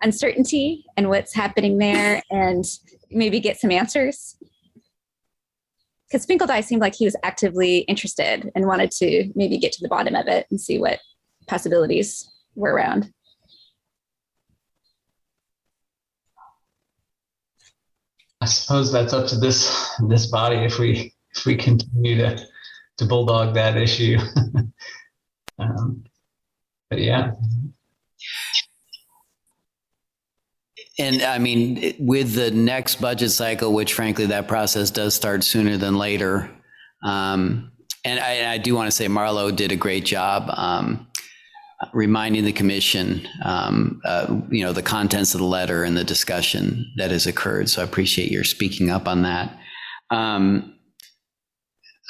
uncertainty 0.00 0.84
and 0.96 1.08
what's 1.08 1.34
happening 1.34 1.76
there 1.76 2.22
and 2.30 2.64
maybe 3.10 3.40
get 3.40 3.58
some 3.58 3.72
answers? 3.72 4.36
Because 6.08 6.24
Finkeldei 6.24 6.62
seemed 6.62 6.80
like 6.80 6.94
he 6.94 7.04
was 7.04 7.16
actively 7.24 7.78
interested 7.78 8.48
and 8.54 8.66
wanted 8.66 8.92
to 8.92 9.32
maybe 9.34 9.58
get 9.58 9.72
to 9.72 9.82
the 9.82 9.88
bottom 9.88 10.14
of 10.14 10.28
it 10.28 10.46
and 10.48 10.60
see 10.60 10.78
what 10.78 11.00
possibilities 11.48 12.30
were 12.54 12.72
around. 12.72 13.12
I 18.40 18.46
suppose 18.46 18.92
that's 18.92 19.12
up 19.12 19.26
to 19.28 19.36
this 19.36 19.90
this 20.08 20.26
body 20.26 20.58
if 20.58 20.78
we 20.78 21.15
if 21.36 21.46
we 21.46 21.56
continue 21.56 22.16
to 22.16 22.38
to 22.98 23.04
bulldog 23.04 23.54
that 23.54 23.76
issue. 23.76 24.16
um, 25.58 26.04
but 26.88 27.00
yeah. 27.00 27.32
And 30.98 31.22
I 31.22 31.38
mean, 31.38 31.94
with 31.98 32.34
the 32.34 32.50
next 32.50 33.00
budget 33.02 33.30
cycle, 33.30 33.72
which 33.74 33.92
frankly 33.92 34.26
that 34.26 34.48
process 34.48 34.90
does 34.90 35.14
start 35.14 35.44
sooner 35.44 35.76
than 35.76 35.98
later. 35.98 36.50
Um, 37.04 37.72
and 38.02 38.18
I, 38.18 38.52
I, 38.54 38.58
do 38.58 38.74
want 38.74 38.86
to 38.86 38.96
say 38.96 39.06
Marlo 39.06 39.54
did 39.54 39.72
a 39.72 39.76
great 39.76 40.06
job 40.06 40.48
um, 40.56 41.06
reminding 41.92 42.44
the 42.44 42.52
commission, 42.52 43.28
um, 43.44 44.00
uh, 44.04 44.40
you 44.48 44.64
know, 44.64 44.72
the 44.72 44.82
contents 44.82 45.34
of 45.34 45.40
the 45.40 45.46
letter 45.46 45.84
and 45.84 45.96
the 45.96 46.04
discussion 46.04 46.90
that 46.96 47.10
has 47.10 47.26
occurred. 47.26 47.68
So 47.68 47.82
I 47.82 47.84
appreciate 47.84 48.30
your 48.30 48.44
speaking 48.44 48.90
up 48.90 49.06
on 49.06 49.22
that. 49.22 49.58
Um, 50.10 50.75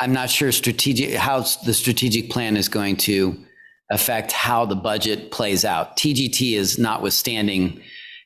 I'm 0.01 0.13
not 0.13 0.31
sure 0.31 0.53
strategic 0.53 1.15
how 1.15 1.41
the 1.65 1.75
strategic 1.75 2.31
plan 2.31 2.57
is 2.57 2.69
going 2.69 2.97
to 2.99 3.37
affect 3.91 4.33
how 4.33 4.67
the 4.67 4.77
budget 4.77 5.31
plays 5.31 5.65
out. 5.65 5.97
TGT 5.97 6.53
is 6.55 6.79
notwithstanding, 6.79 7.81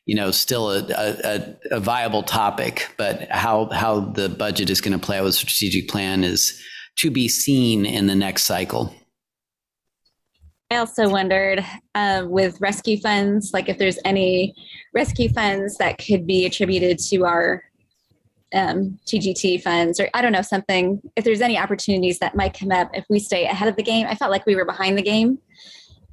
you 0.07 0.15
know, 0.15 0.31
still 0.31 0.71
a, 0.71 0.85
a, 0.91 1.57
a 1.73 1.81
viable 1.81 2.23
topic, 2.23 2.89
but 2.97 3.29
how 3.31 3.67
how 3.67 4.01
the 4.01 4.29
budget 4.29 4.71
is 4.71 4.81
going 4.81 4.99
to 4.99 5.05
play 5.05 5.19
out 5.19 5.25
with 5.25 5.35
strategic 5.35 5.89
plan 5.89 6.25
is 6.25 6.61
to 6.97 7.11
be 7.11 7.29
seen 7.29 7.87
in 7.87 8.07
the 8.07 8.15
next 8.15 8.45
cycle. 8.45 8.95
I 10.73 10.77
also 10.77 11.09
wondered 11.09 11.65
uh, 11.97 12.25
with 12.29 12.61
rescue 12.61 13.01
funds, 13.01 13.51
like 13.53 13.69
if 13.69 13.79
there's 13.79 13.99
any 14.05 14.55
rescue 14.95 15.29
funds 15.29 15.77
that 15.79 15.99
could 15.99 16.27
be 16.27 16.47
attributed 16.47 16.99
to 17.11 17.25
our 17.25 17.65
um, 18.55 18.99
TGT 19.07 19.63
funds, 19.63 20.01
or 20.01 20.09
I 20.15 20.23
don't 20.23 20.33
know, 20.33 20.43
something, 20.43 21.01
if 21.17 21.25
there's 21.25 21.41
any 21.41 21.59
opportunities 21.59 22.19
that 22.19 22.35
might 22.35 22.59
come 22.59 22.71
up 22.73 22.91
if 22.95 23.05
we 23.09 23.19
stay 23.19 23.45
ahead 23.45 23.69
of 23.69 23.77
the 23.77 23.83
game. 23.83 24.07
I 24.09 24.15
felt 24.15 24.31
like 24.31 24.47
we 24.47 24.57
were 24.57 24.65
behind 24.65 24.99
the 24.99 25.03
game. 25.03 25.39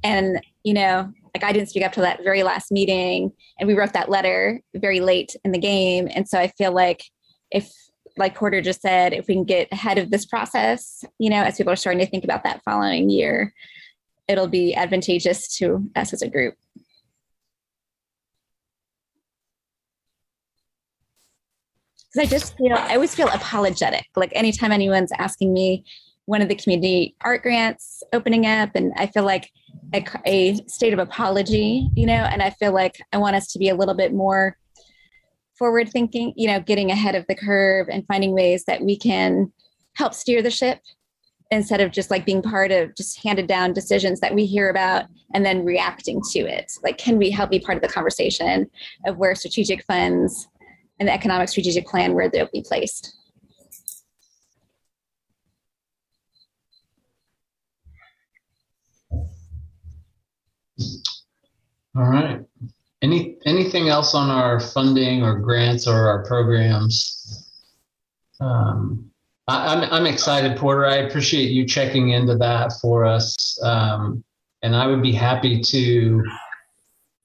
And, 0.04 0.40
you 0.62 0.74
know, 0.74 1.12
like 1.34 1.44
I 1.44 1.52
didn't 1.52 1.68
speak 1.68 1.84
up 1.84 1.92
to 1.92 2.00
that 2.02 2.22
very 2.22 2.42
last 2.42 2.70
meeting, 2.70 3.32
and 3.58 3.66
we 3.66 3.74
wrote 3.74 3.92
that 3.92 4.10
letter 4.10 4.60
very 4.74 5.00
late 5.00 5.34
in 5.44 5.52
the 5.52 5.58
game. 5.58 6.08
And 6.14 6.28
so 6.28 6.38
I 6.38 6.48
feel 6.48 6.72
like 6.72 7.04
if, 7.50 7.72
like 8.16 8.34
Porter 8.34 8.60
just 8.60 8.82
said, 8.82 9.12
if 9.12 9.28
we 9.28 9.34
can 9.34 9.44
get 9.44 9.68
ahead 9.70 9.98
of 9.98 10.10
this 10.10 10.26
process, 10.26 11.04
you 11.18 11.30
know, 11.30 11.42
as 11.42 11.56
people 11.56 11.72
are 11.72 11.76
starting 11.76 12.04
to 12.04 12.10
think 12.10 12.24
about 12.24 12.44
that 12.44 12.62
following 12.64 13.10
year, 13.10 13.52
it'll 14.28 14.48
be 14.48 14.74
advantageous 14.74 15.56
to 15.56 15.88
us 15.96 16.12
as 16.12 16.22
a 16.22 16.28
group. 16.28 16.54
Because 22.12 22.26
I 22.26 22.30
just 22.30 22.56
feel, 22.56 22.74
I 22.74 22.94
always 22.94 23.14
feel 23.14 23.28
apologetic. 23.28 24.06
Like 24.16 24.32
anytime 24.34 24.72
anyone's 24.72 25.12
asking 25.18 25.52
me 25.52 25.84
one 26.24 26.42
of 26.42 26.48
the 26.48 26.54
community 26.54 27.14
art 27.22 27.42
grants 27.42 28.02
opening 28.12 28.46
up, 28.46 28.70
and 28.74 28.92
I 28.96 29.06
feel 29.06 29.24
like 29.24 29.50
a, 29.94 30.04
a 30.26 30.54
state 30.66 30.92
of 30.92 30.98
apology, 30.98 31.88
you 31.94 32.06
know, 32.06 32.12
and 32.12 32.42
I 32.42 32.50
feel 32.50 32.72
like 32.72 33.00
I 33.12 33.18
want 33.18 33.36
us 33.36 33.52
to 33.52 33.58
be 33.58 33.68
a 33.68 33.74
little 33.74 33.94
bit 33.94 34.12
more 34.12 34.56
forward 35.58 35.88
thinking, 35.90 36.32
you 36.36 36.46
know, 36.46 36.60
getting 36.60 36.90
ahead 36.90 37.14
of 37.14 37.26
the 37.28 37.34
curve 37.34 37.88
and 37.90 38.06
finding 38.06 38.32
ways 38.32 38.64
that 38.66 38.82
we 38.82 38.96
can 38.96 39.52
help 39.94 40.14
steer 40.14 40.40
the 40.40 40.50
ship 40.50 40.80
instead 41.50 41.80
of 41.80 41.92
just 41.92 42.10
like 42.10 42.26
being 42.26 42.42
part 42.42 42.70
of 42.70 42.94
just 42.94 43.22
handed 43.22 43.46
down 43.46 43.72
decisions 43.72 44.20
that 44.20 44.34
we 44.34 44.44
hear 44.44 44.68
about 44.68 45.06
and 45.34 45.44
then 45.44 45.64
reacting 45.64 46.20
to 46.30 46.40
it. 46.40 46.72
Like, 46.82 46.98
can 46.98 47.16
we 47.16 47.30
help 47.30 47.50
be 47.50 47.58
part 47.58 47.76
of 47.76 47.82
the 47.82 47.88
conversation 47.88 48.70
of 49.06 49.16
where 49.16 49.34
strategic 49.34 49.82
funds 49.84 50.46
and 50.98 51.08
the 51.08 51.12
economic 51.12 51.48
strategic 51.48 51.86
plan, 51.86 52.14
where 52.14 52.28
they'll 52.28 52.48
be 52.52 52.62
placed? 52.66 53.14
All 61.96 62.04
right. 62.04 62.40
Any, 63.02 63.38
anything 63.44 63.88
else 63.88 64.14
on 64.14 64.30
our 64.30 64.60
funding 64.60 65.22
or 65.22 65.38
grants 65.38 65.86
or 65.86 66.08
our 66.08 66.24
programs? 66.24 67.48
Um, 68.40 69.10
I, 69.48 69.74
I'm, 69.74 69.92
I'm 69.92 70.06
excited, 70.06 70.56
Porter. 70.56 70.86
I 70.86 70.96
appreciate 70.96 71.50
you 71.50 71.66
checking 71.66 72.10
into 72.10 72.36
that 72.36 72.72
for 72.80 73.04
us. 73.04 73.58
Um, 73.62 74.22
and 74.62 74.76
I 74.76 74.86
would 74.86 75.02
be 75.02 75.12
happy 75.12 75.60
to, 75.60 76.24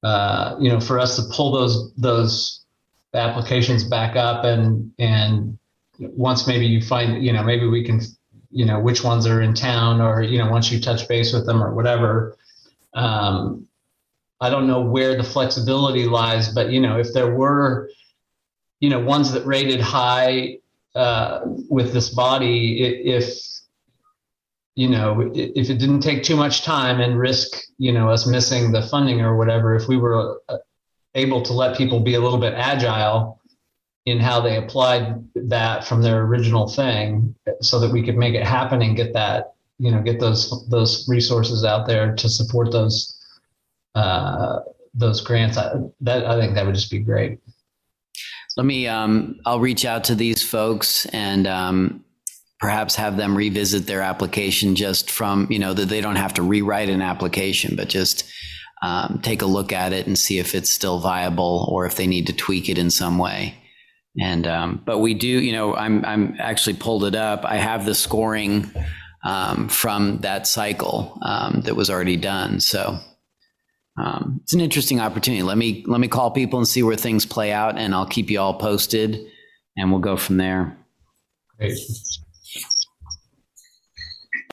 uh, 0.04 0.56
you 0.60 0.70
know, 0.70 0.80
for 0.80 1.00
us 1.00 1.16
to 1.18 1.24
pull 1.32 1.52
those, 1.52 1.94
those 1.96 2.63
applications 3.14 3.84
back 3.84 4.16
up 4.16 4.44
and, 4.44 4.92
and 5.00 5.58
once 6.00 6.48
maybe 6.48 6.66
you 6.66 6.82
find, 6.82 7.24
you 7.24 7.32
know, 7.32 7.44
maybe 7.44 7.68
we 7.68 7.84
can, 7.84 8.02
you 8.50 8.66
know, 8.66 8.80
which 8.80 9.04
ones 9.04 9.28
are 9.28 9.42
in 9.42 9.54
town 9.54 10.02
or, 10.02 10.22
you 10.22 10.38
know, 10.38 10.50
once 10.50 10.72
you 10.72 10.80
touch 10.80 11.08
base 11.08 11.34
with 11.34 11.46
them 11.46 11.64
or 11.64 11.74
whatever, 11.74 12.38
um, 12.94 13.68
I 14.42 14.50
don't 14.50 14.68
know 14.68 14.82
where 14.82 15.16
the 15.16 15.24
flexibility 15.24 16.06
lies, 16.06 16.54
but 16.54 16.70
you 16.70 16.82
know, 16.82 17.00
if 17.00 17.14
there 17.14 17.34
were, 17.34 17.90
you 18.80 18.90
know, 18.90 19.00
ones 19.00 19.32
that 19.32 19.46
rated 19.46 19.80
high 19.80 20.58
uh, 20.96 21.42
with 21.70 21.94
this 21.94 22.10
body, 22.10 22.84
if 23.06 23.42
you 24.76 24.90
know, 24.90 25.32
if 25.34 25.70
it 25.70 25.78
didn't 25.78 26.02
take 26.02 26.24
too 26.24 26.36
much 26.36 26.64
time 26.64 27.00
and 27.00 27.18
risk, 27.18 27.64
you 27.78 27.92
know, 27.92 28.10
us 28.10 28.26
missing 28.26 28.72
the 28.72 28.82
funding 28.82 29.22
or 29.22 29.38
whatever, 29.38 29.76
if 29.76 29.88
we 29.88 29.98
were 29.98 30.42
uh, 30.50 30.58
able 31.16 31.42
to 31.44 31.54
let 31.54 31.78
people 31.78 32.00
be 32.00 32.16
a 32.16 32.20
little 32.20 32.40
bit 32.40 32.54
agile 32.54 33.40
in 34.06 34.20
how 34.20 34.42
they 34.42 34.58
applied 34.58 35.24
that 35.36 35.86
from 35.86 36.02
their 36.02 36.24
original 36.24 36.68
thing, 36.68 37.34
so 37.62 37.80
that 37.80 37.92
we 37.92 38.04
could 38.04 38.18
make 38.18 38.34
it 38.34 38.46
happen 38.46 38.82
and 38.82 38.98
get 38.98 39.14
that, 39.14 39.54
you 39.80 39.92
know, 39.92 40.02
get 40.02 40.20
those 40.20 40.68
those 40.70 41.08
resources 41.08 41.64
out 41.64 41.88
there 41.88 42.16
to 42.16 42.28
support 42.28 42.72
those 42.72 43.18
uh, 43.96 44.60
those 44.94 45.22
grants. 45.22 45.58
I, 45.58 45.74
that 46.02 46.26
I 46.26 46.40
think 46.40 46.56
that 46.56 46.66
would 46.66 46.76
just 46.76 46.92
be 46.92 47.00
great. 47.00 47.40
Let 48.56 48.66
me, 48.66 48.88
um, 48.88 49.40
I'll 49.46 49.60
reach 49.60 49.84
out 49.84 50.04
to 50.06 50.16
these 50.16 50.48
folks 50.48 51.08
and, 51.08 51.48
um, 51.48 52.06
perhaps 52.60 52.96
have 52.96 53.18
them 53.18 53.36
revisit 53.36 53.88
their 53.88 54.02
application 54.02 54.76
just 54.76 55.10
from, 55.10 55.48
you 55.50 55.58
know, 55.58 55.74
that 55.74 55.90
they 55.90 56.02
don't 56.02 56.18
have 56.18 56.36
to 56.36 56.44
rewrite 56.44 56.88
an 56.88 57.02
application, 57.02 57.76
but 57.76 57.90
just, 57.90 58.32
um, 58.84 59.20
take 59.24 59.42
a 59.42 59.48
look 59.48 59.72
at 59.72 59.94
it 59.94 60.08
and 60.08 60.18
see 60.18 60.40
if 60.40 60.54
it's 60.54 60.70
still 60.70 61.00
viable 61.00 61.68
or 61.72 61.86
if 61.86 61.96
they 61.96 62.08
need 62.08 62.28
to 62.28 62.34
tweak 62.34 62.70
it 62.70 62.78
in 62.78 62.92
some 62.92 63.18
way. 63.18 63.56
And, 64.22 64.46
um, 64.46 64.82
but 64.86 65.00
we 65.00 65.14
do, 65.14 65.28
you 65.28 65.54
know, 65.54 65.74
I'm, 65.76 66.06
I'm 66.06 66.36
actually 66.38 66.76
pulled 66.76 67.06
it 67.06 67.16
up. 67.16 67.46
I 67.46 67.56
have 67.56 67.86
the 67.86 67.96
scoring, 67.96 68.70
um, 69.26 69.70
from 69.70 70.20
that 70.20 70.46
cycle, 70.46 71.18
um, 71.22 71.62
that 71.62 71.76
was 71.76 71.90
already 71.90 72.18
done. 72.18 72.60
So, 72.60 73.00
um, 73.98 74.40
it's 74.44 74.54
an 74.54 74.62
interesting 74.62 75.00
opportunity. 75.00 75.44
Let 75.44 75.58
me 75.58 75.84
let 75.88 76.00
me 76.00 76.08
call 76.08 76.32
people 76.32 76.58
and 76.58 76.68
see 76.68 76.82
where 76.82 76.96
things 76.96 77.26
play 77.26 77.52
out, 77.52 77.78
and 77.78 77.94
I'll 77.94 78.08
keep 78.08 78.30
you 78.32 78.40
all 78.40 78.56
posted, 78.56 79.24
and 79.78 79.92
we'll 79.92 80.02
go 80.02 80.18
from 80.18 80.38
there. 80.38 80.76
Great. 81.60 81.78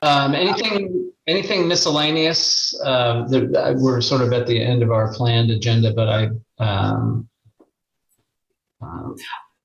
Um, 0.03 0.35
anything 0.35 1.10
anything 1.27 1.67
miscellaneous? 1.67 2.79
Uh, 2.83 3.27
that, 3.27 3.75
we're 3.79 4.01
sort 4.01 4.21
of 4.21 4.33
at 4.33 4.47
the 4.47 4.61
end 4.61 4.83
of 4.83 4.91
our 4.91 5.13
planned 5.13 5.51
agenda, 5.51 5.93
but 5.93 6.09
I. 6.09 6.29
Um, 6.59 7.27
um, 8.81 9.15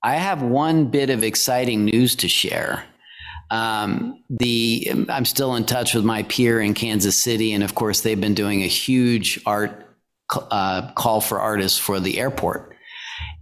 I 0.03 0.15
have 0.15 0.43
one 0.43 0.87
bit 0.87 1.11
of 1.11 1.25
exciting 1.25 1.85
news 1.85 2.15
to 2.17 2.29
share. 2.29 2.85
Um, 3.51 4.23
the 4.29 5.07
I'm 5.09 5.25
still 5.25 5.55
in 5.57 5.65
touch 5.65 5.95
with 5.95 6.05
my 6.05 6.23
peer 6.25 6.61
in 6.61 6.75
Kansas 6.75 7.21
City, 7.21 7.53
and 7.53 7.65
of 7.65 7.75
course, 7.75 8.01
they've 8.01 8.21
been 8.21 8.35
doing 8.35 8.63
a 8.63 8.67
huge 8.67 9.41
art 9.47 9.87
uh, 10.33 10.93
call 10.93 11.21
for 11.21 11.41
artists 11.41 11.79
for 11.79 12.01
the 12.01 12.19
airport. 12.19 12.76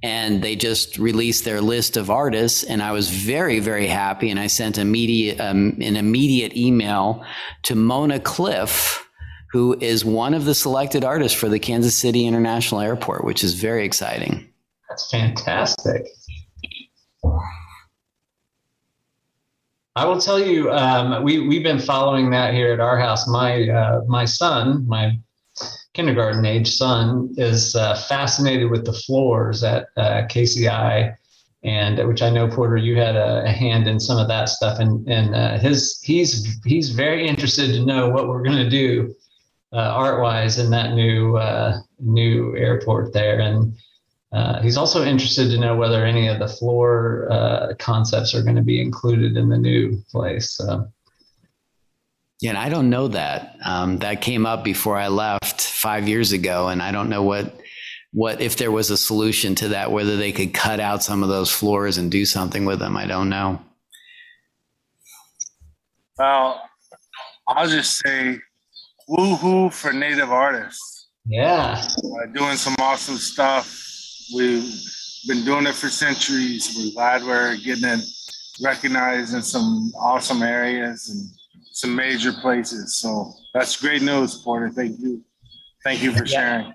And 0.05 0.43
they 0.43 0.55
just 0.55 0.99
released 0.99 1.47
their 1.47 1.63
list 1.63 1.97
of 1.97 2.11
artists, 2.11 2.63
and 2.63 2.83
I 2.83 2.93
was 2.93 3.09
very, 3.09 3.59
very 3.59 3.87
happy. 3.87 4.29
And 4.29 4.39
I 4.39 4.49
sent 4.49 4.77
immediate 4.77 5.41
um, 5.41 5.79
an 5.81 5.97
immediate 5.97 6.55
email 6.55 7.25
to 7.63 7.75
Mona 7.75 8.21
Cliff, 8.21 9.09
who 9.51 9.79
is 9.81 10.05
one 10.05 10.35
of 10.35 10.45
the 10.45 10.55
selected 10.55 11.05
artists 11.05 11.39
for 11.39 11.49
the 11.49 11.59
Kansas 11.59 11.97
City 11.97 12.27
International 12.27 12.83
Airport, 12.83 13.25
which 13.25 13.43
is 13.43 13.55
very 13.55 13.87
exciting. 13.87 14.47
that's 14.91 15.11
fantastic. 15.11 16.05
I 19.97 20.05
will 20.05 20.21
tell 20.21 20.39
you, 20.39 20.71
um, 20.71 21.23
we 21.23 21.47
we've 21.47 21.63
been 21.63 21.79
following 21.79 22.29
that 22.31 22.53
here 22.53 22.73
at 22.73 22.81
our 22.81 22.99
house. 22.99 23.27
My 23.27 23.69
uh, 23.71 24.01
my 24.07 24.27
son, 24.27 24.87
my 24.87 25.19
kindergarten 25.95 26.45
age 26.45 26.75
son, 26.75 27.33
is 27.37 27.75
uh, 27.77 27.95
fascinated 28.09 28.71
with 28.71 28.85
the 28.85 28.93
floors 28.93 29.63
at 29.63 29.87
uh, 29.97 30.23
KCI, 30.29 31.17
and 31.63 32.07
which 32.07 32.21
I 32.21 32.29
know 32.29 32.49
Porter, 32.49 32.77
you 32.77 32.97
had 32.97 33.17
a, 33.17 33.45
a 33.45 33.51
hand 33.51 33.89
in 33.89 33.99
some 33.99 34.19
of 34.19 34.29
that 34.29 34.49
stuff, 34.49 34.81
and 34.81 35.09
and 35.09 35.35
uh, 35.35 35.59
his 35.59 36.01
he's 36.03 36.61
he's 36.65 36.91
very 36.91 37.27
interested 37.27 37.69
to 37.73 37.87
know 37.87 38.11
what 38.11 38.29
we're 38.29 38.43
going 38.43 38.59
to 38.59 38.69
do 38.69 39.15
uh, 39.73 39.77
art 39.77 40.21
wise 40.21 40.59
in 40.59 40.71
that 40.71 40.95
new 40.95 41.37
uh, 41.37 41.79
new 41.99 42.57
airport 42.57 43.13
there, 43.13 43.41
and. 43.41 43.75
Uh, 44.33 44.61
he's 44.63 44.77
also 44.77 45.05
interested 45.05 45.49
to 45.49 45.61
know 45.61 45.77
whether 45.77 46.05
any 46.05 46.27
of 46.27 46.41
the 46.41 46.49
floor 46.49 47.29
concepts 47.79 48.35
are 48.35 48.43
going 48.43 48.57
to 48.57 48.63
be 48.63 48.81
included 48.81 49.37
in 49.37 49.49
the 49.49 49.57
new 49.57 49.97
place. 50.11 50.57
So. 50.57 50.93
Yeah, 52.45 52.51
and 52.51 52.59
I 52.59 52.69
don't 52.69 52.91
know 52.91 53.09
that. 53.09 53.57
Um, 53.65 54.01
that 54.01 54.21
came 54.21 54.45
up 54.45 54.65
before 54.65 54.99
I 54.99 55.09
left 55.09 55.63
five 55.63 56.07
years 56.07 56.33
ago, 56.33 56.69
and 56.69 56.83
I 56.83 56.93
don't 56.93 57.09
know 57.09 57.23
what 57.23 57.59
what 58.13 58.43
if 58.43 58.57
there 58.59 58.71
was 58.71 58.91
a 58.91 58.99
solution 58.99 59.55
to 59.55 59.69
that, 59.69 59.91
whether 59.91 60.19
they 60.19 60.31
could 60.31 60.53
cut 60.53 60.79
out 60.79 61.03
some 61.03 61.23
of 61.23 61.31
those 61.31 61.51
floors 61.51 61.97
and 61.97 62.11
do 62.11 62.27
something 62.27 62.67
with 62.67 62.81
them. 62.81 62.99
I 62.99 63.07
don't 63.07 63.31
know. 63.31 63.63
Well, 66.19 66.69
I'll 67.49 67.67
just 67.67 67.97
say 67.97 68.39
woohoo 69.09 69.73
for 69.73 69.95
native 69.95 70.31
artists. 70.31 71.09
Yeah. 71.25 71.83
Uh, 71.83 72.27
doing 72.35 72.57
some 72.57 72.77
awesome 72.79 73.17
stuff. 73.17 73.75
We've 74.37 74.71
been 75.27 75.47
doing 75.47 75.67
it 75.67 75.75
for 75.75 75.89
centuries. 75.89 76.75
We're 76.77 76.93
glad 76.93 77.23
we're 77.25 77.57
getting 77.57 77.89
it 77.89 78.05
recognized 78.63 79.33
in 79.33 79.41
some 79.41 79.91
awesome 79.99 80.43
areas 80.43 81.09
and 81.09 81.27
some 81.75 81.95
major 81.97 82.33
places. 82.33 82.97
So 82.97 83.35
that's 83.53 83.77
great 83.77 84.01
news, 84.01 84.37
Porter. 84.37 84.71
Thank 84.71 85.01
you. 85.01 85.23
Thank 85.83 86.03
you 86.03 86.13
for 86.13 86.25
sharing. 86.25 86.73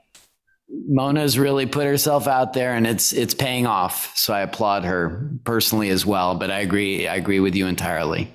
Mona's 0.70 1.40
really 1.40 1.66
put 1.66 1.86
herself 1.86 2.28
out 2.28 2.54
there, 2.54 2.74
and 2.74 2.86
it's 2.86 3.12
it's 3.14 3.34
paying 3.34 3.66
off. 3.66 4.16
So 4.16 4.34
I 4.34 4.42
applaud 4.42 4.84
her 4.84 5.32
personally 5.46 5.90
as 5.90 6.06
well. 6.06 6.36
But 6.36 6.52
I 6.52 6.60
agree, 6.60 7.08
I 7.08 7.16
agree 7.16 7.40
with 7.40 7.56
you 7.56 7.66
entirely. 7.66 8.32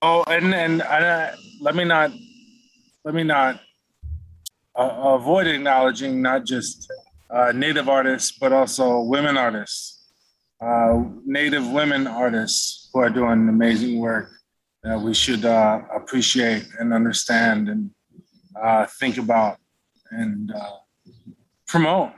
Oh, 0.00 0.22
and 0.28 0.54
and 0.54 0.82
uh, 0.82 1.32
let 1.60 1.74
me 1.74 1.84
not 1.84 2.12
let 3.04 3.14
me 3.14 3.24
not 3.24 3.60
uh, 4.76 5.14
avoid 5.18 5.48
acknowledging 5.48 6.22
not 6.22 6.44
just 6.44 6.90
uh, 7.28 7.52
native 7.52 7.88
artists 7.88 8.38
but 8.38 8.52
also 8.52 9.00
women 9.00 9.36
artists, 9.36 10.10
uh, 10.64 11.02
native 11.26 11.68
women 11.68 12.06
artists 12.06 12.88
who 12.92 13.00
are 13.00 13.10
doing 13.10 13.48
amazing 13.48 13.98
work 13.98 14.35
that 14.86 15.00
we 15.00 15.12
should 15.12 15.44
uh, 15.44 15.80
appreciate 15.92 16.64
and 16.78 16.94
understand 16.94 17.68
and 17.68 17.90
uh, 18.62 18.86
think 19.00 19.18
about 19.18 19.58
and 20.12 20.52
uh, 20.52 20.76
promote. 21.66 22.12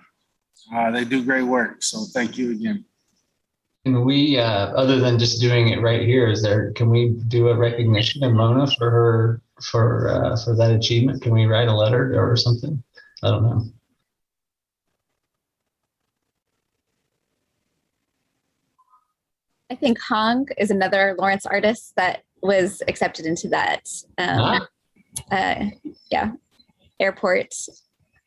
Uh, 0.74 0.90
they 0.90 1.04
do 1.04 1.24
great 1.24 1.42
work, 1.42 1.82
so 1.82 2.04
thank 2.12 2.36
you 2.36 2.50
again. 2.50 2.84
Can 3.86 4.04
we, 4.04 4.38
uh, 4.38 4.66
other 4.76 5.00
than 5.00 5.18
just 5.18 5.40
doing 5.40 5.68
it 5.68 5.80
right 5.80 6.02
here, 6.02 6.28
is 6.28 6.42
there, 6.42 6.72
can 6.72 6.90
we 6.90 7.08
do 7.28 7.48
a 7.48 7.56
recognition 7.56 8.22
of 8.22 8.34
Mona 8.34 8.66
for 8.66 8.90
her 8.90 9.40
for 9.62 10.08
uh, 10.08 10.36
for 10.36 10.54
that 10.54 10.70
achievement? 10.70 11.22
Can 11.22 11.32
we 11.32 11.46
write 11.46 11.68
a 11.68 11.74
letter 11.74 12.22
or 12.22 12.36
something? 12.36 12.82
I 13.22 13.30
don't 13.30 13.42
know. 13.44 13.64
I 19.70 19.74
think 19.74 19.98
Hong 20.00 20.46
is 20.58 20.70
another 20.70 21.14
Lawrence 21.18 21.46
artist 21.46 21.94
that 21.96 22.24
was 22.43 22.82
accepted 22.89 23.26
into 23.26 23.49
that. 23.49 23.89
Um, 24.18 24.39
Ah, 24.41 24.68
uh, 25.32 25.64
yeah, 26.11 26.32
airport 27.01 27.55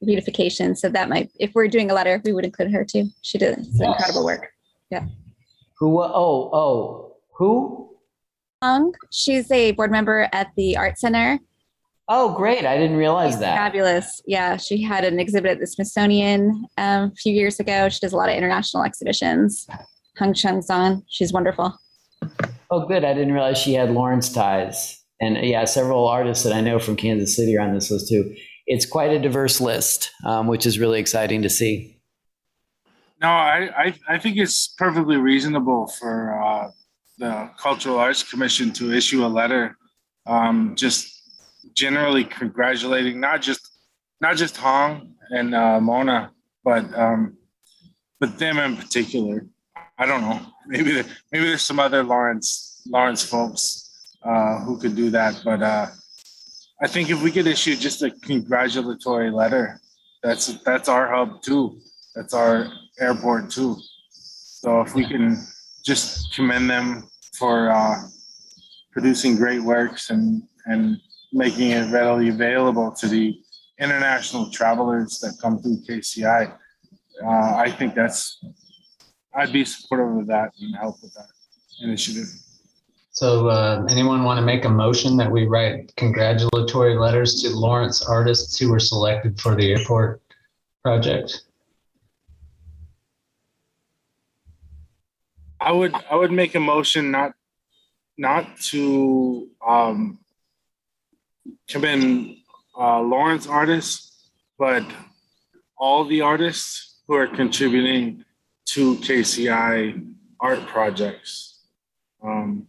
beautification. 0.03 0.75
So 0.75 0.89
that 0.89 1.09
might, 1.09 1.31
if 1.39 1.51
we're 1.53 1.67
doing 1.67 1.91
a 1.91 1.93
letter, 1.93 2.21
we 2.25 2.33
would 2.33 2.43
include 2.45 2.71
her 2.73 2.83
too. 2.83 3.09
She 3.21 3.37
did 3.37 3.57
Yes. 3.59 3.79
incredible 3.79 4.25
work. 4.25 4.51
Yeah. 4.89 5.05
Who, 5.79 6.01
oh, 6.01 6.49
oh, 6.53 7.15
who? 7.33 7.89
Hong, 8.61 8.93
she's 9.11 9.49
a 9.51 9.71
board 9.71 9.91
member 9.91 10.27
at 10.33 10.51
the 10.55 10.75
Art 10.77 10.99
Center. 10.99 11.39
Oh, 12.07 12.33
great. 12.35 12.65
I 12.65 12.77
didn't 12.77 12.97
realize 12.97 13.31
She's 13.33 13.39
that. 13.39 13.55
Fabulous. 13.55 14.21
Yeah, 14.25 14.57
she 14.57 14.81
had 14.81 15.05
an 15.05 15.17
exhibit 15.19 15.51
at 15.51 15.59
the 15.59 15.67
Smithsonian 15.67 16.65
um, 16.77 17.03
a 17.11 17.15
few 17.15 17.33
years 17.33 17.59
ago. 17.59 17.87
She 17.87 17.99
does 18.01 18.11
a 18.11 18.17
lot 18.17 18.27
of 18.29 18.35
international 18.35 18.83
exhibitions. 18.83 19.65
Hong 20.19 20.33
Chun 20.33 20.59
Zhang, 20.59 21.03
she's 21.07 21.31
wonderful. 21.31 21.73
Oh, 22.71 22.85
good. 22.85 23.03
I 23.03 23.13
didn't 23.13 23.33
realize 23.33 23.57
she 23.57 23.73
had 23.73 23.91
Lawrence 23.91 24.31
ties. 24.31 24.97
And 25.19 25.35
yeah, 25.45 25.65
several 25.65 26.07
artists 26.07 26.45
that 26.45 26.53
I 26.53 26.61
know 26.61 26.79
from 26.79 26.95
Kansas 26.95 27.35
City 27.35 27.57
are 27.57 27.61
on 27.61 27.73
this 27.73 27.91
list 27.91 28.07
too. 28.07 28.33
It's 28.65 28.85
quite 28.85 29.11
a 29.11 29.19
diverse 29.19 29.59
list, 29.59 30.09
um, 30.25 30.47
which 30.47 30.65
is 30.65 30.79
really 30.79 30.99
exciting 30.99 31.41
to 31.41 31.49
see. 31.49 31.99
No, 33.21 33.27
I, 33.27 33.69
I, 33.77 33.93
I 34.07 34.17
think 34.17 34.37
it's 34.37 34.69
perfectly 34.69 35.17
reasonable 35.17 35.87
for 35.99 36.41
uh, 36.41 36.71
the 37.17 37.51
Cultural 37.59 37.99
Arts 37.99 38.23
Commission 38.23 38.71
to 38.73 38.93
issue 38.93 39.25
a 39.25 39.27
letter, 39.27 39.77
um, 40.25 40.73
just 40.75 41.21
generally 41.75 42.23
congratulating 42.23 43.19
not 43.19 43.41
just 43.41 43.67
not 44.21 44.37
just 44.37 44.57
Hong 44.57 45.13
and 45.29 45.53
uh, 45.53 45.79
Mona, 45.79 46.31
but 46.63 46.85
um, 46.97 47.37
but 48.19 48.39
them 48.39 48.57
in 48.57 48.77
particular. 48.77 49.45
I 49.97 50.05
don't 50.05 50.21
know. 50.21 50.39
Maybe 50.67 51.03
maybe 51.31 51.45
there's 51.45 51.63
some 51.63 51.79
other 51.79 52.03
Lawrence 52.03 52.81
Lawrence 52.87 53.23
folks 53.23 53.89
uh, 54.23 54.59
who 54.59 54.77
could 54.77 54.95
do 54.95 55.09
that, 55.09 55.41
but 55.43 55.61
uh, 55.61 55.87
I 56.81 56.87
think 56.87 57.09
if 57.09 57.21
we 57.21 57.31
could 57.31 57.47
issue 57.47 57.75
just 57.75 58.01
a 58.01 58.09
congratulatory 58.09 59.29
letter, 59.31 59.79
that's 60.23 60.47
that's 60.63 60.89
our 60.89 61.13
hub 61.13 61.41
too. 61.41 61.79
That's 62.15 62.33
our 62.33 62.67
airport 62.99 63.51
too. 63.51 63.77
So 64.09 64.81
if 64.81 64.95
we 64.95 65.05
can 65.07 65.37
just 65.83 66.33
commend 66.35 66.69
them 66.69 67.09
for 67.37 67.71
uh, 67.71 67.95
producing 68.91 69.35
great 69.35 69.61
works 69.61 70.09
and 70.09 70.43
and 70.65 70.97
making 71.33 71.69
it 71.71 71.91
readily 71.91 72.29
available 72.29 72.91
to 72.91 73.07
the 73.07 73.39
international 73.79 74.49
travelers 74.51 75.19
that 75.19 75.37
come 75.41 75.59
through 75.59 75.81
KCI, 75.87 76.51
uh, 77.25 77.55
I 77.55 77.71
think 77.71 77.95
that's 77.95 78.43
I'd 79.33 79.53
be 79.53 79.63
supportive 79.65 80.17
of 80.17 80.27
that 80.27 80.51
and 80.59 80.75
help 80.75 81.01
with 81.01 81.13
that 81.13 81.27
initiative. 81.81 82.27
So, 83.11 83.49
uh, 83.49 83.85
anyone 83.89 84.23
want 84.23 84.39
to 84.39 84.45
make 84.45 84.63
a 84.65 84.69
motion 84.69 85.17
that 85.17 85.29
we 85.29 85.45
write 85.45 85.93
congratulatory 85.97 86.97
letters 86.97 87.41
to 87.41 87.49
Lawrence 87.49 88.01
artists 88.01 88.57
who 88.57 88.71
were 88.71 88.79
selected 88.79 89.39
for 89.39 89.55
the 89.55 89.73
airport 89.73 90.21
project? 90.81 91.43
I 95.59 95.71
would 95.71 95.93
I 96.09 96.15
would 96.15 96.31
make 96.31 96.55
a 96.55 96.59
motion 96.59 97.11
not 97.11 97.33
not 98.17 98.57
to 98.71 99.49
um, 99.65 100.19
commend 101.67 102.37
uh, 102.77 103.01
Lawrence 103.01 103.45
artists, 103.45 104.29
but 104.57 104.83
all 105.77 106.05
the 106.05 106.21
artists 106.21 107.01
who 107.07 107.15
are 107.15 107.27
contributing 107.27 108.23
to 108.73 108.95
KCI 108.97 110.13
art 110.39 110.65
projects. 110.67 111.59
Um, 112.23 112.67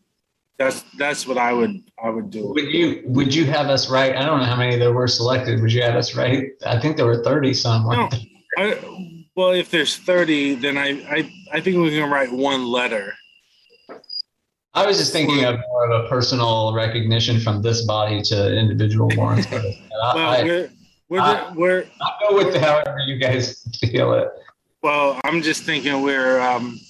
that's 0.59 0.85
that's 0.99 1.27
what 1.27 1.39
I 1.39 1.53
would 1.53 1.83
I 2.03 2.11
would 2.11 2.31
do. 2.31 2.49
Would 2.49 2.73
you 2.73 3.03
would 3.07 3.35
you 3.35 3.45
have 3.47 3.67
us 3.69 3.91
write? 3.91 4.17
I 4.17 4.25
don't 4.25 4.39
know 4.41 4.45
how 4.47 4.57
many 4.57 4.77
there 4.77 4.93
were 4.93 5.09
selected. 5.09 5.61
Would 5.61 5.73
you 5.73 5.83
have 5.83 5.95
us 5.97 6.15
write? 6.15 6.51
I 6.67 6.79
think 6.79 6.97
there 6.97 7.07
were 7.07 7.23
thirty 7.23 7.53
some. 7.55 7.89
No, 7.89 8.09
I, 8.59 9.25
well, 9.35 9.51
if 9.51 9.71
there's 9.71 9.97
thirty, 9.97 10.55
then 10.55 10.77
I, 10.77 10.89
I 11.11 11.33
I 11.55 11.61
think 11.61 11.77
we 11.79 11.91
can 11.91 12.11
write 12.11 12.33
one 12.33 12.67
letter. 12.67 13.13
I 14.75 14.87
was 14.87 14.97
just 14.99 15.13
thinking 15.13 15.45
of 15.45 15.57
more 15.69 15.91
of 15.91 16.05
a 16.05 16.09
personal 16.09 16.73
recognition 16.75 17.39
from 17.41 17.61
this 17.61 17.85
body 17.85 18.23
to 18.23 18.57
individual 18.57 19.09
Lawrence 19.15 19.47
artists. 19.53 19.81
And 19.83 20.03
I, 20.03 20.15
Well, 20.15 20.31
I, 20.31 20.43
we're 20.45 20.71
we're, 21.09 21.21
I- 21.21 21.53
we're 21.55 21.85
I'll 22.01 22.31
go 22.31 22.37
with 22.37 22.55
however 22.57 22.97
you 23.07 23.19
guys 23.19 23.67
feel 23.81 24.15
it. 24.15 24.29
Well, 24.83 25.21
I'm 25.23 25.43
just 25.43 25.63
thinking 25.63 26.03
we're 26.03 26.41
um, 26.41 26.81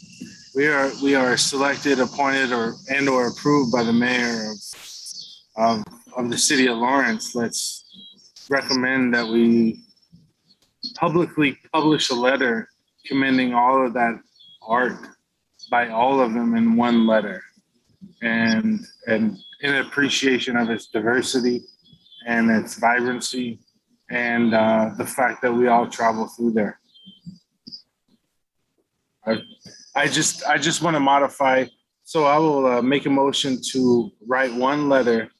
we 0.54 0.66
are 0.66 0.90
we 1.02 1.14
are 1.14 1.36
selected, 1.36 2.00
appointed, 2.00 2.50
or 2.50 2.74
and 2.88 3.06
or 3.06 3.28
approved 3.28 3.70
by 3.70 3.82
the 3.82 3.92
mayor 3.92 4.50
of 4.50 4.56
of, 5.56 5.84
of 6.16 6.30
the 6.30 6.38
city 6.38 6.68
of 6.68 6.78
Lawrence. 6.78 7.34
Let's 7.34 7.84
recommend 8.48 9.12
that 9.12 9.28
we 9.28 9.84
publicly 10.94 11.58
publish 11.70 12.08
a 12.08 12.14
letter 12.14 12.66
commending 13.04 13.52
all 13.52 13.86
of 13.86 13.92
that 13.92 14.18
art 14.62 14.96
by 15.70 15.90
all 15.90 16.18
of 16.18 16.32
them 16.32 16.54
in 16.54 16.76
one 16.76 17.06
letter, 17.06 17.42
and 18.22 18.86
and 19.06 19.36
in 19.60 19.74
appreciation 19.74 20.56
of 20.56 20.70
its 20.70 20.86
diversity 20.86 21.60
and 22.26 22.50
its 22.50 22.78
vibrancy 22.78 23.58
and 24.08 24.54
uh, 24.54 24.92
the 24.96 25.06
fact 25.06 25.42
that 25.42 25.52
we 25.52 25.68
all 25.68 25.86
travel 25.86 26.26
through 26.26 26.52
there. 26.52 26.78
I 29.94 30.08
just, 30.08 30.44
I 30.46 30.58
just 30.58 30.82
want 30.82 30.94
to 30.96 31.00
modify, 31.00 31.66
so 32.02 32.24
I 32.24 32.38
will 32.38 32.66
uh, 32.66 32.82
make 32.82 33.06
a 33.06 33.10
motion 33.10 33.60
to 33.72 34.10
write 34.26 34.52
one 34.54 34.88
letter 34.88 35.30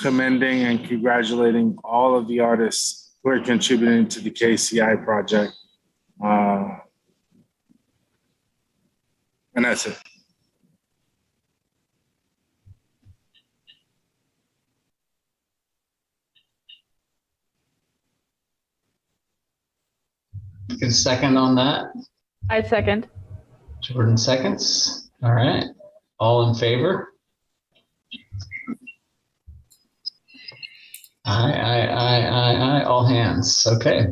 commending 0.00 0.62
and 0.64 0.84
congratulating 0.84 1.76
all 1.84 2.16
of 2.16 2.26
the 2.26 2.40
artists 2.40 3.16
who 3.22 3.30
are 3.30 3.40
contributing 3.40 4.08
to 4.08 4.20
the 4.20 4.30
KCI 4.30 5.04
project. 5.04 5.52
Uh, 6.22 6.78
And 9.56 9.64
that's 9.64 9.86
it. 9.86 9.96
Get 20.80 20.88
a 20.88 20.92
second 20.92 21.36
on 21.36 21.54
that. 21.54 21.86
I 22.50 22.62
second. 22.62 23.08
Jordan 23.82 24.16
seconds. 24.16 25.10
All 25.22 25.32
right. 25.32 25.64
All 26.20 26.48
in 26.48 26.54
favor? 26.54 27.08
Aye, 31.26 31.52
aye, 31.52 31.86
aye, 31.86 32.26
aye, 32.26 32.54
aye. 32.54 32.82
All 32.84 33.06
hands. 33.06 33.66
Okay. 33.66 34.06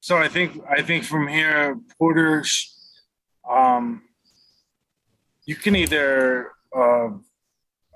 So 0.00 0.18
I 0.18 0.28
think, 0.28 0.60
I 0.68 0.82
think 0.82 1.04
from 1.04 1.26
here, 1.28 1.78
Porter, 1.98 2.44
um, 3.48 4.02
you 5.46 5.56
can 5.56 5.74
either, 5.76 6.50
uh, 6.76 7.08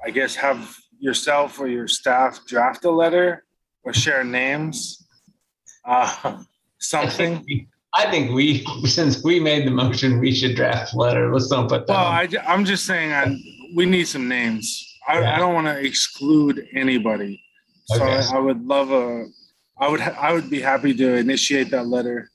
I 0.04 0.10
guess, 0.12 0.34
have 0.36 0.76
yourself 0.98 1.58
or 1.58 1.68
your 1.68 1.88
staff 1.88 2.44
draft 2.46 2.84
a 2.84 2.90
letter 2.90 3.44
or 3.84 3.92
share 3.92 4.24
names, 4.24 5.06
uh, 5.84 6.42
something. 6.78 7.68
I 7.94 8.10
think 8.10 8.32
we, 8.32 8.64
since 8.84 9.22
we 9.24 9.40
made 9.40 9.66
the 9.66 9.70
motion, 9.70 10.18
we 10.20 10.32
should 10.34 10.56
draft 10.56 10.94
a 10.94 10.96
letter. 10.96 11.32
Let's 11.32 11.48
don't 11.48 11.68
put 11.68 11.86
that. 11.86 11.92
Well, 11.92 12.06
on. 12.06 12.36
I, 12.48 12.54
am 12.54 12.64
just 12.64 12.84
saying, 12.84 13.12
I, 13.12 13.36
we 13.74 13.86
need 13.86 14.06
some 14.06 14.28
names. 14.28 14.82
I, 15.08 15.20
Yeah. 15.20 15.36
I 15.36 15.38
don't 15.38 15.54
want 15.54 15.66
to 15.66 15.78
exclude 15.78 16.66
anybody. 16.74 17.42
So 17.86 18.02
Okay. 18.02 18.16
I, 18.16 18.36
I 18.36 18.38
would 18.38 18.62
love 18.64 18.90
a, 18.90 19.26
I 19.78 19.88
would, 19.88 20.00
I 20.00 20.32
would 20.32 20.50
be 20.50 20.60
happy 20.60 20.94
to 20.94 21.16
initiate 21.16 21.70
that 21.70 21.86
letter, 21.86 22.30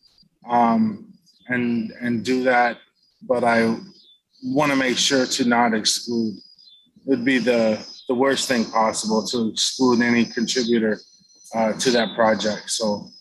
um, 0.49 1.11
and, 1.47 1.91
and 1.99 2.23
do 2.23 2.43
that. 2.43 2.77
But 3.23 3.43
I 3.43 3.77
want 4.43 4.71
to 4.71 4.75
make 4.75 4.97
sure 4.97 5.25
to 5.25 5.45
not 5.45 5.73
exclude. 5.73 6.37
It'd 7.07 7.25
be 7.25 7.39
the, 7.39 7.85
the 8.07 8.15
worst 8.15 8.47
thing 8.47 8.65
possible 8.65 9.25
to 9.27 9.49
exclude 9.49 10.01
any 10.01 10.25
contributor, 10.25 10.99
uh, 11.55 11.73
to 11.73 11.91
that 11.91 12.15
project. 12.15 12.69
So, 12.69 12.85
All 12.85 13.11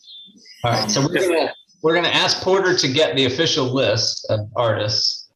right. 0.64 0.90
So 0.90 1.00
we're 1.02 1.14
gonna, 1.14 1.52
we're 1.82 1.94
gonna 1.94 2.08
ask 2.08 2.42
Porter 2.42 2.76
to 2.76 2.88
get 2.88 3.16
the 3.16 3.26
official 3.26 3.66
list 3.66 4.26
of 4.30 4.40
artists. 4.56 5.28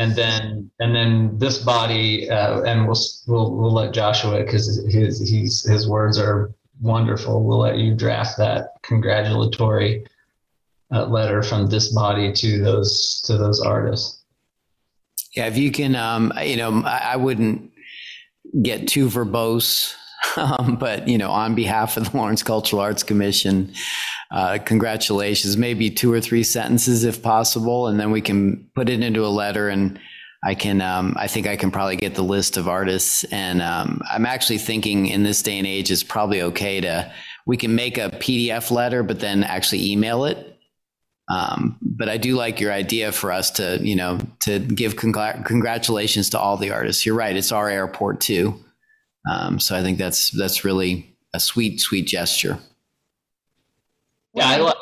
And 0.00 0.14
then, 0.14 0.70
and 0.78 0.94
then 0.94 1.38
this 1.38 1.58
body, 1.58 2.30
uh, 2.30 2.62
and 2.62 2.86
we'll, 2.86 3.00
we'll, 3.26 3.50
we'll 3.56 3.72
let 3.72 3.92
Joshua, 3.92 4.44
because 4.44 4.86
his, 4.86 5.28
he's, 5.28 5.68
his 5.68 5.88
words 5.88 6.20
are 6.20 6.52
wonderful. 6.80 7.42
We'll 7.42 7.58
let 7.58 7.78
you 7.78 7.96
draft 7.96 8.38
that 8.38 8.80
congratulatory 8.82 10.06
uh, 10.92 11.06
letter 11.06 11.42
from 11.42 11.66
this 11.66 11.92
body 11.92 12.32
to 12.32 12.62
those 12.62 13.20
to 13.26 13.36
those 13.36 13.60
artists. 13.60 14.22
Yeah, 15.32 15.46
if 15.46 15.58
you 15.58 15.72
can, 15.72 15.96
um, 15.96 16.32
you 16.44 16.56
know, 16.56 16.82
I, 16.84 17.10
I 17.14 17.16
wouldn't 17.16 17.72
get 18.62 18.88
too 18.88 19.08
verbose, 19.08 19.94
um, 20.36 20.76
but 20.76 21.08
you 21.08 21.18
know, 21.18 21.30
on 21.30 21.54
behalf 21.54 21.96
of 21.96 22.10
the 22.10 22.16
Lawrence 22.16 22.42
Cultural 22.42 22.80
Arts 22.80 23.02
Commission, 23.02 23.72
uh, 24.30 24.58
congratulations. 24.64 25.56
Maybe 25.56 25.90
two 25.90 26.12
or 26.12 26.20
three 26.20 26.42
sentences 26.42 27.04
if 27.04 27.22
possible, 27.22 27.86
and 27.86 27.98
then 27.98 28.10
we 28.10 28.20
can 28.20 28.68
put 28.74 28.88
it 28.88 29.02
into 29.02 29.24
a 29.24 29.28
letter 29.28 29.68
and. 29.68 29.98
I 30.40 30.54
can, 30.54 30.80
um, 30.80 31.16
I 31.18 31.26
think 31.26 31.48
I 31.48 31.56
can 31.56 31.72
probably 31.72 31.96
get 31.96 32.14
the 32.14 32.22
list 32.22 32.56
of 32.56 32.68
artists, 32.68 33.24
and 33.24 33.60
um, 33.60 34.00
I'm 34.08 34.24
actually 34.24 34.58
thinking 34.58 35.06
in 35.06 35.24
this 35.24 35.42
day 35.42 35.58
and 35.58 35.66
age, 35.66 35.90
it's 35.90 36.04
probably 36.04 36.42
okay 36.42 36.80
to 36.80 37.12
we 37.44 37.56
can 37.56 37.74
make 37.74 37.98
a 37.98 38.10
PDF 38.10 38.70
letter, 38.70 39.02
but 39.02 39.18
then 39.18 39.42
actually 39.42 39.90
email 39.90 40.26
it 40.26 40.57
um, 41.28 41.76
but 41.82 42.08
I 42.08 42.16
do 42.16 42.34
like 42.34 42.60
your 42.60 42.72
idea 42.72 43.12
for 43.12 43.30
us 43.30 43.50
to, 43.52 43.78
you 43.82 43.94
know, 43.94 44.18
to 44.40 44.58
give 44.58 44.96
congr- 44.96 45.44
congratulations 45.44 46.30
to 46.30 46.38
all 46.38 46.56
the 46.56 46.70
artists. 46.70 47.04
You're 47.04 47.14
right; 47.14 47.36
it's 47.36 47.52
our 47.52 47.68
airport 47.68 48.20
too. 48.20 48.58
Um, 49.30 49.60
so 49.60 49.76
I 49.76 49.82
think 49.82 49.98
that's 49.98 50.30
that's 50.30 50.64
really 50.64 51.14
a 51.34 51.40
sweet, 51.40 51.80
sweet 51.80 52.06
gesture. 52.06 52.58
Yeah, 54.34 54.48
I, 54.48 54.60
li- 54.60 54.72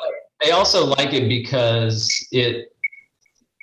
I 0.45 0.51
also 0.51 0.85
like 0.85 1.13
it 1.13 1.27
because 1.27 2.25
it, 2.31 2.71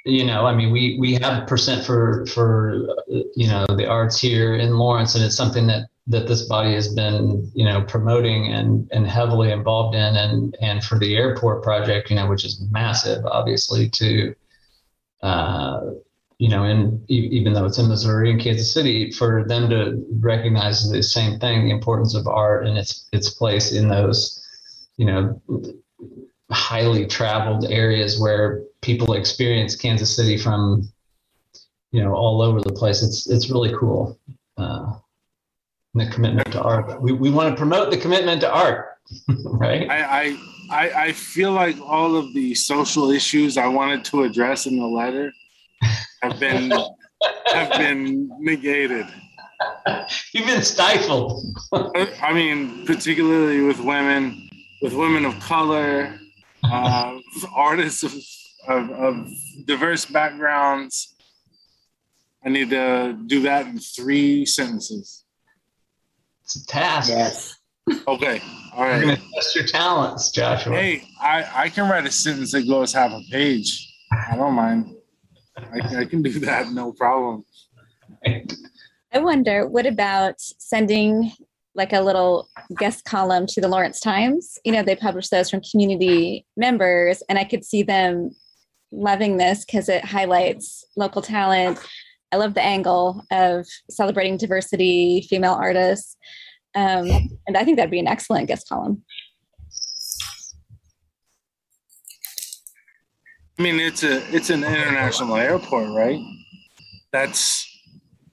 you 0.05 0.25
know, 0.25 0.47
I 0.47 0.55
mean, 0.55 0.71
we 0.71 0.97
we 0.99 1.15
have 1.15 1.47
percent 1.47 1.85
for 1.85 2.27
for 2.27 2.87
you 3.09 3.49
know 3.49 3.67
the 3.67 3.87
arts 3.87 4.21
here 4.21 4.55
in 4.55 4.77
Lawrence, 4.77 5.15
and 5.15 5.25
it's 5.25 5.37
something 5.37 5.67
that 5.69 5.89
that 6.07 6.29
this 6.29 6.43
body 6.43 6.75
has 6.75 6.93
been 6.95 7.51
you 7.55 7.65
know 7.65 7.83
promoting 7.83 8.53
and 8.53 8.89
and 8.93 9.07
heavily 9.07 9.51
involved 9.51 9.95
in 9.95 10.17
and 10.17 10.57
and 10.61 10.85
for 10.85 10.99
the 10.99 11.17
airport 11.17 11.63
project 11.63 12.11
you 12.11 12.17
know 12.17 12.29
which 12.29 12.45
is 12.45 12.63
massive 12.71 13.25
obviously 13.25 13.89
to 13.89 14.35
uh 15.23 15.81
you 16.37 16.49
know 16.49 16.65
and 16.65 17.03
even 17.09 17.55
though 17.55 17.65
it's 17.65 17.79
in 17.79 17.89
missouri 17.89 18.31
and 18.31 18.41
kansas 18.41 18.75
city 18.75 19.11
for 19.13 19.47
them 19.49 19.71
to 19.71 20.05
recognize 20.21 20.91
the 20.91 21.03
same 21.03 21.39
thing 21.39 21.65
the 21.65 21.71
importance 21.71 22.15
of 22.15 22.27
art 22.27 22.67
and 22.67 22.77
its 22.77 23.09
its 23.13 23.31
place 23.31 23.73
in 23.73 23.89
those 23.89 24.47
you 24.99 25.07
know 25.07 25.41
highly 26.51 27.07
traveled 27.07 27.65
areas 27.71 28.21
where 28.21 28.63
people 28.85 29.15
experience 29.15 29.75
kansas 29.75 30.15
city 30.15 30.37
from 30.37 30.89
you 31.91 32.03
know 32.03 32.15
all 32.15 32.43
over 32.43 32.61
the 32.61 32.73
place 32.73 33.03
it's 33.03 33.29
it's 33.29 33.51
really 33.51 33.75
cool 33.79 34.19
uh, 34.57 34.93
the 35.95 36.07
commitment 36.07 36.51
to 36.53 36.61
art. 36.61 37.01
We, 37.01 37.13
we 37.13 37.31
want 37.31 37.55
to 37.55 37.57
promote 37.57 37.91
the 37.91 37.97
commitment 37.97 38.41
to 38.43 38.53
art, 38.53 38.99
right? 39.45 39.89
I, 39.89 40.37
I, 40.71 40.91
I, 41.05 41.13
feel 41.13 41.53
like 41.53 41.81
all 41.81 42.17
of 42.17 42.35
the 42.35 42.55
social 42.55 43.11
issues 43.11 43.57
I 43.57 43.69
wanted 43.69 44.05
to 44.07 44.25
address 44.25 44.67
in 44.67 44.77
the 44.77 44.87
letter 44.87 45.33
have 46.23 46.41
been 46.41 46.73
have 47.53 47.71
been 47.73 48.29
negated. 48.41 49.07
You've 50.33 50.47
been 50.47 50.63
stifled. 50.63 51.43
I 51.73 52.33
mean, 52.33 52.85
particularly 52.87 53.61
with 53.63 53.79
women, 53.81 54.49
with 54.83 54.95
women 54.95 55.25
of 55.25 55.39
color, 55.41 56.19
uh, 56.65 57.19
artists 57.55 58.03
of, 58.03 58.15
of, 58.69 58.91
of 58.91 59.29
diverse 59.65 60.05
backgrounds. 60.05 61.15
I 62.45 62.51
need 62.51 62.71
to 62.71 63.19
do 63.27 63.43
that 63.43 63.67
in 63.67 63.79
three 63.79 64.45
sentences. 64.45 65.25
It's 66.43 66.57
a 66.57 66.67
task. 66.67 67.11
Yes. 67.11 67.57
Okay. 68.07 68.41
All 68.75 68.87
You're 68.87 69.01
going 69.01 69.17
to 69.17 69.23
test 69.35 69.55
your 69.55 69.65
talents, 69.65 70.31
Joshua. 70.31 70.75
Hey, 70.75 71.05
I, 71.21 71.47
I 71.55 71.69
can 71.69 71.89
write 71.89 72.07
a 72.07 72.11
sentence 72.11 72.53
that 72.53 72.69
goes 72.69 72.93
half 72.93 73.13
a 73.13 73.21
page. 73.31 73.91
I 74.13 74.37
don't 74.37 74.55
mind. 74.55 74.95
I, 75.57 76.01
I 76.01 76.05
can 76.05 76.23
do 76.23 76.39
that, 76.41 76.73
no 76.73 76.93
problem. 76.93 77.45
I 78.27 79.19
wonder, 79.19 79.67
what 79.69 79.87
about 79.87 80.41
sending 80.41 81.31
like 81.75 81.93
a 81.93 82.01
little 82.01 82.49
guest 82.79 83.05
column 83.05 83.47
to 83.49 83.61
the 83.61 83.69
Lawrence 83.69 84.01
Times? 84.01 84.59
You 84.65 84.73
know, 84.73 84.83
they 84.83 84.97
publish 84.97 85.29
those 85.29 85.51
from 85.51 85.61
community 85.71 86.47
members, 86.57 87.23
and 87.29 87.39
I 87.39 87.45
could 87.45 87.65
see 87.65 87.83
them 87.83 88.35
loving 88.95 89.37
this 89.37 89.65
because 89.65 89.89
it 89.89 90.05
highlights 90.05 90.85
local 90.97 91.23
talent. 91.23 91.79
I 92.33 92.37
love 92.37 92.55
the 92.55 92.63
angle 92.63 93.25
of 93.31 93.67
celebrating 93.91 94.37
diversity, 94.37 95.27
female 95.29 95.55
artists. 95.55 96.17
Um, 96.75 97.09
and 97.47 97.57
I 97.57 97.65
think 97.65 97.77
that'd 97.77 97.91
be 97.91 98.01
an 98.01 98.09
excellent 98.09 98.49
guest 98.49 98.69
column. 98.69 99.05
I 103.59 103.63
mean, 103.63 103.79
it's 103.79 104.03
a 104.03 104.17
it's 104.35 104.51
an 104.51 104.65
international 104.65 105.37
airport, 105.37 105.95
right? 105.95 106.21
That's 107.13 107.65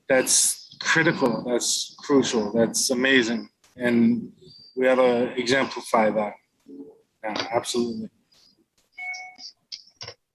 that's 0.09 0.75
critical. 0.79 1.43
That's 1.47 1.95
crucial. 1.99 2.51
That's 2.51 2.89
amazing, 2.89 3.47
and 3.77 4.31
we 4.75 4.87
ought 4.87 4.95
to 4.95 5.31
exemplify 5.39 6.09
that. 6.09 6.33
Yeah, 7.23 7.47
absolutely. 7.53 8.09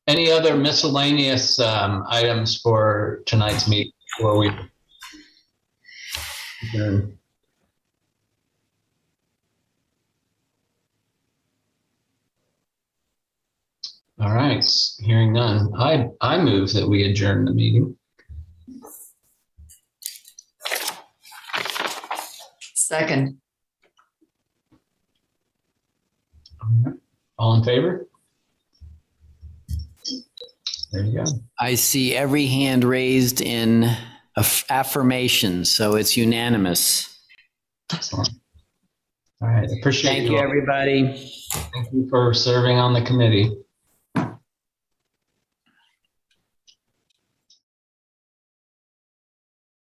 Any 0.09 0.31
other 0.31 0.57
miscellaneous 0.57 1.59
um, 1.59 2.05
items 2.09 2.61
for 2.61 3.23
tonight's 3.27 3.69
meeting 3.69 3.93
before 4.17 4.39
we 4.39 4.51
adjourn? 6.63 7.19
All 14.19 14.33
right, 14.33 14.65
hearing 15.01 15.33
none, 15.35 15.73
I, 15.77 16.09
I 16.23 16.39
move 16.39 16.73
that 16.73 16.89
we 16.89 17.05
adjourn 17.11 17.45
the 17.45 17.53
meeting. 17.53 17.97
Second. 22.75 23.39
All 27.39 27.55
in 27.57 27.65
favor? 27.65 28.07
There 30.93 31.03
you 31.03 31.19
go. 31.19 31.25
I 31.59 31.75
see 31.75 32.15
every 32.15 32.47
hand 32.47 32.85
raised 32.85 33.41
in 33.41 33.85
aff- 34.37 34.65
affirmation, 34.71 35.65
so 35.65 35.97
it's 35.97 36.17
unanimous. 36.17 37.19
Excellent. 37.93 38.31
All 39.43 39.49
right, 39.49 39.69
appreciate 39.81 40.11
it. 40.11 40.15
Thank 40.15 40.31
you. 40.31 40.37
you, 40.37 40.43
everybody. 40.43 41.31
Thank 41.75 41.93
you 41.93 42.09
for 42.09 42.33
serving 42.33 42.79
on 42.79 42.95
the 42.95 43.03
committee. 43.03 43.53